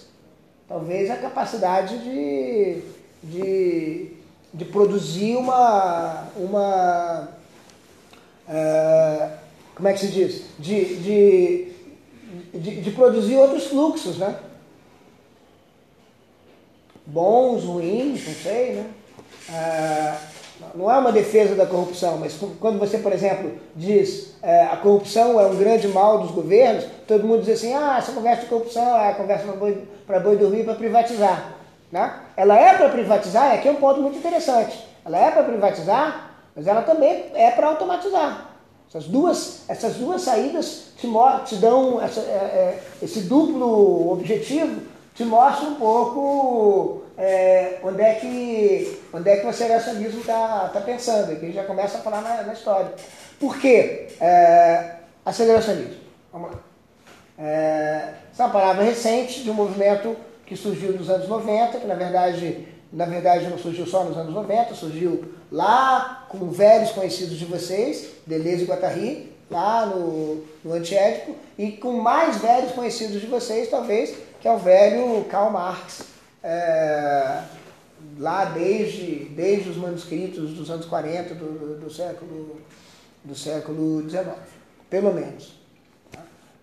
talvez 0.67 1.09
a 1.09 1.17
capacidade 1.17 1.97
de, 1.97 2.81
de, 3.23 4.11
de 4.53 4.65
produzir 4.65 5.35
uma, 5.35 6.27
uma 6.35 7.29
uh, 8.47 9.37
como 9.75 9.87
é 9.87 9.93
que 9.93 9.99
se 9.99 10.07
diz? 10.09 10.43
De, 10.59 10.95
de, 10.97 11.71
de, 12.53 12.81
de, 12.81 12.91
produzir 12.91 13.37
outros 13.37 13.67
fluxos, 13.67 14.17
né? 14.17 14.37
Bons, 17.05 17.63
ruins, 17.63 18.27
não 18.27 18.33
sei, 18.33 18.73
né? 18.73 18.91
Uh, 19.49 20.28
não 20.75 20.91
é 20.91 20.97
uma 20.97 21.11
defesa 21.11 21.55
da 21.55 21.65
corrupção, 21.65 22.17
mas 22.17 22.37
quando 22.59 22.79
você, 22.79 22.97
por 22.97 23.11
exemplo, 23.11 23.51
diz 23.75 24.35
é, 24.41 24.63
a 24.63 24.77
corrupção 24.77 25.39
é 25.39 25.45
um 25.45 25.55
grande 25.55 25.87
mal 25.87 26.19
dos 26.19 26.31
governos, 26.31 26.85
todo 27.07 27.25
mundo 27.25 27.43
diz 27.43 27.57
assim, 27.57 27.73
ah, 27.73 27.95
essa 27.97 28.11
conversa 28.11 28.43
de 28.43 28.47
corrupção 28.47 28.99
é 28.99 29.13
conversa 29.13 29.45
para 29.45 29.55
boi, 29.55 29.83
boi 30.23 30.37
dormir 30.37 30.63
para 30.63 30.75
privatizar. 30.75 31.53
Né? 31.91 32.13
Ela 32.37 32.59
é 32.59 32.77
para 32.77 32.89
privatizar, 32.89 33.51
e 33.51 33.57
aqui 33.57 33.67
é 33.67 33.71
um 33.71 33.75
ponto 33.75 34.01
muito 34.01 34.17
interessante. 34.17 34.87
Ela 35.05 35.17
é 35.17 35.31
para 35.31 35.43
privatizar, 35.43 36.31
mas 36.55 36.67
ela 36.67 36.81
também 36.81 37.25
é 37.33 37.51
para 37.51 37.67
automatizar. 37.67 38.49
Essas 38.89 39.05
duas, 39.05 39.69
essas 39.69 39.95
duas 39.95 40.21
saídas 40.21 40.93
te, 40.97 41.07
te 41.45 41.55
dão 41.55 42.01
essa, 42.01 42.21
é, 42.21 42.23
é, 42.23 42.83
esse 43.01 43.21
duplo 43.21 44.11
objetivo, 44.11 44.81
te 45.13 45.23
mostra 45.23 45.67
um 45.67 45.75
pouco 45.75 47.03
é, 47.19 47.79
onde, 47.83 48.01
é 48.01 48.13
que, 48.13 48.97
onde 49.13 49.29
é 49.29 49.35
que 49.35 49.45
o 49.45 49.49
aceleracionismo 49.49 50.21
está 50.21 50.69
tá 50.73 50.79
pensando, 50.79 51.37
que 51.37 51.51
já 51.51 51.65
começa 51.65 51.97
a 51.97 52.01
falar 52.01 52.21
na, 52.21 52.43
na 52.43 52.53
história. 52.53 52.93
Por 53.37 53.59
quê? 53.59 54.07
É, 54.21 54.95
aceleracionismo. 55.25 55.95
Vamos 56.31 56.51
lá. 56.51 56.59
É, 57.37 58.13
essa 58.31 58.43
é 58.43 58.45
uma 58.45 58.53
palavra 58.53 58.83
recente 58.85 59.43
de 59.43 59.51
um 59.51 59.53
movimento 59.53 60.15
que 60.45 60.55
surgiu 60.55 60.93
nos 60.93 61.09
anos 61.09 61.27
90, 61.27 61.79
que 61.79 61.87
na 61.87 61.95
verdade, 61.95 62.67
na 62.91 63.05
verdade 63.05 63.47
não 63.47 63.57
surgiu 63.57 63.85
só 63.85 64.05
nos 64.05 64.17
anos 64.17 64.33
90, 64.33 64.73
surgiu 64.73 65.33
lá 65.51 66.25
com 66.29 66.49
velhos 66.49 66.91
conhecidos 66.91 67.37
de 67.37 67.45
vocês, 67.45 68.11
Deleuze 68.25 68.63
e 68.63 68.67
Guattari, 68.67 69.33
lá 69.51 69.85
no, 69.85 70.45
no 70.63 70.73
Antiético, 70.73 71.35
e 71.57 71.73
com 71.73 71.93
mais 71.93 72.37
velhos 72.37 72.71
conhecidos 72.71 73.19
de 73.19 73.27
vocês, 73.27 73.69
talvez, 73.69 74.15
que 74.39 74.47
é 74.47 74.51
o 74.51 74.57
velho 74.57 75.25
Karl 75.25 75.51
Marx, 75.51 76.18
é, 76.43 77.43
lá 78.17 78.45
desde, 78.45 79.25
desde 79.35 79.69
os 79.69 79.77
manuscritos 79.77 80.53
dos 80.53 80.69
anos 80.69 80.85
40 80.85 81.35
do, 81.35 81.79
do 81.79 81.89
século 81.89 82.57
do 83.23 83.35
século 83.35 84.09
XIX, 84.09 84.27
pelo 84.89 85.13
menos. 85.13 85.53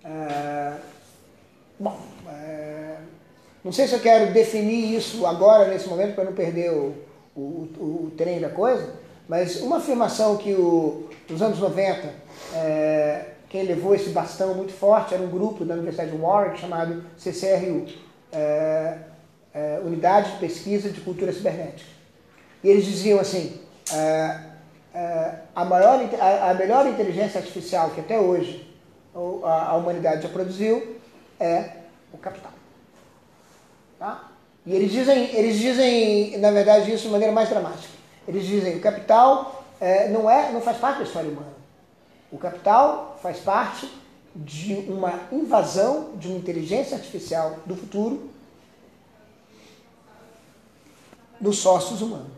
É, 0.05 0.73
bom, 1.79 1.99
é, 2.29 2.97
não 3.65 3.73
sei 3.73 3.87
se 3.87 3.95
eu 3.95 4.01
quero 4.01 4.33
definir 4.33 4.97
isso 4.97 5.27
agora, 5.27 5.69
nesse 5.69 5.89
momento, 5.89 6.15
para 6.15 6.25
não 6.25 6.33
perder 6.33 6.73
o, 6.73 6.95
o, 7.35 7.69
o, 7.79 7.83
o 8.07 8.13
trem 8.17 8.41
da 8.41 8.49
coisa, 8.49 8.95
mas 9.29 9.61
uma 9.61 9.79
afirmação 9.79 10.37
que 10.37 10.55
o, 10.55 11.09
nos 11.29 11.43
anos 11.43 11.59
90, 11.59 12.09
é, 12.55 13.27
quem 13.49 13.65
levou 13.65 13.95
esse 13.95 14.11
bastão 14.11 14.55
muito 14.55 14.73
forte 14.73 15.15
era 15.15 15.23
um 15.23 15.31
grupo 15.31 15.65
da 15.65 15.75
Universidade 15.75 16.11
de 16.11 16.17
Warwick 16.17 16.61
chamado 16.61 17.05
CCRU, 17.19 17.87
é, 18.33 18.99
é, 19.57 19.81
Unidade 19.83 20.33
de 20.33 20.39
Pesquisa 20.39 20.91
de 20.91 21.01
Cultura 21.01 21.33
Cibernética. 21.33 21.89
E 22.63 22.69
eles 22.69 22.85
diziam 22.85 23.19
assim, 23.19 23.59
é, 23.91 24.41
é, 24.95 25.35
a, 25.55 25.65
maior, 25.65 25.99
a, 26.21 26.51
a, 26.51 26.55
melhor 26.55 26.87
inteligência 26.87 27.41
artificial 27.41 27.91
que 27.91 28.01
até 28.01 28.21
hoje 28.21 28.71
a, 29.15 29.71
a, 29.71 29.77
humanidade 29.77 30.23
já 30.23 30.29
produziu 30.29 30.99
é 31.41 31.71
o 32.13 32.19
capital. 32.19 32.53
Tá? 33.99 34.31
E 34.67 34.75
eles 34.75 34.93
dizem, 34.93 35.35
eles 35.35 35.57
dizem, 35.57 36.37
na 36.39 36.51
verdade, 36.51 36.93
isso 36.93 37.05
de 37.05 37.11
maneira 37.11 37.33
mais 37.33 37.49
dramática. 37.49 37.95
Eles 38.29 38.45
dizem 38.45 38.77
o 38.77 38.81
capital 38.81 39.65
é, 39.81 40.09
não, 40.09 40.29
é, 40.29 40.53
não 40.53 40.61
faz 40.61 40.77
parte 40.77 40.99
da 40.99 41.05
história 41.05 41.31
humana. 41.31 41.55
O 42.31 42.37
capital 42.37 43.19
faz 43.23 43.39
parte 43.39 43.91
de 44.35 44.75
uma 44.89 45.21
invasão 45.33 46.11
de 46.17 46.29
uma 46.29 46.37
inteligência 46.37 46.97
artificial 46.97 47.61
do 47.65 47.75
futuro 47.75 48.36
nos 51.41 51.59
sócios 51.59 52.03
humanos. 52.03 52.37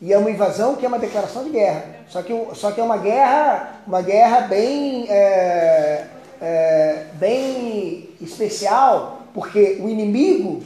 E 0.00 0.12
é 0.12 0.18
uma 0.18 0.30
invasão 0.30 0.76
que 0.76 0.84
é 0.84 0.88
uma 0.88 0.98
declaração 0.98 1.44
de 1.44 1.50
guerra. 1.50 1.84
Só 2.08 2.22
que, 2.22 2.32
só 2.54 2.70
que 2.70 2.80
é 2.80 2.84
uma 2.84 2.98
guerra, 2.98 3.82
uma 3.86 4.00
guerra 4.00 4.42
bem, 4.42 5.10
é, 5.10 6.06
é, 6.40 7.06
bem 7.14 8.10
especial, 8.20 9.22
porque 9.34 9.78
o 9.80 9.88
inimigo 9.88 10.62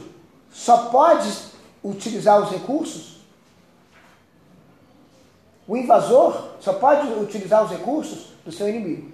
só 0.51 0.89
pode 0.89 1.29
utilizar 1.83 2.41
os 2.41 2.51
recursos. 2.51 3.17
O 5.67 5.75
invasor 5.75 6.49
só 6.59 6.73
pode 6.73 7.07
utilizar 7.13 7.63
os 7.63 7.71
recursos 7.71 8.33
do 8.45 8.51
seu 8.51 8.69
inimigo. 8.69 9.07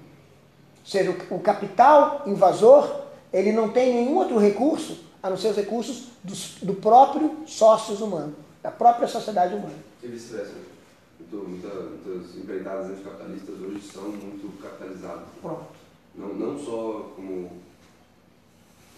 Ou 0.80 0.86
seja, 0.86 1.16
o 1.30 1.40
capital 1.40 2.24
invasor, 2.26 3.04
ele 3.32 3.52
não 3.52 3.70
tem 3.70 3.94
nenhum 3.94 4.18
outro 4.18 4.38
recurso 4.38 5.09
a 5.22 5.30
não 5.30 5.38
ser 5.38 5.50
os 5.50 5.56
recursos 5.56 6.08
do, 6.24 6.66
do 6.66 6.74
próprio 6.76 7.44
sócios 7.46 8.02
humano, 8.02 8.36
da 8.62 8.72
própria 8.72 9.08
sociedade 9.08 9.56
humana 9.56 9.90
e 10.04 10.08
vice-versa. 10.08 10.54
Muita, 11.32 11.68
muitas 11.68 12.36
empreitadas 12.38 12.90
anticapitalistas 12.90 13.62
hoje 13.62 13.82
são 13.82 14.04
muito 14.04 14.62
capitalizadas. 14.62 15.28
Pronto. 15.42 15.68
Não, 16.16 16.34
não 16.34 16.58
só 16.58 17.12
como 17.16 17.52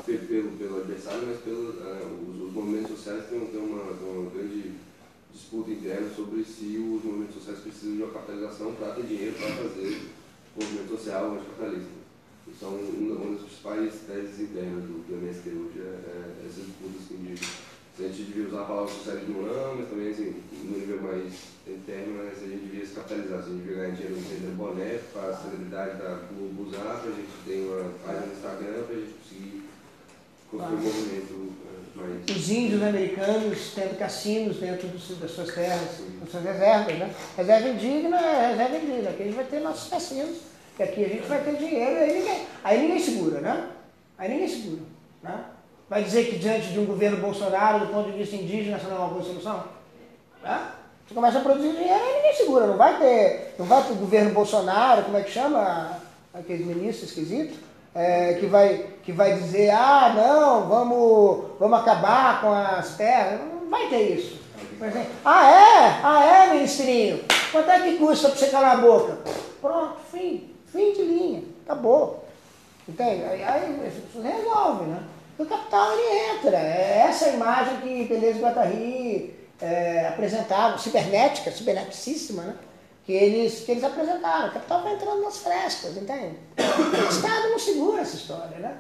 pelo, 0.05 0.51
pelo 0.57 0.77
adversário, 0.77 1.27
mas 1.27 1.41
pelo, 1.41 1.71
uh, 1.71 2.29
os, 2.29 2.47
os, 2.47 2.53
movimentos 2.53 2.91
sociais 2.91 3.25
têm, 3.27 3.39
têm, 3.47 3.59
uma, 3.59 3.83
uma 3.83 4.29
grande 4.29 4.73
disputa 5.33 5.71
interna 5.71 6.09
sobre 6.15 6.43
se 6.43 6.77
os 6.77 7.03
movimentos 7.03 7.35
sociais 7.35 7.59
precisam 7.59 7.95
de 7.95 8.03
uma 8.03 8.13
capitalização 8.13 8.73
para 8.75 8.93
ter 8.93 9.03
dinheiro 9.03 9.35
para 9.35 9.47
fazer 9.47 10.09
movimento 10.55 10.89
social 10.89 11.33
anticapitalista. 11.33 12.00
São 12.59 12.69
uma, 12.69 13.31
das 13.31 13.41
principais 13.41 13.93
teses 14.07 14.39
internas 14.39 14.83
do, 14.83 15.03
do 15.07 15.13
MST 15.25 15.49
hoje, 15.49 15.79
é, 15.79 16.43
é 16.43 16.47
essas 16.47 16.65
indígenas. 17.11 17.71
Se 17.97 18.05
a 18.05 18.07
gente 18.07 18.23
devia 18.23 18.47
usar 18.47 18.61
a 18.61 18.65
palavra 18.65 18.89
socialismo 18.93 19.41
não, 19.43 19.75
mas 19.75 19.89
também 19.89 20.09
assim, 20.11 20.33
no 20.63 20.77
nível 20.79 21.01
mais 21.01 21.33
interno, 21.67 22.23
né, 22.23 22.31
se 22.37 22.45
a 22.45 22.47
gente 22.47 22.63
devia 22.65 22.85
se 22.85 22.93
capitalizar, 22.95 23.43
se 23.43 23.49
a 23.49 23.51
gente 23.51 23.61
devia 23.61 23.75
ganhar 23.83 23.95
dinheiro 23.95 24.15
vendendo 24.15 24.57
boné 24.57 24.99
para 25.13 25.29
a 25.29 25.37
celebridade 25.37 25.97
da 25.97 26.19
Globo 26.31 26.69
usar, 26.69 26.99
para 27.01 27.11
a 27.11 27.15
gente 27.15 27.29
ter 27.45 27.67
uma 27.67 27.91
página 28.05 28.25
no 28.27 28.33
Instagram, 28.33 28.83
para 28.87 28.95
a 28.95 28.99
gente 28.99 29.13
conseguir 29.21 29.63
construir 30.49 30.75
um 30.75 30.81
movimento 30.81 31.53
é, 31.67 31.99
mais... 31.99 32.37
Os 32.37 32.49
índios 32.49 32.81
americanos 32.81 33.71
tendo 33.75 33.97
cassinos 33.99 34.57
dentro 34.57 34.87
dos- 34.87 35.17
das 35.19 35.31
suas 35.31 35.53
terras, 35.53 35.99
das 36.21 36.29
suas 36.31 36.43
reservas, 36.43 36.97
né? 36.97 37.15
Reserva 37.37 37.69
indígena 37.69 38.17
é 38.19 38.51
reserva 38.51 38.77
indígena, 38.77 39.09
aqui 39.09 39.21
a 39.21 39.25
gente 39.25 39.35
vai 39.35 39.45
ter 39.45 39.59
nossos 39.59 39.89
cassinos, 39.89 40.37
que 40.77 40.83
aqui 40.83 41.05
a 41.05 41.07
gente 41.07 41.27
vai 41.27 41.43
ter 41.43 41.55
dinheiro, 41.55 41.99
aí 41.99 42.19
ninguém, 42.19 42.47
aí 42.63 42.81
ninguém 42.81 42.99
segura, 42.99 43.41
né? 43.41 43.69
Aí 44.17 44.29
ninguém 44.29 44.47
segura, 44.47 44.81
né? 45.23 45.45
Vai 45.89 46.03
dizer 46.03 46.25
que 46.29 46.37
diante 46.37 46.69
de 46.69 46.79
um 46.79 46.85
governo 46.85 47.17
Bolsonaro, 47.17 47.85
do 47.85 47.87
ponto 47.87 48.11
de 48.11 48.17
vista 48.17 48.35
indígena, 48.35 48.77
essa 48.77 48.87
não 48.87 48.95
é 48.95 48.99
uma 48.99 49.09
boa 49.09 49.23
solução? 49.23 49.63
Né? 50.41 50.71
Você 51.05 51.13
começa 51.13 51.39
a 51.39 51.41
produzir 51.41 51.71
dinheiro 51.73 51.99
e 51.99 52.15
ninguém 52.15 52.35
segura, 52.35 52.67
não 52.67 52.77
vai 52.77 52.97
ter, 52.97 53.55
não 53.59 53.65
vai 53.65 53.83
para 53.83 53.91
o 53.91 53.97
governo 53.97 54.31
Bolsonaro, 54.31 55.03
como 55.03 55.17
é 55.17 55.23
que 55.23 55.31
chama 55.31 55.97
aqueles 56.33 56.65
ministros 56.65 57.09
esquisitos, 57.09 57.57
é, 57.93 58.35
que, 58.35 58.45
vai, 58.45 58.85
que 59.03 59.11
vai 59.11 59.33
dizer, 59.33 59.71
ah, 59.71 60.13
não, 60.15 60.69
vamos, 60.69 61.45
vamos 61.59 61.79
acabar 61.79 62.39
com 62.39 62.53
as 62.53 62.95
terras, 62.95 63.41
não 63.41 63.69
vai 63.69 63.89
ter 63.89 64.15
isso. 64.15 64.39
Ah 65.25 65.51
é? 65.51 65.99
Ah 66.03 66.23
é, 66.23 66.53
ministrinho? 66.53 67.23
Quanto 67.51 67.69
é 67.69 67.81
que 67.81 67.97
custa 67.97 68.29
para 68.29 68.37
você 68.37 68.47
calar 68.47 68.77
a 68.77 68.81
boca? 68.81 69.17
Pronto, 69.61 69.97
fim, 70.09 70.50
fim 70.71 70.93
de 70.93 71.01
linha, 71.03 71.43
acabou. 71.65 72.25
Entende? 72.87 73.23
Aí, 73.23 73.43
aí 73.43 73.91
resolve, 74.15 74.85
né? 74.85 75.03
O 75.37 75.45
capital 75.45 75.93
ele 75.93 76.37
entra. 76.37 76.57
É 76.57 77.05
essa 77.09 77.29
imagem 77.29 77.77
que 77.81 78.05
Deleuze 78.05 78.39
e 78.39 78.41
Guattari 78.41 79.39
é, 79.61 80.07
apresentavam, 80.07 80.77
cibernética, 80.77 81.51
ciberneticíssima, 81.51 82.43
né? 82.43 82.55
Que 83.05 83.13
eles, 83.13 83.61
que 83.61 83.71
eles 83.71 83.83
apresentaram. 83.83 84.49
O 84.49 84.53
capital 84.53 84.83
vai 84.83 84.93
entrando 84.93 85.21
nas 85.21 85.37
frestas, 85.37 85.97
entende? 85.97 86.37
O 86.57 87.09
Estado 87.09 87.49
não 87.49 87.59
segura 87.59 88.01
essa 88.01 88.15
história, 88.15 88.57
né? 88.57 88.77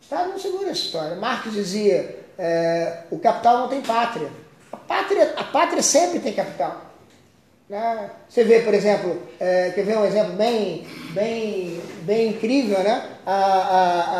O 0.00 0.02
Estado 0.02 0.30
não 0.30 0.38
segura 0.38 0.70
essa 0.70 0.80
história. 0.80 1.16
Marx 1.16 1.52
dizia, 1.52 2.24
é, 2.38 3.04
o 3.10 3.18
capital 3.18 3.58
não 3.58 3.68
tem 3.68 3.80
pátria. 3.80 4.30
A 4.72 4.76
pátria, 4.76 5.34
a 5.36 5.44
pátria 5.44 5.82
sempre 5.82 6.18
tem 6.18 6.32
capital. 6.32 6.93
Né? 7.68 8.10
Você 8.28 8.44
vê, 8.44 8.60
por 8.60 8.74
exemplo, 8.74 9.22
é, 9.40 9.70
quer 9.70 9.84
ver 9.84 9.96
um 9.96 10.04
exemplo 10.04 10.34
bem, 10.34 10.86
bem, 11.12 11.80
bem 12.02 12.28
incrível, 12.30 12.78
né? 12.80 13.08
A, 13.24 13.34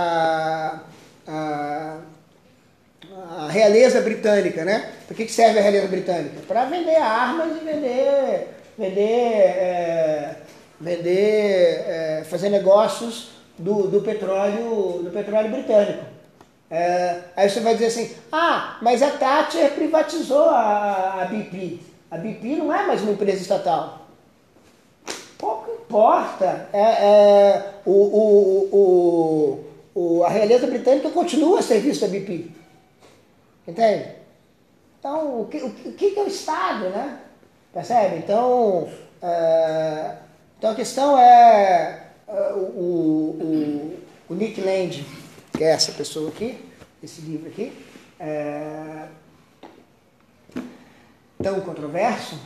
a, 0.06 0.80
a, 1.28 1.98
a, 3.28 3.48
realeza 3.50 4.00
britânica, 4.00 4.64
né? 4.64 4.90
Para 5.06 5.14
que 5.14 5.26
que 5.26 5.32
serve 5.32 5.58
a 5.58 5.62
realeza 5.62 5.88
britânica? 5.88 6.40
Para 6.48 6.64
vender 6.64 6.96
armas 6.96 7.56
e 7.60 7.64
vender, 7.64 8.48
vender, 8.78 9.02
é, 9.02 10.36
vender, 10.80 11.84
é, 11.86 12.22
fazer 12.24 12.48
negócios 12.48 13.32
do, 13.58 13.88
do 13.88 14.00
petróleo, 14.00 15.02
do 15.02 15.10
petróleo 15.12 15.50
britânico. 15.50 16.04
É, 16.70 17.18
aí 17.36 17.48
você 17.48 17.60
vai 17.60 17.74
dizer 17.74 17.86
assim, 17.86 18.10
ah, 18.32 18.78
mas 18.80 19.02
a 19.02 19.10
Thatcher 19.10 19.72
privatizou 19.72 20.48
a, 20.48 21.20
a 21.20 21.24
BP. 21.26 21.93
A 22.14 22.16
BP 22.16 22.54
não 22.58 22.72
é 22.72 22.86
mais 22.86 23.02
uma 23.02 23.10
empresa 23.10 23.42
estatal. 23.42 24.06
Pouco 25.36 25.68
importa. 25.72 26.68
É, 26.72 26.78
é, 26.80 27.72
o, 27.84 27.90
o, 27.90 28.68
o, 28.72 30.00
o, 30.00 30.22
a 30.22 30.28
realeza 30.28 30.68
britânica 30.68 31.10
continua 31.10 31.58
a 31.58 31.62
serviço 31.62 32.02
da 32.02 32.06
BP. 32.06 32.52
Entende? 33.66 34.10
Então, 35.00 35.40
o 35.40 35.46
que, 35.46 35.56
o 35.58 35.72
que 35.72 36.16
é 36.16 36.22
o 36.22 36.28
Estado, 36.28 36.88
né? 36.90 37.18
Percebe? 37.72 38.18
Então, 38.18 38.88
é, 39.20 40.14
então 40.56 40.70
a 40.70 40.74
questão 40.76 41.18
é, 41.18 42.10
é 42.28 42.52
o, 42.52 42.60
o, 42.60 43.98
o 44.28 44.34
Nick 44.34 44.60
Land, 44.60 45.04
que 45.52 45.64
é 45.64 45.72
essa 45.72 45.90
pessoa 45.90 46.28
aqui, 46.28 46.64
esse 47.02 47.22
livro 47.22 47.48
aqui, 47.48 47.72
é, 48.20 49.08
tão 51.42 51.60
controverso, 51.60 52.38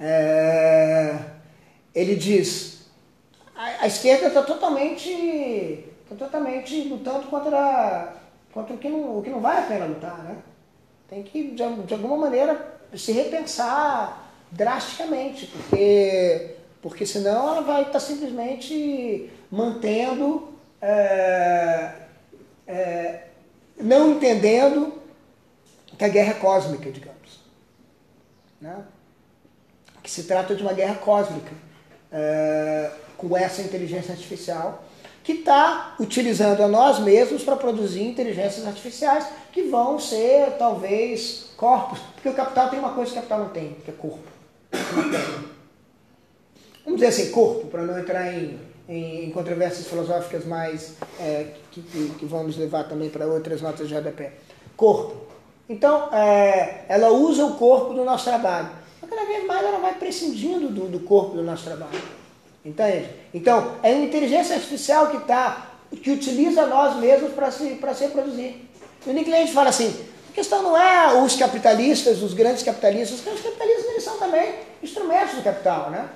é, 0.00 1.18
ele 1.94 2.14
diz 2.14 2.78
a, 3.58 3.82
a 3.82 3.86
esquerda 3.88 4.28
está 4.28 4.42
totalmente, 4.42 5.84
tá 6.08 6.14
totalmente 6.14 6.82
lutando 6.82 7.26
contra, 7.26 8.14
contra 8.52 8.72
o, 8.72 8.78
que 8.78 8.88
não, 8.88 9.18
o 9.18 9.22
que 9.22 9.30
não 9.30 9.40
vale 9.40 9.58
a 9.58 9.62
pena 9.62 9.84
lutar, 9.84 10.16
né? 10.22 10.36
Tem 11.10 11.24
que, 11.24 11.50
de, 11.50 11.82
de 11.82 11.94
alguma 11.94 12.16
maneira, 12.16 12.78
se 12.94 13.10
repensar 13.10 14.30
drasticamente, 14.52 15.46
porque, 15.46 16.54
porque 16.80 17.04
senão 17.04 17.48
ela 17.48 17.62
vai 17.62 17.82
estar 17.82 17.98
simplesmente 17.98 19.28
mantendo, 19.50 20.52
é, 20.80 21.92
é, 22.68 23.22
não 23.80 24.12
entendendo 24.12 25.02
que 25.98 26.04
a 26.04 26.08
guerra 26.08 26.30
é 26.30 26.34
cósmica, 26.34 26.90
digamos. 26.92 27.17
Né? 28.60 28.84
Que 30.02 30.10
se 30.10 30.24
trata 30.24 30.54
de 30.54 30.62
uma 30.62 30.72
guerra 30.72 30.96
cósmica 30.96 31.52
é, 32.10 32.90
com 33.16 33.36
essa 33.36 33.62
inteligência 33.62 34.12
artificial 34.12 34.84
que 35.28 35.32
está 35.32 35.94
utilizando 36.00 36.62
a 36.62 36.68
nós 36.68 36.98
mesmos 37.00 37.42
para 37.44 37.54
produzir 37.54 38.02
inteligências 38.02 38.66
artificiais 38.66 39.28
que 39.52 39.64
vão 39.64 39.98
ser, 39.98 40.52
talvez, 40.58 41.50
corpos. 41.54 41.98
Porque 42.14 42.30
o 42.30 42.32
capital 42.32 42.70
tem 42.70 42.78
uma 42.78 42.94
coisa 42.94 43.12
que 43.12 43.18
o 43.18 43.20
capital 43.20 43.40
não 43.40 43.50
tem, 43.50 43.76
que 43.84 43.90
é 43.90 43.94
corpo. 43.94 44.24
Vamos 46.82 47.00
dizer 47.00 47.08
assim, 47.08 47.30
corpo, 47.30 47.66
para 47.66 47.82
não 47.82 47.98
entrar 47.98 48.32
em, 48.32 48.58
em, 48.88 49.30
controvérsias 49.30 49.86
filosóficas 49.86 50.46
mais 50.46 50.94
é, 51.20 51.48
que, 51.72 51.82
que, 51.82 52.08
que, 52.20 52.24
vão 52.24 52.44
nos 52.44 52.56
levar 52.56 52.84
também 52.84 53.10
para 53.10 53.26
outras 53.26 53.60
notas 53.60 53.86
de 53.86 53.94
rodapé. 53.94 54.32
Corpo. 54.74 55.27
Então, 55.68 56.08
é, 56.14 56.84
ela 56.88 57.10
usa 57.10 57.44
o 57.44 57.54
corpo 57.54 57.92
do 57.92 58.04
nosso 58.04 58.24
trabalho. 58.24 58.70
Mas 59.00 59.10
cada 59.10 59.24
vez 59.26 59.46
mais 59.46 59.64
ela 59.64 59.78
vai 59.78 59.94
prescindindo 59.94 60.68
do, 60.68 60.88
do 60.88 61.00
corpo 61.00 61.36
do 61.36 61.42
nosso 61.42 61.64
trabalho. 61.64 62.00
Entende? 62.64 63.08
Então, 63.34 63.74
é 63.82 63.92
uma 63.92 64.04
inteligência 64.04 64.56
artificial 64.56 65.08
que 65.08 65.20
tá, 65.20 65.72
que 66.02 66.10
utiliza 66.10 66.66
nós 66.66 66.96
mesmos 66.96 67.32
para 67.32 67.50
se, 67.50 67.78
se 67.94 68.04
reproduzir. 68.04 68.56
E 69.06 69.10
o 69.10 69.12
Nick 69.12 69.30
Land 69.30 69.52
fala 69.52 69.68
assim, 69.68 69.94
a 70.30 70.34
questão 70.34 70.62
não 70.62 70.76
é 70.76 71.22
os 71.22 71.36
capitalistas, 71.36 72.22
os 72.22 72.32
grandes 72.32 72.62
capitalistas, 72.62 73.18
os 73.18 73.40
capitalistas 73.40 73.86
eles 73.90 74.02
são 74.02 74.18
também 74.18 74.54
instrumentos 74.82 75.34
do 75.34 75.42
capital, 75.42 75.90
né? 75.90 76.08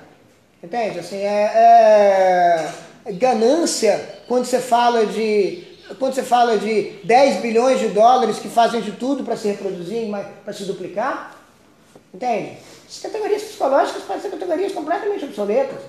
Entende? 0.63 0.99
Assim, 0.99 1.17
é, 1.17 2.71
é 3.05 3.11
ganância 3.11 4.21
quando 4.27 4.45
você 4.45 4.59
fala 4.59 5.05
de 5.05 5.72
quando 5.99 6.13
você 6.13 6.23
fala 6.23 6.57
de 6.57 6.99
10 7.03 7.41
bilhões 7.41 7.79
de 7.79 7.89
dólares 7.89 8.39
que 8.39 8.49
fazem 8.49 8.81
de 8.81 8.91
tudo 8.93 9.23
para 9.23 9.35
se 9.35 9.47
reproduzir, 9.47 10.09
para 10.43 10.53
se 10.53 10.63
duplicar. 10.65 11.35
Entende? 12.13 12.57
Essas 12.87 13.01
categorias 13.01 13.41
psicológicas 13.41 14.03
podem 14.03 14.21
ser 14.21 14.29
categorias 14.29 14.71
completamente 14.71 15.25
obsoletas. 15.25 15.79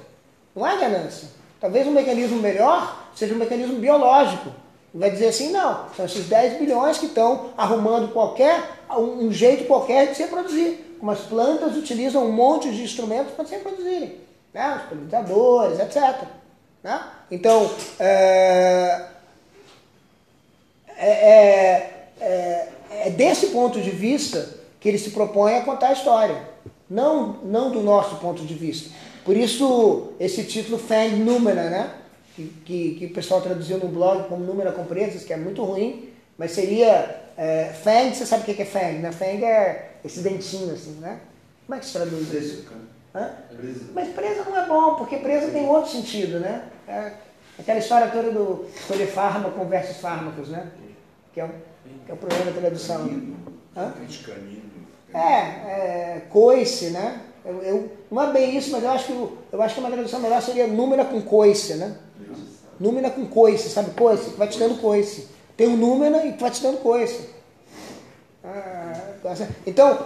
Não 0.55 0.67
é 0.67 0.77
ganância. 0.79 1.29
Talvez 1.61 1.87
um 1.87 1.93
mecanismo 1.93 2.41
melhor 2.41 3.09
seja 3.15 3.35
um 3.35 3.39
mecanismo 3.39 3.79
biológico. 3.79 4.51
Vai 4.93 5.11
dizer 5.11 5.29
assim, 5.29 5.51
não, 5.51 5.87
são 5.97 6.05
esses 6.05 6.27
10 6.27 6.59
bilhões 6.61 6.99
que 6.99 7.07
estão 7.07 7.51
arrumando 7.57 8.13
qualquer, 8.13 8.63
um 8.97 9.33
jeito 9.33 9.65
qualquer 9.65 10.09
de 10.09 10.17
se 10.17 10.23
reproduzir. 10.23 10.79
Como 11.01 11.11
as 11.11 11.21
plantas 11.21 11.77
utilizam 11.77 12.25
um 12.25 12.33
monte 12.33 12.71
de 12.71 12.83
instrumentos 12.83 13.35
para 13.35 13.45
se 13.45 13.57
reproduzirem. 13.57 14.21
Né? 14.53 14.77
Os 14.77 14.89
polinizadores, 14.89 15.81
etc. 15.81 16.23
Né? 16.83 17.03
Então, 17.31 17.69
é, 17.99 19.05
é, 20.97 21.91
é, 22.21 22.69
é 23.07 23.11
desse 23.11 23.49
ponto 23.49 23.81
de 23.81 23.91
vista 23.91 24.49
que 24.81 24.89
ele 24.89 24.99
se 24.99 25.11
propõe 25.11 25.57
a 25.57 25.63
contar 25.63 25.89
a 25.89 25.93
história. 25.93 26.37
Não, 26.89 27.39
não 27.45 27.71
do 27.71 27.81
nosso 27.81 28.17
ponto 28.17 28.45
de 28.45 28.55
vista. 28.55 28.91
Por 29.25 29.37
isso, 29.37 30.13
esse 30.21 30.45
título 30.45 30.79
Fang 30.79 31.17
Númera, 31.17 31.71
né? 31.71 31.95
Que, 32.37 32.53
que, 32.65 32.95
que, 32.97 33.07
o 33.07 33.15
pessoal 33.15 33.41
traduziu 33.41 33.79
no 33.79 33.89
blog 33.89 34.29
como 34.29 34.45
Númera 34.45 34.73
com 34.73 34.85
Presas, 34.85 35.25
que 35.25 35.33
é 35.33 35.37
muito 35.37 35.63
ruim, 35.63 36.11
mas 36.37 36.51
seria 36.51 37.23
é, 37.37 37.73
Fang, 37.83 38.15
você 38.15 38.27
sabe 38.27 38.43
o 38.43 38.55
que 38.55 38.61
é 38.61 38.67
Fang, 38.67 38.99
né? 38.99 39.13
Fang 39.13 39.45
é 39.45 39.93
esse 40.05 40.21
dentinho 40.21 40.75
assim, 40.75 40.99
né? 41.01 41.21
Como 41.67 41.77
é 41.77 41.81
que 41.81 41.87
se 41.87 41.93
traduz 41.93 42.33
isso? 42.35 42.67
Hã? 43.15 43.31
Mas 43.95 44.09
presa 44.09 44.45
não 44.45 44.59
é 44.59 44.67
bom, 44.67 44.97
porque 44.97 45.17
presa 45.17 45.51
tem 45.51 45.67
outro 45.69 45.91
sentido, 45.91 46.41
né? 46.41 46.65
É 46.87 47.13
aquela 47.59 47.79
história 47.79 48.09
toda 48.09 48.31
do 48.31 48.67
escolher 48.75 49.07
fármaco 49.07 49.65
versus 49.65 49.99
fármacos, 49.99 50.49
né? 50.49 50.67
Que 51.35 51.41
é, 51.41 51.45
o, 51.45 51.49
que 51.49 52.11
é 52.11 52.15
o 52.15 52.17
problema 52.17 52.45
da 52.45 52.61
tradução. 52.61 53.11
Hã? 53.77 53.93
É, 55.13 55.19
é, 55.19 56.23
coice, 56.31 56.91
né? 56.91 57.21
Eu, 57.45 57.63
eu, 57.63 57.93
não 58.11 58.23
é 58.23 58.33
bem 58.33 58.57
isso, 58.57 58.71
mas 58.71 58.85
eu 58.85 58.91
acho 58.91 59.07
que, 59.07 59.13
eu 59.53 59.63
acho 59.63 59.75
que 59.75 59.81
uma 59.81 59.91
tradução 59.91 60.21
melhor 60.21 60.41
seria 60.41 60.67
número 60.67 61.05
com 61.07 61.21
coice, 61.21 61.75
né? 61.75 61.97
Númena 62.79 63.11
com 63.11 63.27
coice, 63.27 63.69
sabe 63.69 63.91
coice? 63.91 64.31
Vai 64.31 64.49
te 64.49 64.59
dando 64.59 64.81
coice. 64.81 65.29
Tem 65.57 65.69
um 65.69 65.77
númena 65.77 66.25
e 66.25 66.33
vai 66.33 66.51
te 66.51 66.63
dando 66.63 66.79
coice. 66.79 67.29
Ah, 68.43 69.15
então, 69.67 69.99